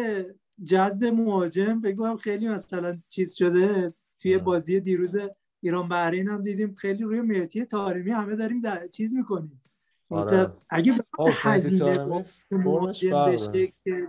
جذب 0.66 1.06
مهاجم. 1.06 1.82
بگم 1.82 2.18
خیلی 2.18 2.48
مثلا 2.48 2.98
چیز 3.08 3.36
شده. 3.36 3.94
توی 4.20 4.38
بازی 4.38 4.80
دیروز 4.80 5.18
ایران 5.62 5.88
بحرین 5.88 6.28
هم 6.28 6.44
دیدیم. 6.44 6.74
خیلی 6.74 7.04
روی 7.04 7.22
مهدی 7.22 7.66
تاریمی 7.66 8.12
همه 8.12 8.36
داریم 8.36 8.62
در 8.62 8.88
چیز 8.88 9.14
می‌کنیم. 9.14 9.62
آره. 10.10 10.52
اگه 10.70 10.94
هزینه 11.32 12.24
مهاجم 12.52 13.26
بشه 13.26 13.68
که 13.84 14.08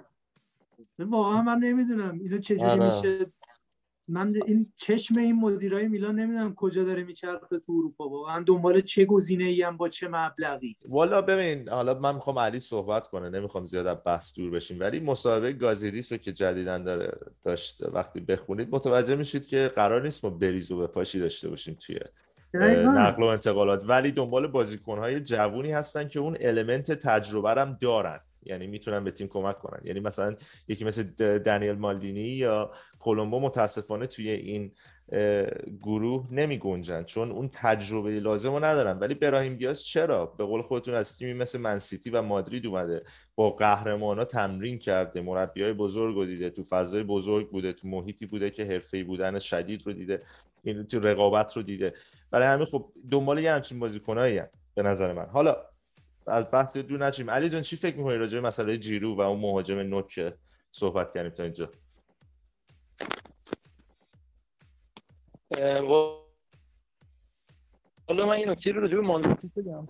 واقعا 0.98 1.42
من 1.42 1.58
نمی‌دونم 1.58 2.18
اینو 2.20 2.38
چجوری 2.38 2.70
آره. 2.70 2.86
میشه 2.86 3.32
من 4.08 4.34
این 4.46 4.72
چشم 4.76 5.18
این 5.18 5.36
مدیرای 5.36 5.88
میلان 5.88 6.14
نمی‌دونم 6.14 6.54
کجا 6.54 6.84
داره 6.84 7.04
میچرخه 7.04 7.58
تو 7.58 7.72
اروپا 7.72 8.08
واقعا 8.08 8.42
دنبال 8.46 8.80
چه 8.80 9.04
گزینه 9.04 9.44
ای 9.44 9.62
هم 9.62 9.76
با 9.76 9.88
چه 9.88 10.08
مبلغی 10.08 10.76
والا 10.88 11.22
ببین 11.22 11.68
حالا 11.68 11.94
من 11.94 12.14
می‌خوام 12.14 12.38
علی 12.38 12.60
صحبت 12.60 13.06
کنه 13.06 13.30
نمی‌خوام 13.30 13.66
زیاد 13.66 13.86
از 13.86 13.96
بحث 14.06 14.34
دور 14.34 14.50
بشیم 14.50 14.80
ولی 14.80 15.00
مصاحبه 15.00 15.52
گازیریس 15.52 16.12
رو 16.12 16.18
که 16.18 16.32
جدیدن 16.32 16.84
داره 16.84 17.18
داشت 17.44 17.82
وقتی 17.92 18.20
بخونید 18.20 18.68
متوجه 18.70 19.14
میشید 19.14 19.46
که 19.46 19.72
قرار 19.76 20.02
نیست 20.02 20.24
ما 20.24 20.30
بریزو 20.30 20.78
به 20.78 20.86
پاشی 20.86 21.20
داشته 21.20 21.48
باشیم 21.48 21.76
توی 21.80 21.98
نقل 22.54 23.22
و 23.22 23.26
انتقالات 23.26 23.84
ولی 23.88 24.12
دنبال 24.12 24.46
بازیکنهای 24.46 25.20
جوونی 25.20 25.72
هستن 25.72 26.08
که 26.08 26.20
اون 26.20 26.36
المنت 26.40 26.92
تجربه 26.92 27.50
هم 27.50 27.78
دارن 27.80 28.20
یعنی 28.48 28.66
می‌تونن 28.66 29.04
به 29.04 29.10
تیم 29.10 29.28
کمک 29.28 29.58
کنن. 29.58 29.80
یعنی 29.84 30.00
مثلا 30.00 30.36
یکی 30.68 30.84
مثل 30.84 31.02
دنیل 31.38 31.72
مالدینی 31.72 32.20
یا 32.20 32.72
کلمبو 32.98 33.40
متاسفانه 33.40 34.06
توی 34.06 34.30
این 34.30 34.72
گروه 35.82 36.28
نمی 36.30 36.58
گنجن 36.58 37.04
چون 37.04 37.30
اون 37.30 37.50
تجربه 37.52 38.20
لازم 38.20 38.52
رو 38.52 38.64
ندارن. 38.64 38.98
ولی 38.98 39.14
براهیم 39.14 39.54
دیاز 39.54 39.82
چرا؟ 39.82 40.26
به 40.26 40.44
قول 40.44 40.62
خودتون 40.62 40.94
از 40.94 41.18
تیمی 41.18 41.32
مثل 41.32 41.60
منسیتی 41.60 42.10
و 42.10 42.22
مادرید 42.22 42.66
اومده 42.66 43.02
با 43.34 43.50
قهرمان 43.50 44.18
ها 44.18 44.24
تمرین 44.24 44.78
کرده 44.78 45.20
مربی 45.20 45.62
های 45.62 45.72
بزرگ 45.72 46.14
رو 46.14 46.24
دیده 46.26 46.50
تو 46.50 46.62
فضای 46.62 47.02
بزرگ 47.02 47.50
بوده 47.50 47.72
تو 47.72 47.88
محیطی 47.88 48.26
بوده 48.26 48.50
که 48.50 48.64
حرفه‌ای 48.64 49.02
بودن 49.02 49.38
شدید 49.38 49.86
رو 49.86 49.92
دیده 49.92 50.22
این 50.62 50.82
تو 50.82 51.00
رقابت 51.00 51.56
رو 51.56 51.62
دیده. 51.62 51.94
برای 52.30 52.46
همین 52.46 52.66
خب 52.66 52.92
دنبال 53.10 53.38
یه 53.38 53.52
همچین 53.52 53.78
بازیکنایی 53.78 54.40
به 54.74 54.82
نظر 54.82 55.12
من. 55.12 55.26
حالا 55.26 55.56
از 56.28 56.44
بحث 56.52 56.76
دور 56.76 57.06
نشیم. 57.06 57.30
علی 57.30 57.48
جان 57.48 57.62
چی 57.62 57.76
فکر 57.76 57.96
می‌کنی 57.96 58.16
راجع 58.16 58.40
به 58.40 58.46
مسئله 58.46 58.78
جیرو 58.78 59.16
و 59.16 59.20
اون 59.20 59.40
مهاجم 59.40 59.78
نوک 59.78 60.34
صحبت 60.72 61.14
کردیم 61.14 61.30
تا 61.30 61.42
اینجا؟ 61.42 61.70
حالا 68.08 68.26
من 68.26 68.32
این 68.32 68.48
نکته 68.48 68.72
رو 68.72 68.80
راجع 68.80 68.96
به 68.96 69.02
مانزوکیچ 69.02 69.50
بگم. 69.56 69.88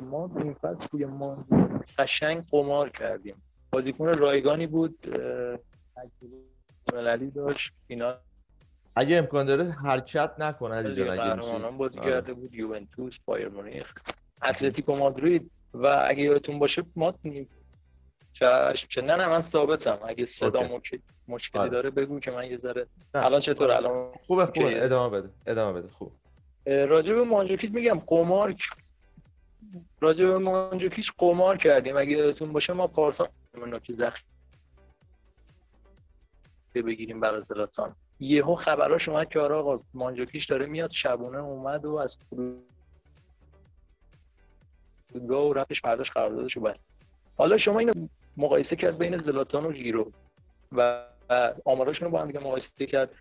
ما 0.00 0.30
این 0.36 0.54
فصل 0.54 0.86
توی 0.86 1.04
مانزوکیچ 1.04 1.96
قشنگ 1.98 2.46
قمار 2.50 2.90
کردیم. 2.90 3.42
بازیکن 3.72 4.06
رایگانی 4.06 4.66
بود. 4.66 5.16
مللی 6.92 7.30
داشت. 7.30 7.72
اینا 7.86 8.14
اگه 8.96 9.16
امکان 9.16 9.46
داره 9.46 9.64
حرکت 9.70 10.34
نکنه 10.38 10.74
علی 10.74 10.94
جان 10.94 11.08
اگه 11.08 11.70
بازی 11.70 12.00
آره. 12.00 12.10
کرده 12.10 12.32
بود. 12.34 12.54
یوونتوس 12.54 13.18
بایر 13.18 13.48
مونیخ 13.48 13.94
اتلتیکو 14.42 14.96
مادرید. 14.96 15.50
و 15.74 16.04
اگه 16.08 16.22
یادتون 16.22 16.58
باشه 16.58 16.82
ما 16.96 17.14
چشم 18.32 19.04
نه 19.04 19.16
نه 19.16 19.28
من 19.28 19.40
ثابتم. 19.40 19.98
اگه 20.04 20.24
صدا 20.24 20.80
مشکلی 21.28 21.60
آره. 21.60 21.70
داره 21.70 21.90
بگو 21.90 22.20
که 22.20 22.30
من 22.30 22.50
یه 22.50 22.56
ذره 22.56 22.86
الان 23.14 23.40
چطور؟ 23.40 23.70
الان 23.70 24.12
خوبه 24.26 24.46
خوبه. 24.46 24.84
ادامه 24.84 25.20
بده 25.20 25.30
ادامه 25.46 25.80
بده. 25.80 25.88
خوب. 25.88 26.12
راجع 26.66 27.14
به 27.14 27.24
مانجوکیچ 27.24 27.70
میگم 27.70 27.98
قمار 28.06 28.54
راجع 30.00 30.26
به 30.26 30.38
مانجوکیچ 30.38 31.12
قمار 31.18 31.56
کردیم. 31.56 31.96
اگه 31.96 32.10
یادتون 32.10 32.52
باشه 32.52 32.72
ما 32.72 32.86
پارسال 32.86 33.28
نوکی 33.54 33.92
زخم 33.92 34.22
بگیریم 36.74 37.20
برای 37.20 37.42
زلاتان. 37.42 37.96
یهو 38.20 38.54
خبراش 38.54 39.08
اومد 39.08 39.28
که 39.28 39.40
آره 39.40 39.54
آقا 39.54 39.80
مانجوکیچ 39.94 40.50
داره 40.50 40.66
میاد 40.66 40.90
شبونه 40.90 41.38
اومد 41.38 41.84
و 41.84 41.96
از 41.96 42.18
فرودگاه 45.12 45.46
و 45.46 45.52
رفتش 45.52 45.80
فرداش 45.80 46.10
قراردادش 46.10 46.56
رو 46.56 46.62
بست. 46.62 46.84
حالا 47.36 47.56
شما 47.56 47.78
اینو 47.78 47.92
مقایسه 48.36 48.76
کرد 48.76 48.98
بین 48.98 49.16
زلاتان 49.16 49.66
و 49.66 49.72
ژیرو 49.72 50.12
و 50.72 51.04
آماراشون 51.64 52.06
رو 52.06 52.12
با 52.12 52.20
هم 52.20 52.26
دیگه 52.26 52.40
مقایسه 52.40 52.86
کرد. 52.86 53.14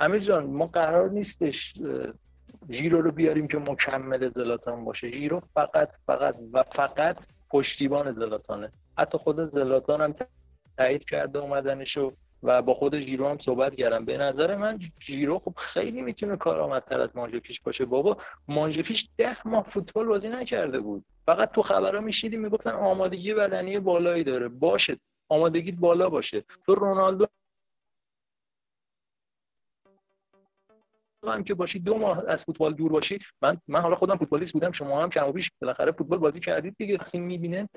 امیر 0.00 0.20
جان 0.20 0.46
ما 0.46 0.66
قرار 0.66 1.10
نیستش 1.10 1.74
ژیرو 2.70 3.02
رو 3.02 3.12
بیاریم 3.12 3.48
که 3.48 3.58
مکمل 3.58 4.28
زلاتان 4.28 4.84
باشه. 4.84 5.10
ژیرو 5.10 5.40
فقط 5.40 5.90
فقط 6.06 6.36
و 6.52 6.62
فقط 6.62 7.26
پشتیبان 7.50 8.12
زلاتانه. 8.12 8.72
حتی 8.98 9.18
خود 9.18 9.40
زلاتان 9.44 10.00
هم 10.00 10.14
تایید 10.78 11.04
کرده 11.04 11.38
اومدنشو 11.38 12.00
و 12.00 12.10
با 12.42 12.74
خود 12.74 12.98
ژیرو 12.98 13.28
هم 13.28 13.38
صحبت 13.38 13.74
کردم. 13.74 14.04
به 14.04 14.18
نظر 14.18 14.56
من 14.56 14.78
ژیرو 15.00 15.38
خب 15.38 15.54
خیلی 15.56 16.02
می‌تونه 16.02 16.36
کارآمدتر 16.36 17.00
از 17.00 17.16
مانجوکیچ 17.16 17.62
باشه. 17.62 17.84
بابا 17.84 18.16
مانجوکیچ 18.48 19.08
ده 19.16 19.48
ماه 19.48 19.64
فوتبال 19.64 20.06
بازی 20.06 20.28
نکرده 20.28 20.80
بود. 20.80 21.04
فقط 21.26 21.52
تو 21.52 21.62
خبرها 21.62 22.00
میشیدیم 22.00 22.40
می‌گفتن 22.40 22.70
آمادگی 22.70 23.34
بدنی 23.34 23.78
بالایی 23.78 24.24
داره. 24.24 24.48
باشه. 24.48 24.96
آمادگیت 25.28 25.74
بالا 25.74 26.10
باشه. 26.10 26.44
تو 26.66 26.74
رونالدو 26.74 27.26
هم 31.26 31.44
که 31.44 31.54
باشی 31.54 31.78
دو 31.78 31.98
ماه 31.98 32.24
از 32.28 32.44
فوتبال 32.44 32.74
دور 32.74 32.92
باشی. 32.92 33.18
من 33.42 33.60
من 33.68 33.80
حالا 33.80 33.96
خودم 33.96 34.16
فوتبالیست 34.16 34.52
بودم 34.52 34.72
شما 34.72 35.02
هم 35.02 35.10
کم 35.10 35.28
و 35.28 35.32
بیش 35.32 35.50
بالاخره 35.60 35.92
فوتبال 35.92 36.18
بازی 36.18 36.40
کردید 36.40 36.76
دیگه. 36.78 36.98
این 37.12 37.22
می‌بینه 37.22 37.68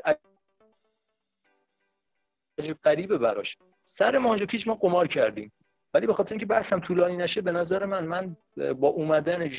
عجیب 2.59 2.77
غریبه 2.83 3.17
براش. 3.17 3.57
سر 3.83 4.17
مانجوکیچ 4.17 4.67
ما 4.67 4.75
قمار 4.75 5.07
کردیم. 5.07 5.51
ولی 5.93 6.07
به 6.07 6.13
خاطر 6.13 6.33
اینکه 6.33 6.45
بحثم 6.45 6.79
طولانی 6.79 7.17
نشه 7.17 7.41
به 7.41 7.51
نظر 7.51 7.85
من 7.85 8.05
من 8.05 8.37
با 8.73 8.87
اومدن 8.87 9.51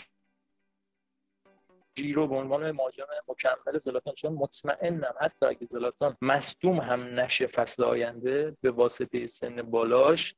جیرو 1.94 2.28
به 2.28 2.34
عنوان 2.34 2.70
مهاجم 2.70 3.04
مکمل 3.28 3.78
زلاتان 3.78 4.14
چون 4.14 4.32
مطمئنم 4.32 5.14
حتی 5.20 5.46
اگه 5.46 5.66
زلاتان 5.70 6.16
مصدوم 6.22 6.80
هم 6.80 7.20
نشه 7.20 7.46
فصل 7.46 7.84
آینده 7.84 8.56
به 8.60 8.70
واسطه 8.70 9.26
سن 9.26 9.62
بالاش 9.62 10.34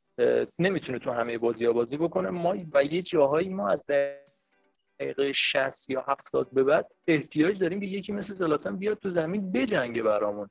نمی‌تونه 0.58 0.98
تو 0.98 1.10
همه 1.10 1.38
بازی 1.38 1.64
ها 1.64 1.72
بازی 1.72 1.96
بکنه. 1.96 2.30
ما 2.30 2.56
و 2.72 2.84
یه 2.84 3.02
جاهایی 3.02 3.48
ما 3.48 3.68
از 3.68 3.84
دقیقه 4.98 5.32
60 5.32 5.90
یا 5.90 6.04
70 6.08 6.50
به 6.52 6.62
بعد 6.64 6.90
احتیاج 7.06 7.58
داریم 7.58 7.80
که 7.80 7.86
یکی 7.86 8.12
مثل 8.12 8.34
زلاتان 8.34 8.76
بیاد 8.76 8.98
تو 8.98 9.10
زمین 9.10 9.52
بجنگه 9.52 10.02
برامون. 10.02 10.50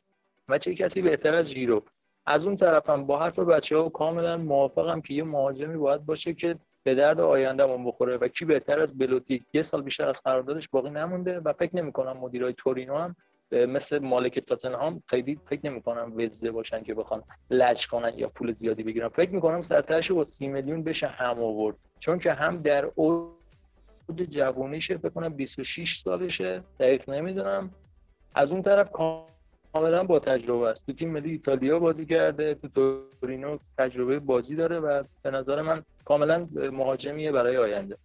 و 0.50 0.58
چه 0.58 0.76
کسی 0.76 1.02
بهتر 1.02 1.36
از 1.36 1.52
جیرو. 1.52 1.86
از 2.26 2.47
اون 2.47 2.55
طرفم 2.55 3.05
با 3.05 3.19
حرف 3.19 3.39
بچه 3.39 3.78
ها 3.78 3.89
کاملا 3.89 4.38
موافقم 4.38 5.01
که 5.01 5.13
یه 5.13 5.23
مهاجمی 5.23 5.78
باید 5.78 6.05
باشه 6.05 6.34
که 6.34 6.55
به 6.84 6.95
درد 6.95 7.19
آیندهمون 7.19 7.86
بخوره 7.86 8.17
و 8.17 8.28
کی 8.28 8.45
بهتر 8.45 8.80
از 8.80 8.97
بلوتی 8.97 9.45
یه 9.53 9.61
سال 9.61 9.82
بیشتر 9.82 10.09
از 10.09 10.21
قراردادش 10.23 10.69
باقی 10.69 10.89
نمونده 10.89 11.39
و 11.39 11.53
فکر 11.53 11.76
نمی 11.76 11.91
کنم 11.91 12.17
مدیرای 12.17 12.53
تورینو 12.57 12.97
هم 12.97 13.15
مثل 13.51 13.99
مالک 13.99 14.39
تاتنهام 14.39 15.03
خیلی 15.07 15.39
فکر 15.45 15.59
نمی 15.63 15.82
کنم 15.82 16.13
وزده 16.17 16.51
باشن 16.51 16.84
که 16.84 16.93
بخوان 16.93 17.23
لج 17.49 17.88
کنن 17.88 18.13
یا 18.17 18.30
پول 18.30 18.51
زیادی 18.51 18.84
بگیرن. 18.84 19.09
فکر 19.09 19.30
می 19.30 19.41
کنم 19.41 19.61
سرتاش 19.61 20.11
با 20.11 20.23
30 20.23 20.47
میلیون 20.47 20.84
بشه 20.84 21.07
هم 21.07 21.43
آورد. 21.43 21.76
چون 21.99 22.19
که 22.19 22.34
هم 22.34 22.61
در 22.61 22.91
اوج 22.95 24.21
جوونیشه 24.30 24.97
فکر 24.97 25.09
کنم 25.09 25.30
26 25.30 25.97
سالشه 25.97 26.63
دقیق 26.80 27.09
نمی‌دونم. 27.09 27.71
از 28.36 28.51
اون 28.51 28.61
طرف 28.61 28.89
کاملا 29.76 30.03
با 30.03 30.19
تجربه 30.19 30.67
است. 30.67 30.86
تو 30.86 30.93
تیم 30.93 31.11
ملی 31.11 31.32
ایتالیا 31.32 31.80
بازی 31.80 32.05
کرده 32.05 32.55
تو 32.55 32.67
تورینو 33.21 33.57
تجربه 33.78 34.19
بازی 34.19 34.55
داره 34.55 34.80
و 34.80 35.03
به 35.21 35.32
نظر 35.32 35.61
من 35.61 35.84
کاملا 36.05 36.47
مهاجمیه 36.53 37.32
برای 37.32 37.57
آینده. 37.57 37.97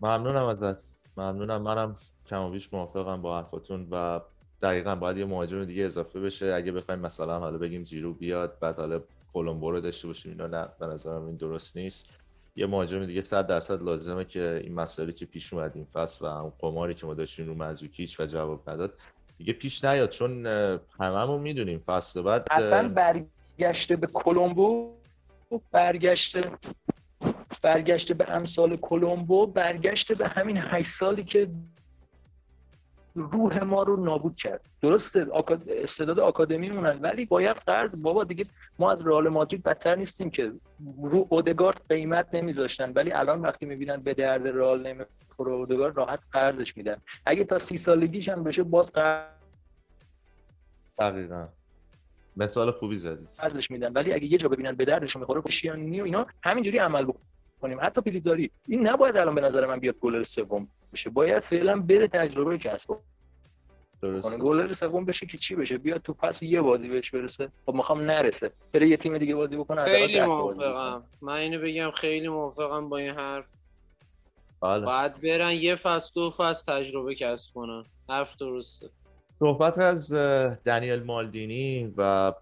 ممنونم 0.00 0.44
ازت. 0.44 0.84
ممنونم. 1.16 1.62
منم 1.62 1.96
کم 2.26 2.42
و 2.42 2.50
بیش 2.50 2.74
موافقم 2.74 3.22
با 3.22 3.36
حرفاتون 3.36 3.88
و 3.90 4.20
دقیقا 4.62 4.94
باید 4.94 5.16
یه 5.16 5.24
مهاجم 5.24 5.64
دیگه 5.64 5.84
اضافه 5.84 6.20
بشه. 6.20 6.54
اگه 6.54 6.72
بخوایم 6.72 7.00
مثلا 7.00 7.38
حالا 7.38 7.58
بگیم 7.58 7.82
جیرو 7.82 8.12
بیاد 8.12 8.58
بعد 8.60 8.76
حالا 8.76 9.02
کلمبو 9.32 9.70
رو 9.70 9.80
داشته 9.80 10.06
باشیم 10.06 10.32
اینا 10.32 10.46
نه 10.46 10.68
به 10.78 10.86
نظرم 10.86 11.26
این 11.26 11.36
درست 11.36 11.76
نیست. 11.76 12.06
یه 12.56 12.66
مهاجم 12.66 13.06
دیگه 13.06 13.20
100 13.20 13.46
درصد 13.46 13.82
لازمه 13.82 14.24
که 14.24 14.60
این 14.64 14.74
مسائلی 14.74 15.12
که 15.12 15.26
پیش 15.26 15.52
اومد 15.52 15.72
این 15.74 15.84
فصل 15.84 16.24
و 16.24 16.28
اون 16.28 16.52
قماری 16.58 16.94
که 16.94 17.06
ما 17.06 17.14
داشتیم 17.14 17.46
رو 17.46 17.54
مزوکیچ 17.54 18.20
و 18.20 18.26
جواب 18.26 18.70
نداد. 18.70 18.94
دیگه 19.40 19.52
پیش 19.52 19.84
نیاد 19.84 20.10
چون 20.10 20.46
هممون 21.00 21.40
می‌دونیم 21.40 21.82
فصل 21.86 22.22
بعد 22.22 22.46
اصلا 22.50 22.88
برگشته 22.88 23.96
به 23.96 24.06
کلمبو 24.06 24.94
برگشته 25.72 26.50
برگشته 27.62 28.14
به 28.14 28.30
امثال 28.30 28.76
کلمبو 28.76 29.46
برگشته 29.46 30.14
به 30.14 30.28
همین 30.28 30.56
8 30.56 30.90
سالی 30.90 31.24
که 31.24 31.48
روح 33.14 33.64
ما 33.64 33.82
رو 33.82 34.04
نابود 34.04 34.36
کرد. 34.36 34.60
درسته 34.82 35.26
استعداد 35.68 36.20
آکادمی 36.20 36.70
مونن 36.70 36.98
ولی 36.98 37.26
باید 37.26 37.56
قرض 37.56 37.96
بابا 37.96 38.24
دیگه 38.24 38.46
ما 38.78 38.92
از 38.92 39.06
رئال 39.06 39.28
مادرید 39.28 39.62
بدتر 39.62 39.96
نیستیم 39.96 40.30
که. 40.30 40.52
رو 41.02 41.26
اودگارد 41.30 41.82
قیمت 41.88 42.34
نمیذاشتن 42.34 42.92
ولی 42.92 43.12
الان 43.12 43.40
وقتی 43.40 43.66
می‌بینن 43.66 43.96
به 43.96 44.14
درد 44.14 44.48
رئال 44.48 45.04
اودگارد 45.48 45.96
راحت 45.96 46.20
قرضش 46.32 46.76
میدن. 46.76 46.96
اگه 47.26 47.44
تا 47.44 47.58
سی 47.58 47.76
سالگیش 47.76 48.28
هم 48.28 48.44
بشه 48.44 48.62
باز 48.62 48.92
قرض 48.92 49.26
دقیقا. 50.98 51.48
مثال 52.36 52.70
خوبی 52.70 52.96
زدی. 52.96 53.28
قرضش 53.38 53.70
میدن. 53.70 53.92
ولی 53.92 54.12
اگه 54.12 54.24
یه 54.24 54.38
جا 54.38 54.48
ببینن 54.48 54.72
به 54.72 54.84
دردش 54.84 55.16
می‌خوره 55.16 55.40
پشیانی 55.40 56.00
و 56.00 56.04
اینا 56.04 56.26
همینجوری 56.42 56.78
عمل 56.78 57.04
بکنیم. 57.04 57.78
حتی 57.82 58.00
پیلیزاری 58.00 58.50
این 58.68 58.88
نباید 58.88 59.16
الان 59.16 59.34
به 59.34 59.40
نظر 59.40 59.66
من 59.66 59.80
بیاد 59.80 59.94
گلر 60.00 60.22
سوم 60.22 60.68
بشه. 60.92 61.10
باید 61.10 61.42
فعلا 61.42 61.80
بره 61.80 62.08
تجربه 62.08 62.58
کسب 62.58 62.96
درست. 64.02 64.38
گلر 64.38 64.72
سوم 64.72 65.04
بشه 65.04 65.26
که 65.26 65.38
چی 65.38 65.54
بشه؟ 65.54 65.78
بیاد 65.78 66.02
تو 66.02 66.14
فصل 66.14 66.46
یه 66.46 66.60
بازی 66.60 66.88
بهش 66.88 67.10
برسه. 67.10 67.48
خب 67.66 67.74
می‌خوام 67.74 68.00
نرسه. 68.00 68.52
بره 68.72 68.88
یه 68.88 68.96
تیم 68.96 69.18
دیگه 69.18 69.34
بازی 69.34 69.56
بکنه 69.56 69.84
خیلی 69.84 70.20
موافقم. 70.20 71.04
من 71.22 71.34
اینو 71.34 71.60
بگم 71.60 71.90
خیلی 71.90 72.28
موافقم 72.28 72.88
با 72.88 72.96
این 72.96 73.10
حرف. 73.10 73.44
بله. 74.62 74.86
باید 74.86 75.20
برن 75.20 75.52
یه 75.52 75.76
فصل 75.76 76.10
دو 76.14 76.30
فصل 76.30 76.72
تجربه 76.72 77.14
کسب 77.14 77.54
کنن. 77.54 77.84
حرف 78.08 78.36
درسته. 78.36 78.90
صحبت 79.38 79.78
از 79.78 80.12
دنیل 80.64 81.02
مالدینی 81.02 81.94
و 81.96 82.32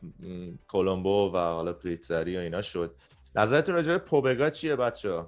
کولومبو 0.68 1.30
و 1.34 1.36
حالا 1.36 1.72
پریتزری 1.72 2.36
و 2.36 2.40
اینا 2.40 2.62
شد. 2.62 2.94
نظرتون 3.34 3.74
راجع 3.74 3.92
به 3.92 3.98
پوبگا 3.98 4.50
چیه 4.50 4.76
بچه 4.76 5.24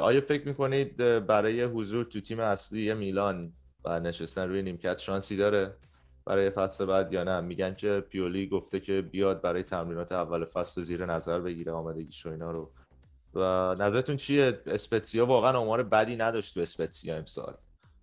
آیا 0.00 0.20
فکر 0.20 0.48
می‌کنید 0.48 0.96
برای 1.26 1.62
حضور 1.62 2.04
تو 2.04 2.20
تیم 2.20 2.40
اصلی 2.40 2.94
میلان 2.94 3.52
و 3.84 4.00
نشستن 4.00 4.48
روی 4.48 4.62
نیمکت 4.62 4.98
شانسی 4.98 5.36
داره 5.36 5.74
برای 6.24 6.50
فصل 6.50 6.84
بعد 6.84 7.12
یا 7.12 7.24
نه؟ 7.24 7.40
میگن 7.40 7.74
که 7.74 8.04
پیولی 8.08 8.46
گفته 8.46 8.80
که 8.80 9.02
بیاد 9.02 9.40
برای 9.40 9.62
تمرینات 9.62 10.12
اول 10.12 10.44
فصل 10.44 10.82
زیر 10.82 11.06
نظر 11.06 11.40
بگیره 11.40 11.72
آمادگیش 11.72 12.26
و 12.26 12.30
اینا 12.30 12.50
رو. 12.50 12.70
و 13.36 13.74
نظرتون 13.74 14.16
چیه؟ 14.16 14.60
اسپتسیا 14.66 15.26
واقعا 15.26 15.58
آمار 15.58 15.82
بدی 15.82 16.16
نداشت 16.16 16.54
تو 16.54 16.60
اسپتسیا 16.60 17.16
امسال. 17.16 17.54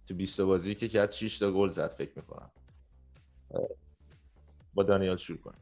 تو 0.08 0.14
20 0.14 0.42
بازی 0.42 0.76
که 0.76 0.88
کرد 0.88 1.12
6 1.12 1.40
تا 1.40 1.52
گل 1.52 1.70
زد 1.70 1.94
فکر 1.98 2.12
می‌کنم. 2.16 2.52
با 4.74 4.84
دانیال 4.84 5.18
شروع 5.18 5.40
کنیم. 5.40 5.60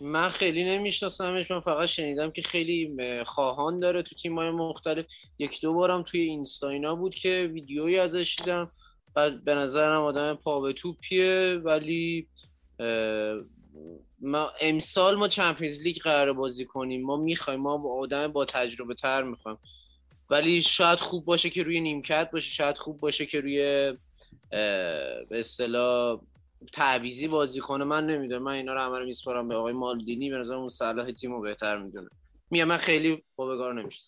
من 0.00 0.28
خیلی 0.28 0.64
نمیشناسمش. 0.64 1.50
من 1.50 1.60
فقط 1.60 1.88
شنیدم 1.88 2.30
که 2.30 2.42
خیلی 2.42 2.96
خواهان 3.24 3.80
داره 3.80 4.02
تو 4.02 4.14
تیم 4.14 4.38
های 4.38 4.50
مختلف. 4.50 5.06
یک 5.38 5.60
دو 5.60 5.74
بارم 5.74 6.02
توی 6.02 6.20
اینستا 6.20 6.68
اینا 6.68 6.94
بود 6.94 7.14
که 7.14 7.50
ویدیویی 7.52 7.98
ازش 7.98 8.36
دیدم. 8.38 8.70
و 9.16 9.30
به 9.30 9.54
نظرم 9.54 10.02
آدم 10.02 10.34
پا 10.34 10.60
به 10.60 10.72
توپیه. 10.72 11.60
ولی 11.64 12.28
ما 14.24 14.50
امسال 14.60 15.14
ما 15.14 15.28
چمپیونز 15.28 15.82
لیگ 15.82 15.96
قرار 16.02 16.32
بازی 16.32 16.64
کنیم. 16.64 17.02
ما 17.02 17.16
می‌خوایم 17.16 17.60
ما 17.60 17.76
با 17.76 17.98
آدم 17.98 18.28
با 18.28 18.44
تجربه 18.44 18.94
تر 18.94 19.22
می‌خوایم. 19.22 19.58
ولی 20.30 20.62
شاید 20.62 20.98
خوب 20.98 21.24
باشه 21.24 21.50
که 21.50 21.62
روی 21.62 21.80
نیمکت 21.80 22.30
باشه 22.30 22.50
شاید 22.50 22.78
خوب 22.78 23.00
باشه 23.00 23.26
که 23.26 23.40
روی 23.40 23.92
به 25.28 25.38
اصطلاح 25.38 26.20
تعویزی 26.72 27.28
بازی 27.28 27.60
کنه. 27.60 27.84
من 27.84 28.06
نمی‌دونم. 28.06 28.42
من 28.42 28.52
اینا 28.52 28.74
رو 28.74 28.80
همه 28.80 29.04
میسپارم 29.04 29.48
به 29.48 29.54
آقای 29.54 29.72
مالدینی. 29.72 30.30
به 30.30 30.36
نظر 30.36 30.54
اون 30.54 30.68
صلاح 30.68 31.10
تیمو 31.10 31.40
بهتر 31.40 31.78
می‌دونه. 31.78 32.08
میام 32.50 32.68
من 32.68 32.76
خیلی 32.76 33.24
بگار 33.38 33.74
نمیشه 33.74 34.02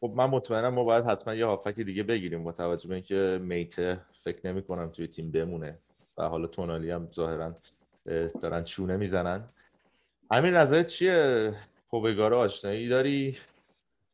خب 0.00 0.12
من 0.16 0.26
مطمئنم 0.26 0.74
ما 0.74 0.84
باید 0.84 1.04
حتما 1.04 1.34
یه 1.34 1.46
هافک 1.46 1.74
دیگه 1.74 2.02
بگیریم 2.02 2.44
با 2.44 2.52
توجه 2.52 2.88
به 2.88 2.94
اینکه 2.94 3.38
میته 3.42 4.00
فکر 4.24 4.46
نمی 4.46 4.62
کنم 4.62 4.90
توی 4.90 5.06
تیم 5.06 5.30
بمونه. 5.30 5.78
و 6.18 6.28
حالا 6.28 6.46
تونالی 6.46 6.90
هم 6.90 7.08
ظاهرا 7.14 7.56
دارن 8.42 8.64
چونه 8.64 8.96
می‌زنن. 8.96 9.44
همین 10.30 10.54
نظرت 10.54 10.86
چیه؟ 10.86 11.54
پوبگارو 11.90 12.36
آشنایی 12.36 12.88
داری؟ 12.88 13.36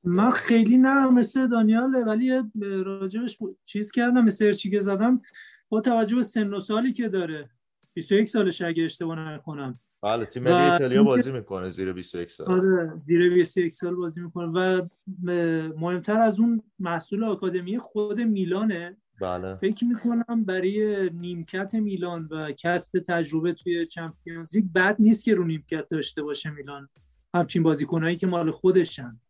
من 0.05 0.31
خیلی 0.31 0.79
نه 0.79 1.11
مثل 1.11 1.47
دانیال 1.47 1.95
ولی 2.07 2.43
راجبش 2.85 3.39
چیز 3.65 3.91
کردم 3.91 4.29
سرچی 4.29 4.71
که 4.71 4.81
زدم. 4.81 5.23
با 5.69 5.81
توجه 5.81 6.17
به 6.17 6.23
سن 6.23 6.55
و 6.55 6.61
سالی 6.61 6.93
که 6.93 7.09
داره 7.09 7.51
21 7.95 8.29
سالش 8.29 8.63
اگه 8.63 8.85
اشتباه 8.85 9.33
نکنم. 9.33 9.81
بله 10.03 10.25
تیم 10.25 10.43
ملی 10.43 10.53
ایتالیا 10.53 11.03
بازی 11.03 11.33
می‌کنه 11.33 11.69
زیر 11.71 11.93
21 11.93 12.31
سال. 12.31 12.51
آره 12.51 12.93
زیر 12.97 13.35
21 13.35 13.75
سال 13.75 13.95
بازی 13.95 14.21
می‌کنه. 14.21 14.47
و 14.47 14.87
مهمتر 15.77 16.21
از 16.21 16.41
اون 16.41 16.63
محصول 16.79 17.25
آکادمی 17.25 17.79
خود 17.79 18.21
میلانه. 18.21 18.97
بله. 19.21 19.55
فکر 19.55 19.85
می‌کنم 19.85 20.45
برای 20.45 21.11
نیمکت 21.11 21.75
میلان 21.75 22.29
و 22.31 22.53
کسب 22.53 22.99
تجربه 22.99 23.53
توی 23.53 23.87
چمپیونز 23.87 24.57
لیگ 24.57 24.65
بد 24.75 24.97
نیست 24.99 25.25
که 25.25 25.35
رو 25.35 25.45
نیمکت 25.45 25.89
داشته 25.89 26.23
باشه 26.23 26.51
میلان. 26.51 26.89
همچین 27.35 27.63
بازیکنایی 27.63 28.17
که 28.17 28.27
مال 28.27 28.51
خودشن. 28.51 29.21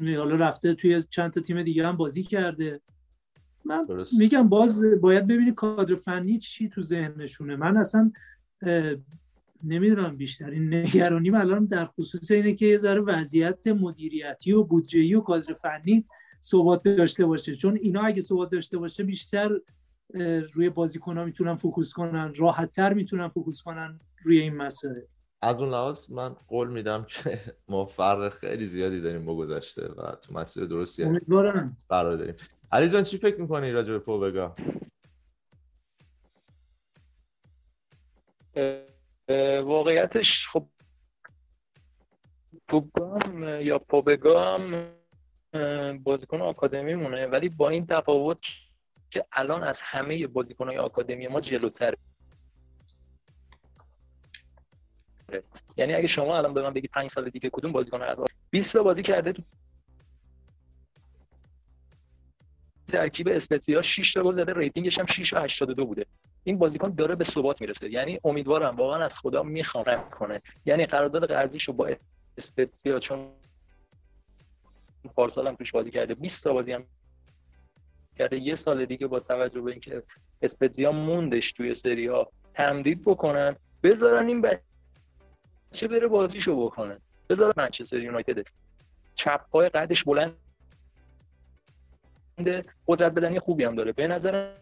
حالا 0.00 0.36
رفته 0.36 0.74
توی 0.74 1.04
چند 1.10 1.30
تا 1.30 1.40
تیم 1.40 1.62
دیگه 1.62 1.86
هم 1.86 1.96
بازی 1.96 2.22
کرده. 2.22 2.80
من 3.64 3.86
میگم 4.18 4.48
باز 4.48 4.84
باید 5.00 5.26
ببینید 5.26 5.54
کادر 5.54 5.94
فنی 5.94 6.38
چی 6.38 6.68
تو 6.68 6.82
ذهنشونه. 6.82 7.56
من 7.56 7.76
اصلا 7.76 8.12
نمی‌دونم 9.64 10.16
بیشترین 10.16 10.74
نگرانیم 10.74 11.34
الان 11.34 11.64
در 11.64 11.86
خصوص 11.86 12.30
اینه 12.30 12.54
که 12.54 12.66
یه 12.66 12.76
ذره 12.76 13.00
وضعیت 13.00 13.66
مدیریتی 13.66 14.52
و 14.52 14.64
بودجه‌ای 14.64 15.14
و 15.14 15.20
کادر 15.20 15.54
فنی 15.54 16.04
ثبات 16.42 16.82
داشته 16.82 17.26
باشه. 17.26 17.54
چون 17.54 17.76
اینا 17.76 18.02
اگه 18.02 18.20
ثبات 18.20 18.50
داشته 18.50 18.78
باشه 18.78 19.04
بیشتر 19.04 19.50
روی 20.52 20.70
بازیکن‌ها 20.70 21.24
می‌تونن 21.24 21.56
focus 21.56 21.92
کنن 21.92 22.34
راحتتر 22.36 22.92
می‌تونن 22.92 23.28
focus 23.28 23.62
کنن 23.62 24.00
روی 24.24 24.40
این 24.40 24.56
مسائل 24.56 25.00
از 25.42 25.56
اون 25.56 25.70
لحاظ 25.70 26.10
من 26.10 26.36
قول 26.48 26.68
میدم 26.68 27.06
که 27.08 27.40
ما 27.68 27.86
فرق 27.86 28.28
خیلی 28.28 28.66
زیادی 28.66 29.00
داریم 29.00 29.24
با 29.24 29.36
گذشته 29.36 29.86
و 29.86 30.14
تو 30.14 30.34
مسیر 30.34 30.64
درستی 30.64 31.04
قرار 31.88 32.16
داریم. 32.16 32.34
علی 32.72 32.88
جان 32.88 33.02
چی 33.02 33.18
فکر 33.18 33.40
می‌کنی 33.40 33.72
راجع 33.72 33.92
به 33.92 33.98
پوبگا 33.98 34.54
واقعیتش 39.64 40.48
خب 40.48 40.68
پوبگام 42.68 43.44
یا 43.60 43.78
پوبگام 43.78 44.88
بازیکن 46.04 46.40
آکادمی 46.42 46.94
مونه 46.94 47.26
ولی 47.26 47.48
با 47.48 47.68
این 47.68 47.86
تفاوت 47.86 48.38
که 49.10 49.24
الان 49.32 49.62
از 49.62 49.82
همه 49.82 50.26
بازیکن 50.26 50.66
های 50.66 50.78
آکادمی 50.78 51.28
ما 51.28 51.40
جلوتر. 51.40 51.94
یعنی 55.76 55.94
اگه 55.94 56.06
شما 56.06 56.36
الان 56.36 56.54
به 56.54 56.62
من 56.62 56.72
بگید 56.72 56.90
5 56.90 57.10
سال 57.10 57.30
دیگه 57.30 57.50
کدوم 57.52 57.72
بازیکن 57.72 58.02
از 58.02 58.18
20 58.50 58.72
تا 58.72 58.82
بازی 58.82 59.02
کرده 59.02 59.32
تو 59.32 59.42
ترکیب 62.88 63.28
اسپتزیا 63.28 63.82
6 63.82 64.12
تا 64.12 64.22
گل 64.22 64.36
زده 64.36 64.52
ریتینگش 64.52 64.98
هم 64.98 65.06
6 65.06 65.32
و 65.32 65.36
82 65.36 65.86
بوده. 65.86 66.06
این 66.44 66.58
بازیکن 66.58 66.90
داره 66.90 67.14
به 67.14 67.24
ثبات 67.24 67.60
می‌رسه. 67.60 67.90
یعنی 67.90 68.20
امیدوارم 68.24 68.76
واقعا 68.76 69.04
از 69.04 69.18
خدا 69.18 69.42
می‌خوام 69.42 70.10
کنه. 70.10 70.42
یعنی 70.66 70.86
قرارداد 70.86 71.28
قرضیشو 71.28 71.72
با 71.72 71.90
اسپتزیا 72.38 72.98
چون 72.98 73.32
پارسال 75.06 75.46
هم 75.46 75.54
توش 75.54 75.72
بازی 75.72 75.90
کرده. 75.90 76.14
20 76.14 76.44
تا 76.44 76.52
بازی 76.52 76.72
هم 76.72 76.84
کرده. 78.18 78.38
یه 78.38 78.54
سال 78.54 78.84
دیگه 78.84 79.06
با 79.06 79.20
توجه 79.20 79.60
به 79.60 79.70
اینکه 79.70 80.02
اسپتزیا 80.42 80.92
موندش 80.92 81.52
توی 81.52 81.74
سری 81.74 82.06
ها 82.06 82.32
تمدید 82.54 83.04
بکنن 83.04 83.56
بذارن 83.82 84.28
این 84.28 84.46
چه 85.72 85.88
بره 85.88 86.08
بازیشو 86.08 86.66
بکنه. 86.66 87.00
بذار 87.28 87.54
منچستر 87.56 87.98
یونایتد. 87.98 88.48
چپ 89.14 89.48
پای 89.50 89.68
قدش 89.68 90.04
بلند 90.04 90.36
قدرت 92.86 93.12
بدنی 93.12 93.38
خوبی 93.38 93.64
هم 93.64 93.74
داره. 93.74 93.92
به 93.92 94.08
نظر 94.08 94.56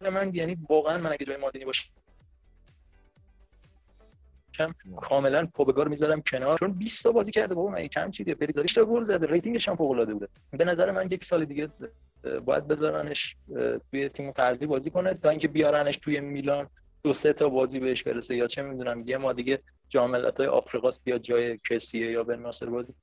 من 0.00 0.34
یعنی 0.34 0.56
واقعا 0.68 0.98
من 0.98 1.12
اگه 1.12 1.26
جای 1.26 1.36
مادینی 1.36 1.64
باشم 4.58 4.74
کاملا 4.96 5.46
پوبگار 5.46 5.88
می‌ذارم 5.88 6.22
کنار. 6.22 6.58
چون 6.58 6.72
20 6.72 7.04
تا 7.04 7.12
بازی 7.12 7.30
کرده 7.30 7.54
بابا 7.54 7.70
من 7.70 7.86
کم 7.86 8.10
چیزیه 8.10 8.34
پریزاریش 8.34 8.74
تا 8.74 8.84
گل 8.84 9.02
زده. 9.02 9.26
ریتینگش 9.26 9.68
هم 9.68 9.76
فوق 9.76 9.90
العاده 9.90 10.14
بوده. 10.14 10.28
به 10.50 10.64
نظر 10.64 10.90
من 10.90 11.06
یک 11.10 11.24
سال 11.24 11.44
دیگه 11.44 11.68
باید 12.44 12.68
بذارنش 12.68 13.36
توی 13.90 14.08
تیم 14.08 14.30
قرضی 14.30 14.66
بازی 14.66 14.90
کنه 14.90 15.14
تا 15.14 15.30
اینکه 15.30 15.48
بیارنش 15.48 15.96
توی 15.96 16.20
میلان. 16.20 16.68
دو 17.02 17.12
سه 17.12 17.32
تا 17.32 17.48
بازی 17.48 17.80
بهش 17.80 18.02
برسه 18.02 18.36
یا 18.36 18.46
چه 18.46 18.62
می‌دونم 18.62 19.08
یه 19.08 19.16
ما 19.16 19.32
دیگه 19.32 19.62
جام 19.88 20.10
ملت‌های 20.10 20.48
آفریقاست 20.48 21.04
بیا 21.04 21.18
جای 21.18 21.58
کسیه 21.70 22.10
یا 22.10 22.24
بن 22.24 22.38
ناصر 22.38 22.66
بازی. 22.66 22.94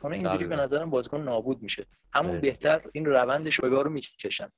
کنه 0.00 0.16
اینجوری 0.16 0.46
به 0.46 0.56
نظرم 0.56 0.90
بازیکن 0.90 1.20
نابود 1.20 1.62
میشه. 1.62 1.86
همون 2.12 2.40
بهتر 2.40 2.82
این 2.92 3.06
روندش 3.06 3.54
رو 3.54 3.90
می‌کشن. 3.90 4.48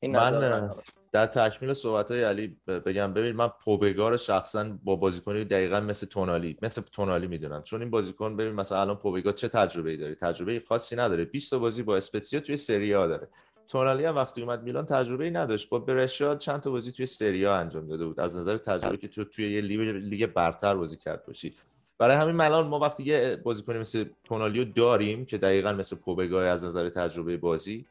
این 0.00 0.16
من 0.16 0.70
در 1.14 1.26
تکمیل 1.26 1.72
صحبت 1.72 2.10
های 2.10 2.22
علی 2.22 2.56
بگم 2.66 3.12
ببین 3.12 3.36
من 3.36 3.48
پوبگار 3.64 4.16
شخصا 4.16 4.78
با 4.84 4.96
بازیکنی 4.96 5.44
دقیقا 5.44 5.80
مثل 5.80 6.06
تونالی 6.06 6.56
مثل 6.62 6.82
تونالی 6.92 7.26
می‌دونم. 7.26 7.62
چون 7.62 7.80
این 7.80 7.90
بازیکن 7.90 8.36
ببین 8.36 8.52
مثلا 8.52 8.80
الان 8.80 8.96
پوبگار 8.96 9.32
چه 9.32 9.48
تجربه 9.48 9.90
ای 9.90 9.96
داره؟ 9.96 10.14
تجربه 10.14 10.62
خاصی 10.68 10.96
نداره. 10.96 11.24
20 11.24 11.50
تا 11.50 11.58
بازی 11.58 11.82
با 11.82 11.96
اسپتزیا 11.96 12.40
توی 12.40 12.56
سری 12.56 12.94
آ 12.94 13.06
داره. 13.06 13.28
تونالی 13.68 14.04
هم 14.04 14.16
وقتی 14.16 14.42
اومد 14.42 14.62
میلان 14.62 14.86
تجربه 14.86 15.24
ای 15.24 15.30
نداشت. 15.30 15.68
با 15.68 15.78
برشاد 15.78 16.38
چند 16.38 16.60
تا 16.60 16.70
بازی 16.70 16.92
توی 16.92 17.06
سری 17.06 17.46
آ 17.46 17.54
انجام 17.54 17.86
داده 17.86 18.06
بود. 18.06 18.20
از 18.20 18.38
نظر 18.38 18.56
تجربه 18.56 18.96
که 18.96 19.08
تو 19.08 19.24
توی 19.24 19.52
یه 19.52 19.60
لیگ 19.60 20.26
برتر 20.26 20.74
بازی 20.74 20.96
کرد 20.96 21.26
باشی. 21.26 21.54
برای 21.98 22.16
همین 22.16 22.40
الان 22.40 22.66
ما 22.66 22.78
وقتی 22.78 23.02
یه 23.02 23.36
بازیکن 23.44 23.76
مثل 23.76 24.04
تونالیو 24.24 24.64
داریم 24.64 25.24
که 25.24 25.38
دقیقا 25.38 25.72
مثل 25.72 25.96
پوبگار 25.96 26.44
از 26.44 26.64
نظر 26.64 26.88
تجربه 26.88 27.36
بازی 27.36 27.84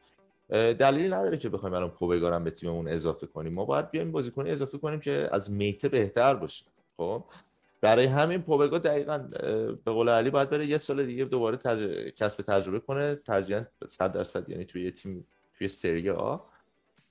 دلیلی 0.50 1.08
نداره 1.08 1.38
که 1.38 1.48
بخوایم 1.48 1.74
الان 1.74 1.90
پوبگارم 1.90 2.44
به 2.44 2.50
تیممون 2.50 2.88
اضافه 2.88 3.26
کنیم. 3.26 3.52
ما 3.52 3.64
باید 3.64 3.90
بیایم 3.90 4.12
بازیکن 4.12 4.46
اضافه 4.46 4.78
کنیم 4.78 5.00
که 5.00 5.28
از 5.32 5.50
میته 5.50 5.88
بهتر 5.88 6.34
باشه. 6.34 6.64
خب؟ 6.96 7.24
برای 7.80 8.06
همین 8.06 8.42
پوبگا 8.42 8.78
دقیقا 8.78 9.18
به 9.84 9.92
قول 9.92 10.08
علی 10.08 10.30
باید 10.30 10.50
بره 10.50 10.66
یه 10.66 10.78
سال 10.78 11.06
دیگه 11.06 11.24
دوباره 11.24 11.56
تج... 11.56 11.80
کسب 12.16 12.42
تجربه 12.42 12.80
کنه. 12.80 13.14
ترجیحاً 13.14 13.64
100 13.88 14.12
درصد 14.12 14.48
یعنی 14.48 14.64
توی 14.64 14.90
تیم 14.90 15.26
توی 15.58 15.68
سری 15.68 16.10
آ. 16.10 16.38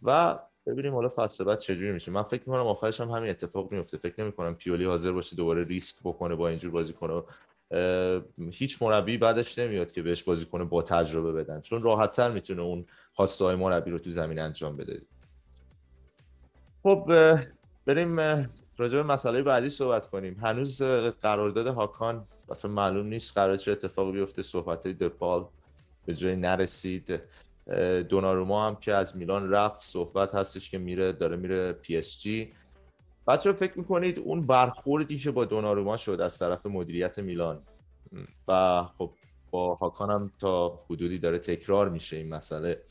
و 0.04 0.40
ببینیم 0.66 0.94
حالا 0.94 1.12
فصل 1.16 1.44
بعد 1.44 1.60
چجوری 1.60 1.92
میشه. 1.92 2.12
من 2.12 2.24
فکر 2.24 2.42
می‌کنم 2.50 2.68
آخرش 2.68 3.02
هم 3.02 3.10
همین 3.10 3.30
اتفاق 3.30 3.72
میفته 3.72 3.98
فکر 3.98 4.24
نمی‌کنم 4.24 4.56
پیولی 4.56 4.86
حاضر 4.86 5.12
باشه 5.12 5.36
دوباره 5.36 5.64
ریسک 5.64 5.96
بکنه 6.04 6.36
با 6.36 6.50
اینجور 6.50 6.72
بازی 6.72 6.94
کنه 6.94 7.24
هیچ 8.52 8.82
مربی 8.82 9.18
بعدش 9.18 9.60
نمیاد 9.60 9.92
که 9.92 10.02
بهش 10.02 10.24
بازی 10.24 10.46
کنه 10.46 10.64
با 10.64 10.82
تجربه 10.82 11.32
بدن. 11.32 11.62
چون 11.62 11.82
راحتتر 11.82 12.30
می‌تونه 12.30 12.62
اون 12.62 12.86
خواسته 13.14 13.46
های 13.46 13.56
مربی 13.56 13.92
رو 13.92 14.00
تو 14.00 14.12
زمین 14.12 14.40
انجام 14.40 14.78
بده. 14.78 15.02
خب 16.84 17.12
بریم 17.86 18.20
راجع 18.78 18.98
به 18.98 19.04
مسئله 19.04 19.44
بعدی 19.44 19.70
صحبت 19.70 20.08
کنیم. 20.08 20.40
هنوز 20.42 20.82
قرارداد 21.22 21.68
هاکان 21.68 22.28
اصلا 22.50 22.72
معلوم 22.72 23.08
نیست 23.08 23.38
قرار 23.38 23.58
چه 23.58 23.72
اتفاقی 23.72 24.12
بیفته. 24.12 24.42
صحبت 24.42 24.88
دپال 24.88 25.46
به 26.06 26.14
جای 26.14 26.36
نرسید. 26.36 27.22
دوناروما 28.10 28.68
هم 28.68 28.76
که 28.76 28.94
از 28.94 29.18
میلان 29.18 29.52
رفت 29.52 29.82
صحبت 29.82 30.36
هستش 30.36 30.70
که 30.70 30.78
میره 30.78 31.14
داره 31.14 31.36
میره 31.36 31.74
پی 31.74 31.98
اس 31.98 32.22
جی. 32.22 32.54
بچه 33.28 33.54
فکر 33.54 33.78
می‌کنید 33.78 34.20
اون 34.20 34.48
برخوردی 34.48 35.18
که 35.18 35.32
با 35.32 35.46
دوناروما 35.46 35.98
شد 35.98 36.22
از 36.22 36.40
طرف 36.40 36.66
مدیریت 36.66 37.20
میلان؟ 37.20 37.62
و 38.48 38.84
خب 38.98 39.12
با 39.52 39.76
هاکان 39.76 40.10
هم 40.10 40.32
تا 40.40 40.80
حدودی 40.90 41.18
داره 41.18 41.40
تکرار 41.40 41.90
میشه 41.90 42.18
این 42.18 42.30
مسئله. 42.30 42.82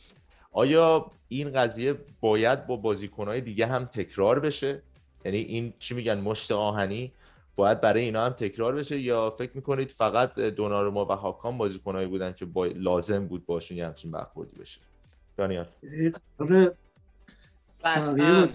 آیا 0.53 1.11
این 1.29 1.53
قضیه 1.53 1.95
باید 2.21 2.67
با 2.67 2.77
بازیکنهای 2.77 3.41
دیگه 3.41 3.67
هم 3.67 3.85
تکرار 3.85 4.41
بشه؟ 4.41 4.83
یعنی 5.25 5.39
این 5.39 5.73
چی 5.79 5.95
میگن 5.95 6.21
مشت 6.21 6.53
آهنی 6.53 7.13
باید 7.57 7.81
برای 7.81 8.05
اینا 8.05 8.25
هم 8.25 8.33
تکرار 8.33 8.75
بشه؟ 8.75 9.01
یا 9.01 9.31
فکر 9.31 9.51
می‌کنید 9.55 9.91
فقط 9.91 10.35
دوناروما 10.35 11.05
و 11.05 11.13
هاکان 11.13 11.59
بازیکنایی 11.59 12.07
بودن 12.07 12.33
که 12.33 12.45
با... 12.45 12.67
لازم 12.67 13.27
بود 13.27 13.47
باشون 13.47 13.79
یه 13.79 13.87
همچین 13.87 14.11
برخوردی 14.11 14.57
بشه؟ 14.57 14.81
دانیال. 15.37 15.67
قطعا 17.85 18.47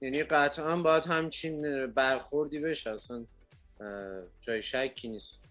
یعنی 0.00 0.22
قطعا 0.22 0.76
باید 0.76 1.06
همچین 1.06 1.86
برخوردی 1.86 2.58
بشه 2.58 2.90
اصلا 2.90 3.24
جای 4.40 4.62
شکی 4.62 5.08
نیست. 5.08 5.44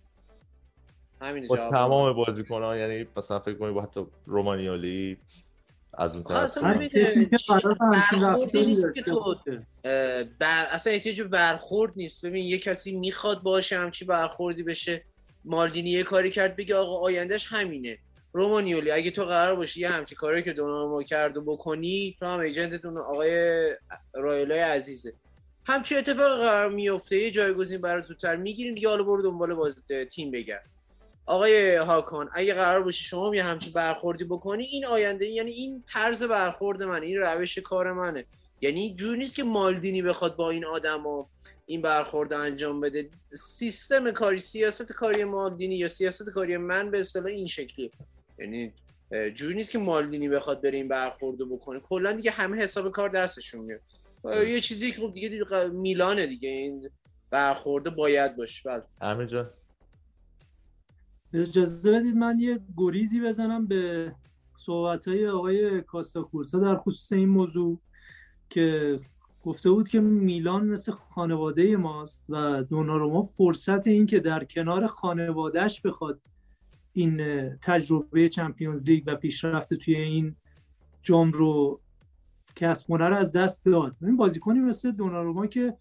همین 1.22 1.48
با 1.48 1.58
تمام 1.58 2.14
بازیکن 2.14 2.62
ها 2.64 2.78
یعنی 2.78 3.08
مثلا 3.18 3.40
فکر 3.40 3.56
کنید 3.56 3.74
با 3.74 3.82
حتی 3.82 4.06
رومانیالی 4.26 5.18
از 5.94 6.16
اون 6.16 6.24
طرف. 6.24 6.58
بر... 10.40 10.66
اصلا 10.72 10.94
احتیاج 10.94 11.22
برخورد 11.22 11.92
نیست. 11.96 12.26
ببین 12.26 12.46
یه 12.46 12.58
کسی 12.58 13.00
می‌خواد 13.00 13.44
باشه 13.44 13.78
همچی 13.78 14.06
برخوردی 14.06 14.64
بشه 14.64 15.04
مالدینی 15.46 15.90
یه 15.90 16.04
کاری 16.04 16.32
کرد 16.32 16.56
بگه 16.56 16.76
آقا 16.76 17.00
آیندهش 17.00 17.48
همینه. 17.50 17.98
رومانیولی 18.34 18.92
اگه 18.92 19.12
تو 19.12 19.26
قرار 19.26 19.56
باشی 19.56 19.82
یه 19.82 19.90
همچی 19.90 20.16
کاری 20.16 20.44
که 20.44 20.54
دونارما 20.54 21.04
کرد 21.04 21.38
و 21.38 21.42
بکنی 21.42 22.16
تو 22.20 22.26
هم 22.26 22.40
ایجنتتون 22.40 22.98
آقای 22.98 23.76
رایلای 24.14 24.60
عزیزه. 24.60 25.14
همچی 25.66 25.96
اتفاق 25.96 26.40
قرار 26.40 26.70
میفته 26.70 27.18
یه 27.18 27.32
جایگزین 27.32 27.82
برای 27.82 28.04
زودتر 28.04 28.36
می‌گیریم 28.36 28.76
دیگه 28.76 28.90
حالا 28.90 29.04
برو 29.04 29.22
دنبال 29.22 29.54
باز 29.54 29.76
تیم 30.12 30.32
بگرد. 30.32 30.66
آقای 31.26 31.76
هاکان 31.76 32.30
اگه 32.34 32.54
قرار 32.54 32.84
باشه 32.84 33.04
شما 33.04 33.36
یه 33.36 33.44
همچین 33.44 33.74
برخوردی 33.74 34.24
بکنی 34.24 34.64
این 34.64 34.86
آینده 34.86 35.26
یعنی 35.26 35.52
این 35.52 35.84
طرز 35.88 36.24
برخورد 36.24 36.84
من 36.84 37.02
این 37.04 37.18
روش 37.18 37.58
کار 37.58 37.92
منه. 37.92 38.26
یعنی 38.62 38.96
جور 38.96 39.18
نیست 39.18 39.36
که 39.36 39.44
مالدینی 39.44 40.02
بخواد 40.02 40.36
با 40.36 40.50
این 40.50 40.66
آدما 40.66 41.30
این 41.66 41.82
برخورد 41.82 42.34
انجام 42.34 42.82
بده. 42.82 43.10
سیستم 43.32 44.12
کاری 44.12 44.40
سیاست 44.40 44.92
کاری 44.92 45.24
مالدینی 45.24 45.76
یا 45.76 45.88
سیاست 45.88 46.30
کاری 46.30 46.58
من 46.58 46.92
به 46.92 47.00
اصطلاح 47.00 47.26
این 47.26 47.48
شکلی 47.48 47.92
یعنی 48.40 48.74
جوری 49.34 49.56
نیست 49.56 49.72
که 49.72 49.80
مالدینی 49.80 50.30
بخواد 50.30 50.62
بره 50.62 50.78
این 50.78 50.88
برخورد 50.88 51.38
بکنه. 51.38 51.80
کلا 51.80 52.12
دیگه 52.12 52.32
همه 52.32 52.58
حساب 52.58 52.92
کار 52.92 53.10
دستشون 53.10 53.66
میاد. 53.66 53.82
یه 54.48 54.62
چیزی 54.62 54.92
که 54.92 55.02
خب 55.02 55.14
دیگه, 55.14 55.30
دیگه 55.30 55.68
میلانه 55.68 56.28
دیگه 56.28 56.50
این 56.50 56.90
برخورده 57.30 57.90
باید 57.90 58.36
باشه. 58.36 58.70
بله. 58.70 58.84
همینجا 59.02 59.54
اجازه 61.34 61.92
بدید 61.92 62.16
من 62.16 62.40
یه 62.40 62.60
گریزی 62.78 63.22
بزنم 63.22 63.68
به 63.68 64.12
صحبت 64.58 65.08
های 65.08 65.28
آقای 65.28 65.82
کاستا 65.82 66.30
در 66.54 66.78
خصوص 66.78 67.12
این 67.12 67.30
موضوع 67.30 67.80
که 68.50 69.00
گفته 69.44 69.70
بود 69.70 69.90
که 69.90 70.00
میلان 70.00 70.66
مثل 70.66 70.92
خانواده 70.92 71.78
ماست 71.78 72.26
و 72.30 72.64
دوناروما 72.64 73.24
فرصت 73.24 73.88
این 73.88 74.06
که 74.06 74.20
در 74.20 74.44
کنار 74.44 74.88
خانوادهش 74.88 75.82
بخواد 75.82 76.22
این 76.94 77.50
تجربه 77.58 78.30
چمپیونز 78.30 78.90
لیگ 78.90 79.04
و 79.08 79.16
پیشرفت 79.16 79.74
توی 79.74 79.96
این 79.96 80.36
جام 81.04 81.32
رو 81.32 81.80
کسب 82.56 82.88
کنه 82.88 83.08
رو 83.08 83.16
از 83.16 83.32
دست 83.32 83.66
داد. 83.66 83.96
این 84.02 84.18
بازیکنی 84.18 84.60
مثل 84.60 84.92
دوناروما 84.92 85.48
که 85.48 85.78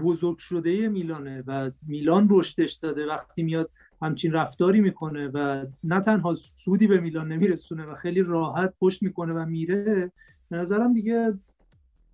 بزرگ 0.00 0.38
شده 0.38 0.88
میلانه 0.88 1.44
و 1.46 1.70
میلان 1.86 2.28
رشدش 2.30 2.72
داده 2.72 3.06
وقتی 3.06 3.42
میاد 3.42 3.70
همچین 4.02 4.32
رفتاری 4.32 4.80
می‌کنه 4.80 5.28
و 5.28 5.66
نه 5.84 6.00
تنها 6.00 6.34
سودی 6.34 6.86
به 6.86 7.00
میلان 7.00 7.32
نمیرسونه 7.32 7.84
و 7.84 7.94
خیلی 7.94 8.22
راحت 8.22 8.74
پشت 8.80 9.02
می‌کنه 9.02 9.32
و 9.32 9.46
میره 9.46 10.12
به 10.48 10.56
نظرم 10.56 10.92
دیگه 10.92 11.38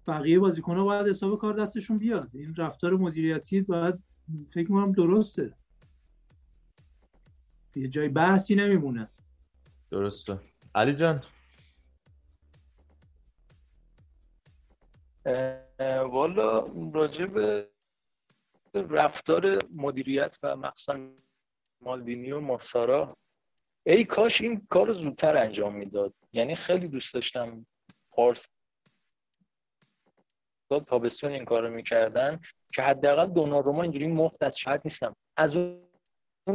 بقیه 0.07 0.39
بازیکن‌ها 0.39 0.85
باید 0.85 1.09
حساب 1.09 1.39
کار 1.39 1.53
دستشون 1.55 1.99
بیاد. 1.99 2.31
این 2.35 2.55
رفتار 2.55 2.97
مدیریتی 2.97 3.61
باید 3.61 3.95
فکر 4.53 4.69
کنم 4.69 4.93
درسته. 4.93 5.53
یه 7.75 7.89
جای 7.89 8.09
بحثی 8.09 8.55
نمیمونه. 8.55 9.09
درسته. 9.91 10.41
علی 10.75 10.95
جان. 10.95 11.25
والا 16.11 16.67
راجع 16.95 17.27
به 17.27 17.71
رفتار 18.75 19.59
مدیریت 19.71 20.39
و 20.43 20.57
مخصوصا 20.57 21.11
مالدینی 21.81 22.33
و 22.33 22.41
ماسارا 22.41 23.17
ای 23.87 24.05
کاش 24.05 24.41
این 24.41 24.67
کار 24.71 24.87
رو 24.87 24.93
زودتر 24.93 25.37
انجام 25.37 25.75
می‌داد. 25.75 26.15
یعنی 26.33 26.57
خیلی 26.57 26.89
دوست 26.89 27.15
داشتم 27.15 27.67
پارس 28.11 28.49
تابستون 30.87 31.33
این 31.33 31.45
کارو 31.45 31.71
می‌کردن 31.71 32.41
که 32.75 32.83
حداقل 32.83 33.27
دوناروما 33.27 33.83
اینجوری 33.83 34.07
مفت 34.07 34.43
از 34.43 34.59
شاید 34.59 34.81
نیستم 34.85 35.17
از 35.37 35.57
اون 35.57 35.88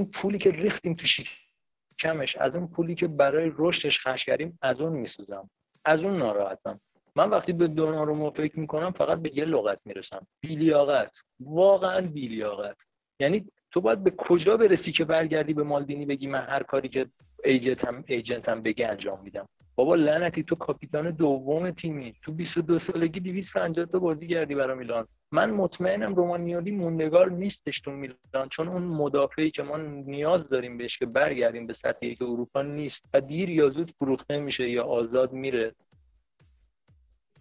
پولی 0.02 0.38
که 0.38 0.52
ریختیم 0.52 0.94
تو 0.94 1.06
شکمش 1.08 2.36
از 2.36 2.56
اون 2.56 2.68
پولی 2.68 2.96
که 2.96 3.08
برای 3.08 3.52
رشدش 3.58 4.00
خرج 4.00 4.26
کردیم 4.26 4.60
از 4.62 4.82
اون 4.82 4.94
میسوزم. 4.94 5.50
از 5.86 6.04
اون 6.04 6.18
ناراحتم. 6.18 6.82
من 7.16 7.30
وقتی 7.30 7.54
به 7.54 7.68
دوناروما 7.68 8.32
فکر 8.32 8.60
می‌کنم 8.60 8.92
فقط 8.92 9.22
به 9.22 9.38
یه 9.38 9.46
لغت 9.46 9.80
می‌رسم. 9.86 10.28
بیلیاقت. 10.42 11.26
واقعا 11.40 12.02
بیلیاقت. 12.02 12.84
یعنی 13.20 13.48
تو 13.72 13.82
باید 13.82 14.04
به 14.04 14.12
کجا 14.12 14.58
برسی 14.58 14.92
که 14.92 15.06
برگردی 15.06 15.54
به 15.54 15.64
مالدینی 15.64 16.06
بگی 16.06 16.28
من 16.28 16.46
هر 16.50 16.64
کاری 16.64 16.90
که 16.90 17.06
ایجنتم 17.44 18.04
ایجنتم 18.08 18.62
بگه 18.62 18.88
انجام 18.88 19.20
میدم. 19.24 19.48
بابا 19.76 19.96
لعنتی 19.96 20.44
تو 20.44 20.56
کاپیتان 20.56 21.12
دوم 21.12 21.72
تیمی. 21.72 22.14
تو 22.22 22.32
22 22.32 22.80
سالگی 22.80 23.20
250 23.20 23.86
تا 23.86 24.00
بازی 24.00 24.28
کردی 24.28 24.56
برای 24.56 24.78
میلان. 24.78 25.08
من 25.32 25.52
مطمئنم 25.52 26.16
رومانیالی 26.16 26.72
موندگار 26.72 27.32
نیستش 27.32 27.82
تو 27.82 27.92
میلان 27.92 28.50
چون 28.50 28.68
اون 28.68 28.82
مدافعی 28.82 29.52
که 29.52 29.64
ما 29.64 29.78
نیاز 29.78 30.50
داریم 30.50 30.78
بهش 30.78 30.98
که 30.98 31.06
برگردیم 31.06 31.68
به 31.68 31.74
سطحی 31.74 32.16
که 32.16 32.24
اروپا 32.24 32.62
نیست 32.62 33.06
و 33.14 33.22
دیر 33.22 33.50
یا 33.50 33.70
زود 33.70 33.92
فروخته 33.92 34.40
میشه 34.40 34.70
یا 34.70 34.84
آزاد 34.84 35.32
میره. 35.32 35.76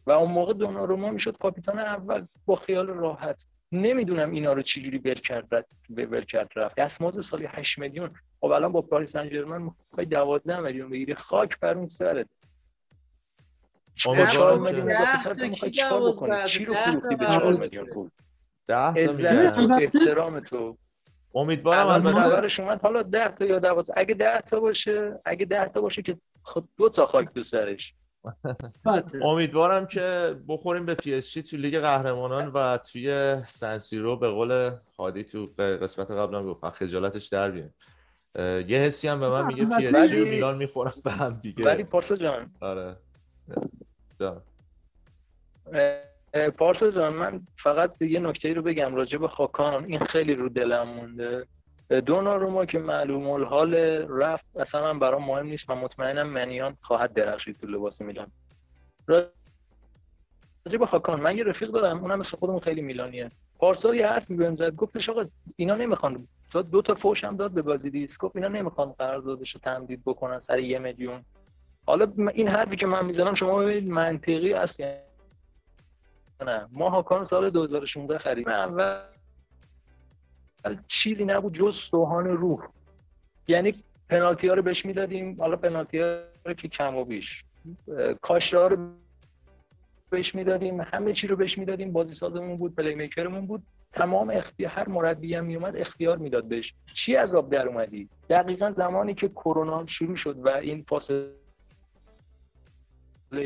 و 0.07 0.11
اون 0.11 0.33
موقع 0.33 0.53
دوناروما 0.53 1.11
می‌شد 1.11 1.37
کاپیتان 1.37 1.79
اول 1.79 2.27
با 2.47 2.57
خیال 2.57 2.87
راحت. 2.87 3.47
نمی‌دونم 3.73 4.31
اینا 4.31 4.53
رو 4.53 4.63
چجوری 4.63 4.99
ول 4.99 5.15
کرد 5.15 5.67
ول 5.91 6.25
کرد 6.25 6.51
رفت. 6.57 6.77
دستمزد 6.77 7.21
سالی 7.21 7.47
8 7.47 7.79
میلیون. 7.79 8.11
خب 8.41 8.47
الان 8.47 8.73
با 8.73 8.83
پاریس 8.83 9.13
سن 9.13 9.29
ژرمن 9.29 9.63
می‌خوای 9.63 10.07
12 10.07 10.61
میلیون 10.61 10.91
بگیری. 10.91 11.15
خاک 11.15 11.61
بر 11.61 11.75
اون 11.75 11.87
سرت. 11.87 12.27
چهار 13.95 14.59
میلیون 14.59 14.87
می‌خوای 15.49 15.71
چیکار 15.71 16.13
بکنی؟ 16.13 16.45
چی 16.45 16.65
رو 16.65 16.75
فروختی 16.75 17.17
به 17.17 17.27
4 17.27 17.59
میلیون 17.61 17.87
پول؟ 17.87 18.11
عزت. 18.69 19.53
تو 19.55 19.79
احترام 19.81 20.41
تو. 20.41 20.77
امیدوارم 21.35 22.07
البته 22.07 22.63
اومد 22.63 22.81
حالا 22.81 23.03
10 23.03 23.29
تا 23.29 23.45
یا 23.45 23.59
12 23.59 23.93
اگه 23.97 24.15
10 24.15 24.41
تا 24.41 24.61
باشه 24.61 25.21
اگه 25.25 25.47
10 25.47 25.69
تا 25.69 25.81
باشه 25.81 26.03
که 26.03 26.19
خود 26.43 26.69
دو 26.77 26.89
تا 26.89 27.07
خاک 27.07 27.29
تو 27.35 27.41
سرش. 27.41 27.95
امیدوارم 29.23 29.87
که 29.87 30.37
بخوریم 30.49 30.87
به 30.87 30.95
پی 30.95 31.15
اس 31.15 31.33
تو 31.33 31.57
لیگ 31.57 31.79
قهرمانان 31.79 32.49
و 32.55 32.79
توی 32.79 33.37
سن 33.47 33.70
سیرو 33.70 34.17
به 34.17 34.29
قول 34.29 34.71
هادی 34.99 35.25
تو 35.25 35.47
قسمت 35.59 36.11
قبلا 36.11 36.45
گفت. 36.45 36.71
خجالتش 36.71 37.27
در 37.27 37.51
بیاد 37.51 37.71
یه 38.71 38.79
حسی 38.79 39.09
هم 39.09 39.21
به 39.21 39.29
من 39.29 39.47
میگه 39.47 39.65
پی 39.77 39.87
اس 39.87 40.11
و 40.11 40.15
میلان 40.15 40.57
می‌خورن 40.57 40.93
به 41.05 41.11
هم 41.11 41.35
دیگه. 41.35 41.65
ولی 41.65 41.85
پارسا 41.85 42.17
جان. 42.17 42.51
آره. 42.61 42.97
جان. 44.21 44.43
پارسا 46.59 46.91
جان 46.91 47.13
من 47.15 47.47
فقط 47.57 48.03
یه 48.03 48.21
نکته 48.21 48.55
رو 48.55 48.63
بگم 48.63 48.95
راجع 48.95 49.19
به 49.19 49.29
خاکان. 49.29 49.85
این 49.85 49.99
خیلی 49.99 50.35
رو 50.35 50.49
دلم 50.49 50.89
مونده. 50.89 51.47
ما 52.51 52.67
که 52.67 52.79
معلوم 52.79 53.31
الحال 53.31 53.75
رفت 54.09 54.45
اصلا 54.57 54.93
من 54.93 54.99
برام 54.99 55.25
مهم 55.25 55.47
نیست. 55.47 55.71
و 55.71 55.75
مطمئنم 55.75 56.27
منیان 56.27 56.77
خواهد 56.81 57.13
درخشید 57.13 57.61
تو 57.61 57.67
لباس 57.67 58.01
میلان. 58.01 58.33
راجع 59.09 60.79
به 60.79 60.87
خاکان 60.87 61.21
من 61.21 61.37
یه 61.37 61.45
رفیق 61.45 61.71
دارم 61.71 62.01
اونم 62.01 62.19
مثل 62.19 62.37
خودمون 62.37 62.61
خیلی 62.61 62.83
میلانیه. 62.83 63.31
پارسال 63.59 63.95
یه 63.95 64.07
حرف 64.07 64.31
بهم 64.31 64.55
زد 64.55 64.75
گفتش 64.75 65.09
آقا 65.09 65.25
اینا 65.57 65.75
نمی‌خوان 65.75 66.29
دو 66.73 66.83
تا 66.83 66.95
فوش 66.95 67.25
هم 67.25 67.37
داد 67.37 67.51
به 67.51 67.63
بازی 67.63 67.91
دیسکوپ 67.91 68.37
اینا 68.37 68.49
نمی‌خوان 68.49 68.93
قراردادش 68.93 69.55
رو 69.55 69.61
تمدید 69.61 70.03
بکنن 70.05 70.39
سر 70.39 70.59
یه 70.59 70.79
میلیون. 70.79 71.25
حالا 71.87 72.13
این 72.35 72.49
حرفی 72.49 72.77
که 72.77 72.87
من 72.87 73.05
می‌زنم 73.05 73.35
شما 73.35 73.59
ببینید 73.59 73.89
منطقی 73.93 74.53
است 74.53 74.81
نه. 76.41 76.69
ما 76.71 76.91
هاکان 76.91 77.25
سال 77.25 77.51
2016 77.51 78.19
خریدیم. 78.19 78.49
اول 78.49 79.03
چیزی 80.89 81.25
نبود 81.25 81.55
جز 81.55 81.77
سوهان 81.77 82.25
روح. 82.25 82.69
یعنی 83.49 83.75
پنالتی 84.09 84.49
ها 84.49 84.55
رو 84.55 84.63
بهش 84.63 84.87
می‌دادیم 84.87 85.41
حالا 85.41 85.57
پنالتی 85.57 85.99
ها 85.99 86.21
رو 86.47 86.53
که 86.53 86.69
کم 86.69 86.97
و 86.97 87.05
بیش. 87.05 87.45
کاشته 88.23 88.59
رو 88.59 88.91
بهش 90.11 90.35
می‌دادیم 90.35 90.81
همه 90.81 91.13
چی 91.13 91.27
رو 91.27 91.37
بهش 91.37 91.59
می‌دادیم 91.59 91.93
بازی 91.93 92.13
سازمون 92.13 92.57
بود 92.57 92.75
پلی 92.75 92.95
میکرمون 92.95 93.47
بود. 93.47 93.63
تمام 93.93 94.31
اختیار 94.31 94.71
هر 94.71 94.89
مربی 94.89 95.35
هم 95.35 95.45
میومد 95.45 95.77
اختیار 95.77 96.19
می‌داد 96.19 96.45
بهش. 96.45 96.75
چی 96.93 97.15
عذاب 97.15 97.51
در 97.51 97.69
اومدی؟ 97.69 98.09
دقیقا 98.29 98.71
زمانی 98.71 99.15
که 99.15 99.29
کرونا 99.29 99.87
شروع 99.87 100.17
شد 100.17 100.47
و 100.47 100.49
این 100.49 100.83
فاصله 100.83 101.33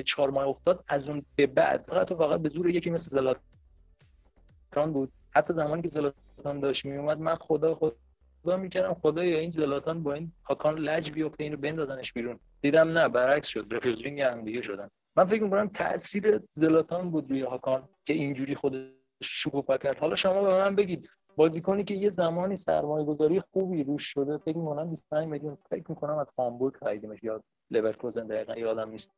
چهار 0.05 0.31
ماه 0.31 0.47
افتاد 0.47 0.85
از 0.89 1.09
اون 1.09 1.25
به 1.37 1.47
بعد 1.47 1.85
فقط 1.89 2.12
و 2.12 2.17
فقط 2.17 2.41
به 2.41 2.49
زور 2.49 2.71
یکی 2.71 2.91
مثل 2.91 3.11
زلاتان 3.11 4.93
بود. 4.93 5.12
حتی 5.31 5.53
زمانی 5.53 5.83
که 5.83 5.89
زلاتان 5.89 6.26
داشت 6.45 6.84
میومد 6.84 7.18
من 7.18 7.34
خدا 7.34 7.74
خدا 7.74 8.57
می‌کردم 8.57 8.95
خدا 8.95 9.24
یا 9.24 9.39
این 9.39 9.51
زلاتان 9.51 10.03
با 10.03 10.12
این 10.12 10.32
هاکان 10.45 10.78
لج 10.78 11.11
بیفته 11.11 11.45
اینو 11.45 11.57
بندازنش 11.57 12.12
بیرون. 12.12 12.39
دیدم 12.61 12.89
نه 12.99 13.09
برعکس 13.09 13.49
شد. 13.49 13.66
رفیق 13.70 14.07
هم 14.07 14.45
دیگه 14.45 14.62
شدن. 14.62 14.89
من 15.16 15.24
فکر 15.24 15.43
می‌کنم 15.43 15.68
تاثیر 15.68 16.41
زلاتان 16.53 17.11
بود 17.11 17.30
روی 17.30 17.43
هاکان 17.43 17.89
که 18.05 18.12
اینجوری 18.12 18.55
خودش 18.55 18.89
شکوفا 19.22 19.76
کرد. 19.76 19.99
حالا 19.99 20.16
شما 20.16 20.43
به 20.43 20.49
من 20.49 20.76
بگید 20.76 21.11
بازیکنی 21.37 21.84
که 21.84 21.95
یه 21.95 22.11
زمانی 22.11 22.57
سرمایه 22.57 23.05
گذاری 23.07 23.43
خوبی 23.53 23.84
روش 23.84 24.05
شده 24.05 24.39
فکر 24.39 24.57
می‌کنم 24.57 24.91
25 24.91 25.28
میلیون 25.28 25.59
فکر 25.70 25.84
می‌کنم 25.89 26.18
از 26.18 26.32
هامبورگ 26.39 26.76
خریدیمش 26.76 27.18
یا 27.22 27.43
لورکوزن 27.70 28.26
دقیقا 28.26 28.55
یادم 28.55 28.91
نیست. 28.91 29.11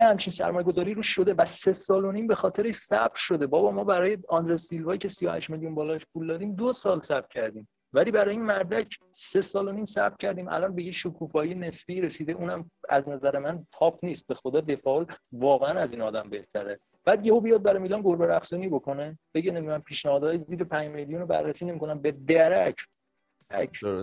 همچین 0.00 0.32
سرمایه 0.32 0.66
گذاری 0.66 0.94
روش 0.94 1.06
شده 1.06 1.34
و 1.34 1.44
سه 1.44 1.72
سال 1.72 2.04
و 2.04 2.12
نیم 2.12 2.26
به 2.26 2.34
خاطرش 2.34 2.74
صبر 2.74 3.16
شده. 3.16 3.46
بابا 3.46 3.70
ما 3.70 3.84
برای 3.84 4.18
آندر 4.28 4.56
سیلوایی 4.56 4.98
که 4.98 5.08
38 5.08 5.50
میلیون 5.50 5.74
بالاش 5.74 6.06
پول 6.12 6.26
دادیم 6.26 6.54
دو 6.54 6.72
سال 6.72 7.00
صبر 7.00 7.26
کردیم. 7.30 7.68
ولی 7.92 8.10
برای 8.10 8.30
این 8.30 8.42
مردک 8.42 8.98
سه 9.10 9.40
سال 9.40 9.68
و 9.68 9.72
نیم 9.72 9.86
صبر 9.86 10.16
کردیم. 10.16 10.48
الان 10.48 10.74
به 10.74 10.82
یه 10.82 10.90
شکوفایی 10.90 11.54
نسبی 11.54 12.00
رسیده. 12.00 12.32
اونم 12.32 12.70
از 12.88 13.08
نظر 13.08 13.38
من 13.38 13.66
تاپ 13.72 14.04
نیست. 14.04 14.26
به 14.26 14.34
خدا 14.34 14.60
دفاع 14.60 15.06
واقعا 15.32 15.80
از 15.80 15.92
این 15.92 16.02
آدم 16.02 16.30
بهتره. 16.30 16.80
بعد 17.04 17.26
یهو 17.26 17.40
بیاد 17.40 17.62
برای 17.62 17.82
میلان 17.82 18.02
گربه 18.02 18.26
رقصانی 18.26 18.68
بکنه. 18.68 19.18
بگه 19.34 19.52
نمی‌دونم 19.52 19.82
پیشنهادهای 19.82 20.38
زیر 20.38 20.64
5 20.64 20.88
میلیون 20.88 21.20
رو 21.20 21.26
بررسی 21.26 21.64
نمی‌کنم. 21.64 22.02
به 22.02 22.10
درک 22.12 22.76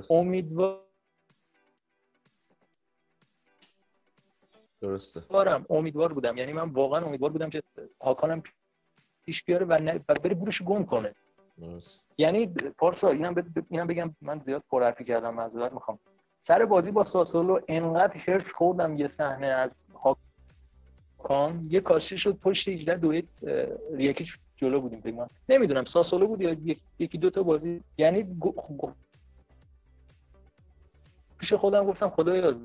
امیدوار 0.10 0.82
درسته. 4.86 5.19
بارم 5.29 5.65
امیدوار 5.69 6.13
بودم. 6.13 6.38
یعنی 6.38 6.53
من 6.53 6.69
واقعا 6.69 7.05
امیدوار 7.05 7.31
بودم 7.31 7.49
که 7.49 7.63
هاکانم 8.01 8.43
پیش 9.25 9.43
بیاره 9.43 9.65
و, 9.65 9.73
نه... 9.73 9.99
و 10.09 10.13
بره 10.13 10.36
بورش 10.36 10.61
گم 10.61 10.86
کنه. 10.86 11.15
درست. 11.57 12.03
یعنی 12.17 12.47
پارسا 12.77 13.09
اینم, 13.09 13.33
ب... 13.33 13.43
اینم 13.69 13.88
بگم 13.88 14.15
من 14.21 14.39
زیاد 14.39 14.63
پرحرفی 14.69 15.03
کردم 15.03 15.33
معذرت 15.33 15.73
می‌خوام. 15.73 15.99
سر 16.39 16.65
بازی 16.65 16.91
با 16.91 17.03
ساسولو 17.03 17.59
انقدر 17.67 18.17
هرس 18.17 18.53
خوردم 18.53 18.97
یه 18.97 19.07
صحنه 19.07 19.47
از 19.47 19.86
هاکان 21.19 21.67
یه 21.69 21.81
کاشی 21.81 22.17
شد 22.17 22.38
پشت 22.38 22.69
18 22.69 22.97
دو 22.97 23.13
یکی 23.97 24.25
جلو 24.55 24.81
بودیم 24.81 24.99
بگم 24.99 25.27
نمی‌دونم 25.49 25.86
ساسولو 25.86 26.27
بود 26.27 26.41
یا 26.41 26.55
یکی 26.99 27.17
دو 27.17 27.29
تا 27.29 27.43
بازی؟ 27.43 27.81
یعنی. 27.97 28.39
پیش 31.38 31.53
خودم 31.53 31.86
گفتم 31.86 32.09
خدایا 32.09 32.55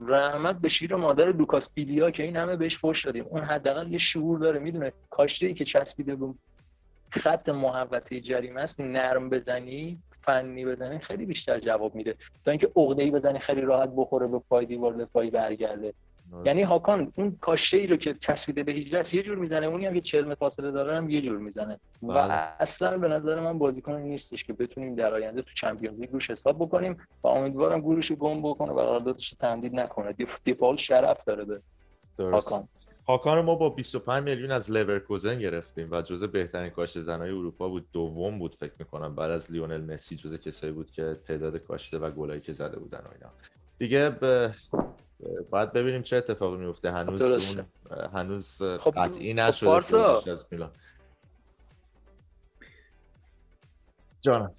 رحمت 0.00 0.58
به 0.58 0.68
شیر 0.68 0.96
مادر 0.96 1.32
لوکاس 1.32 1.70
پیلیا 1.74 2.10
که 2.10 2.22
این 2.22 2.36
همه 2.36 2.56
بهش 2.56 2.78
فوش 2.78 3.04
دادیم. 3.04 3.24
اون 3.30 3.42
حداقل 3.42 3.92
یه 3.92 3.98
شعور 3.98 4.38
داره 4.38 4.58
می‌دونه. 4.58 4.92
کاشته 5.10 5.46
ای 5.46 5.54
که 5.54 5.64
چسبیده 5.64 6.16
به 6.16 6.34
خط 7.10 7.48
محوطه 7.48 8.20
جریمه 8.20 8.60
است 8.60 8.80
نرم 8.80 9.30
بزنی 9.30 9.98
فنی 10.22 10.64
بزنی 10.64 10.98
خیلی 10.98 11.26
بیشتر 11.26 11.58
جواب 11.58 11.94
میده. 11.94 12.16
تا 12.44 12.50
اینکه 12.50 12.72
عقده 12.76 13.02
ای 13.02 13.10
بزنی 13.10 13.38
خیلی 13.38 13.60
راحت 13.60 13.90
بخوره 13.96 14.26
به 14.26 14.38
پای 14.38 14.66
دیوار 14.66 14.92
به 14.92 15.04
پای 15.04 15.30
برگرده. 15.30 15.94
یعنی 16.44 16.62
هاکان 16.62 17.12
اون 17.16 17.38
کاشته 17.40 17.76
ای 17.76 17.86
رو 17.86 17.96
که 17.96 18.14
چسبیده 18.14 18.62
به 18.62 18.72
هیچ 18.72 19.14
یه 19.14 19.22
جور 19.22 19.38
می‌زنه. 19.38 19.66
اونی 19.66 19.86
هم 19.86 19.94
که 19.94 20.00
40 20.00 20.24
متر 20.24 20.34
فاصله 20.34 20.70
داره 20.70 20.96
هم 20.96 21.10
یه 21.10 21.20
جور 21.20 21.38
می‌زنه. 21.38 21.80
و 22.02 22.06
بله. 22.06 22.32
اصلا 22.60 22.98
به 22.98 23.08
نظر 23.08 23.40
من 23.40 23.58
بازیکن 23.58 23.94
نیستش 23.94 24.44
که 24.44 24.52
بتونیم 24.52 24.94
در 24.94 25.14
آینده 25.14 25.42
تو 25.42 25.50
Champions 25.54 26.00
League 26.00 26.12
روش 26.12 26.30
حساب 26.30 26.58
بکنیم 26.58 26.96
و 27.22 27.28
امیدوارم 27.28 27.80
گورش 27.80 28.10
رو 28.10 28.16
گم 28.16 28.42
بکنه 28.42 28.72
و 28.72 28.76
قراردادش 28.76 29.32
رو 29.32 29.36
تمدید 29.40 29.74
نکنه. 29.74 30.14
دیپال 30.44 30.76
شرف 30.76 31.24
داره 31.24 31.44
به 31.44 31.60
هاکان. 32.18 32.68
هاکان 33.08 33.40
ما 33.40 33.54
با 33.54 33.68
25 33.68 34.24
میلیون 34.24 34.50
از 34.50 34.70
لورکوزن 34.70 35.38
گرفتیم 35.38 35.88
و 35.90 36.02
جزء 36.02 36.26
بهترین 36.26 36.70
کاشته 36.70 37.00
زنای 37.00 37.30
اروپا 37.30 37.68
بود. 37.68 37.86
دوم 37.92 38.38
بود 38.38 38.54
فکر 38.54 38.72
می‌کنم 38.78 39.14
بعد 39.14 39.30
از 39.30 39.52
لیونل 39.52 39.94
مسی 39.94 40.16
جزء 40.16 40.36
کسایی 40.36 40.72
بود 40.72 40.90
که 40.90 41.16
تعداد 41.26 41.56
کاشته 41.56 41.98
و 41.98 42.10
گلایی 42.10 42.40
که 42.40 42.52
زده 42.52 42.78
بودن 42.78 42.98
و 42.98 43.08
اینا. 43.14 43.32
دیگه 43.78 44.10
به 44.10 44.54
باید 45.50 45.72
ببینیم 45.72 46.02
چه 46.02 46.16
اتفاقی 46.16 46.56
میفته. 46.56 46.92
هنوز 46.92 47.22
اون 47.56 47.66
هنوز 48.12 48.62
خب 48.62 48.94
قطعی 48.96 49.34
نشده 49.34 49.80
خب 49.80 50.30
از 50.30 50.46
میلان. 50.50 50.70
جان 54.20 54.54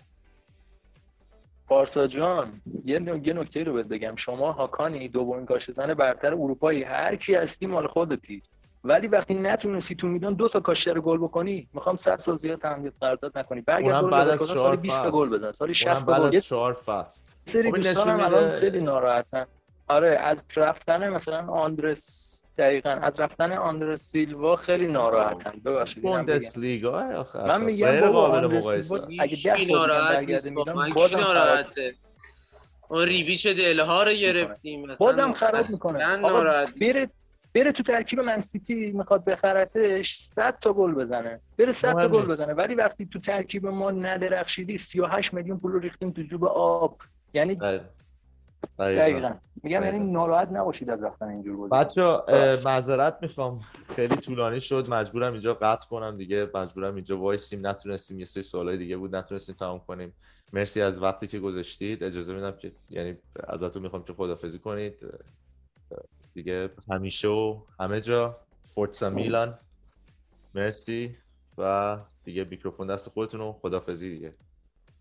پارسا 1.68 2.08
جان 2.08 2.62
یه 2.86 3.00
نکته 3.00 3.64
رو 3.64 3.74
بهت 3.74 3.86
بگم. 3.86 4.16
شما 4.16 4.52
هاکانی 4.52 5.08
دومین 5.08 5.46
کاش 5.46 5.72
زن 5.72 5.94
برتر 5.94 6.34
اروپایی 6.34 6.84
هر 6.84 7.16
کی 7.16 7.36
هستی 7.36 7.66
مال 7.66 7.88
خودتی. 7.88 8.44
ولی 8.84 9.08
وقتی 9.08 9.34
نتونستی 9.34 9.96
تو 9.96 10.08
میدان 10.08 10.34
دو 10.34 10.50
تا 10.50 10.60
کاشته 10.60 10.94
رو 10.94 11.02
گل 11.02 11.18
بکنی 11.18 11.70
می‌خوام 11.74 11.96
100 11.96 12.18
سال 12.18 12.38
زیاد 12.38 12.60
تمدید 12.60 12.94
قرارداد 13.02 13.38
نکنی. 13.38 13.62
برگرد 13.62 14.10
بعد 14.10 14.30
از 14.30 14.42
سال 14.42 14.76
20 14.76 15.04
تا 15.04 15.12
گل 15.12 15.30
بزن 15.30 15.52
سال 15.52 15.74
60 15.74 16.06
تا 16.06 16.30
گل. 16.30 16.40
4 16.40 16.74
فصل. 16.74 17.22
سری 17.46 17.72
خب 17.72 17.76
دوستانم 17.76 18.20
الان 18.20 18.56
خیلی 18.56 18.82
ناراحتن. 18.82 19.46
آره 19.88 20.10
از 20.10 20.46
رفتن 20.56 21.10
مثلا 21.10 21.48
آندرس 21.48 22.44
دقیقا 22.58 22.90
از 22.90 23.20
رفتن 23.20 23.52
آندرس 23.52 24.08
سیلوا 24.08 24.56
خیلی 24.56 24.88
ناراحتن. 24.88 25.62
ببخشید 25.66 26.04
بوندسلیگا؟ 26.04 27.02
آخه 27.02 27.40
من 27.40 27.64
میگم 27.64 28.02
بابا 28.02 28.28
آندرس 28.28 28.68
سیلوا 28.70 29.08
اگه 29.20 29.38
ده 29.44 29.66
ناراحت 29.66 30.18
نیست؟ 30.30 30.48
ناراحته؟ 31.18 31.96
اون 32.90 33.04
ریبیچ 33.04 33.48
دلها 33.48 34.04
رو 34.04 34.14
گرفتیم 34.14 34.94
بازم 35.00 35.32
خراب 35.32 35.70
می‌کنه. 35.70 36.18
بره 36.82 37.08
بره 37.56 37.72
تو 37.72 37.84
ترکیب 37.84 38.20
منسیتی 38.20 38.92
می‌خواد 38.92 39.26
بخرتش 39.26 40.18
100 40.18 40.58
تا 40.62 40.74
گل 40.74 40.94
بزنه. 40.94 41.40
بره 41.58 41.72
100 41.72 41.94
تا 41.94 42.08
گل 42.08 42.26
بزنه. 42.26 42.54
ولی 42.54 42.76
وقتی 42.76 43.06
تو 43.06 43.20
ترکیب 43.20 43.68
ما 43.68 43.92
ندرخشیدی 43.92 44.78
38 44.78 45.34
میلیون 45.34 45.60
پول 45.60 45.72
رو 45.72 45.80
ریختیم 45.80 46.12
تو 46.12 46.22
جوب 46.22 46.46
آب. 46.46 46.98
یعنی 47.34 47.56
بله. 47.56 47.82
دقیقا. 48.80 49.34
میگم 49.64 49.84
یعنی 49.84 50.12
ناراحت 50.12 50.50
نباشید 50.52 50.90
از 50.90 51.04
رفتن 51.04 51.28
اینجور 51.28 51.56
بود 51.56 51.72
بچه 51.72 52.02
معذرت 52.66 53.18
می‌خوام. 53.22 53.60
خیلی 53.96 54.16
طولانی 54.16 54.62
شد. 54.62 54.90
مجبورم 54.90 55.32
اینجا 55.32 55.54
قطع 55.54 55.88
کنم 55.88 56.18
دیگه. 56.18 56.50
مجبورم 56.54 56.96
اینجا 56.96 57.18
وایسیم. 57.18 57.68
نتونستیم 57.68 58.20
یه 58.20 58.26
سری 58.26 58.44
سوالای 58.44 58.78
دیگه 58.78 58.98
بود. 58.98 59.16
نتونستیم 59.16 59.56
تمام 59.56 59.80
کنیم. 59.80 60.14
مرسی 60.54 60.82
از 60.82 61.02
وقتی 61.02 61.28
که 61.28 61.40
گذاشتید. 61.40 62.04
اجازه 62.04 62.34
میدم 62.34 62.52
که 62.52 62.72
یعنی 62.90 63.18
ازتون 63.48 63.82
می‌خوام 63.82 64.04
که 64.04 64.14
خدافزی 64.14 64.60
کنید. 64.60 64.94
دیگه 66.34 66.70
همیشه 66.92 67.28
و 67.28 67.60
همه 67.80 68.02
جا. 68.02 68.38
فورتسا 68.66 69.10
میلان. 69.10 69.58
مرسی. 70.56 71.18
و 71.58 71.98
دیگه 72.24 72.44
میکروفون 72.44 72.88
دست 72.88 73.10
خودتون 73.10 73.42
و 73.42 73.54
خدافزی 73.54 74.10
دیگه. 74.10 74.34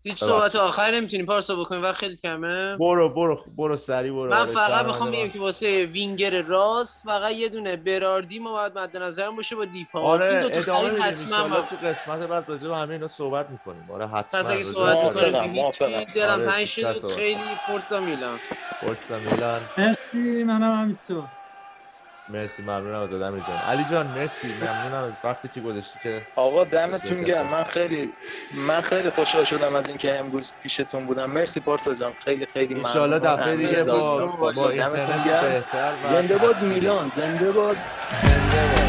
هیچ 0.07 0.17
صحبت 0.17 0.55
آخر 0.55 0.91
نمی‌تونیم 0.91 1.25
پارسا 1.25 1.55
بکنیم 1.55 1.83
وقت 1.83 1.95
خیلی 1.95 2.15
کمه. 2.15 2.77
برو 2.77 3.09
برو 3.09 3.39
برو 3.57 3.75
سری 3.75 4.11
برو. 4.11 4.29
من 4.29 4.45
فقط 4.45 4.85
می‌خوام 4.85 5.11
بگم 5.11 5.29
که 5.29 5.39
واسه 5.39 5.85
وینگر 5.85 6.41
راست 6.41 7.05
فقط 7.05 7.31
یه 7.31 7.49
دونه 7.49 7.75
براردی 7.75 8.39
ما 8.39 8.51
باید 8.51 8.77
مد 8.77 8.97
نظر 8.97 9.31
باشه 9.31 9.55
با 9.55 9.65
دیپا. 9.65 10.01
آره 10.01 10.31
این 10.31 10.39
دو 10.39 10.49
ادامه 10.51 10.99
حتما 11.01 11.61
تو 11.61 11.87
قسمت 11.87 12.27
بعد 12.27 12.49
راجع 12.49 12.67
به 12.67 12.75
همه 12.75 12.93
اینا 12.93 13.07
صحبت 13.07 13.49
می‌کنیم. 13.49 13.91
آره 13.91 14.07
حتما 14.07 14.39
پس 14.39 14.49
اگه 14.49 14.63
صحبت 14.63 14.97
می‌کنیم. 14.97 16.05
دلم 16.15 16.41
آره، 16.41 16.65
شد 16.65 17.07
خیلی 17.07 17.39
فورتا 17.67 17.99
میلان. 17.99 18.37
فورتا 18.81 19.31
میلان. 19.31 19.61
مرسی 19.77 20.43
منم 20.43 20.81
همینطور. 20.81 21.23
مرسی 22.29 22.61
ممنونم 22.61 23.01
از 23.01 23.13
آدم 23.13 23.39
جان. 23.39 23.57
علی 23.67 23.85
جان 23.91 24.07
مرسی. 24.07 24.47
ممنونم 24.61 25.03
از 25.03 25.21
وقتی 25.23 25.47
که 25.47 25.61
گذاشتی 25.61 25.99
که 26.03 26.21
آقا 26.35 26.63
دمتون 26.63 27.23
گرم. 27.23 27.47
من 27.47 27.63
خیلی 27.63 28.13
من 28.53 28.81
خیلی 28.81 29.09
خوشحال 29.09 29.43
شدم 29.43 29.75
از 29.75 29.87
اینکه 29.87 30.19
امروز 30.19 30.53
پیشتون 30.63 31.05
بودم. 31.05 31.25
مرسی 31.25 31.59
پارسا 31.59 31.93
جان. 31.93 32.13
خیلی 32.25 32.45
خیلی 32.45 32.75
ممنون 32.75 33.13
ان 33.13 33.19
دفعه 33.19 33.55
دیگه 33.55 33.83
با 33.83 34.25
با 34.27 34.69
اینترنت 34.69 35.41
بهتر 35.41 35.91
زنده 36.05 36.37
باد 36.37 36.61
میلان. 36.61 37.11
زنده 37.15 37.51
باد. 37.51 37.75
زنده 38.21 38.75
باد. 38.75 38.84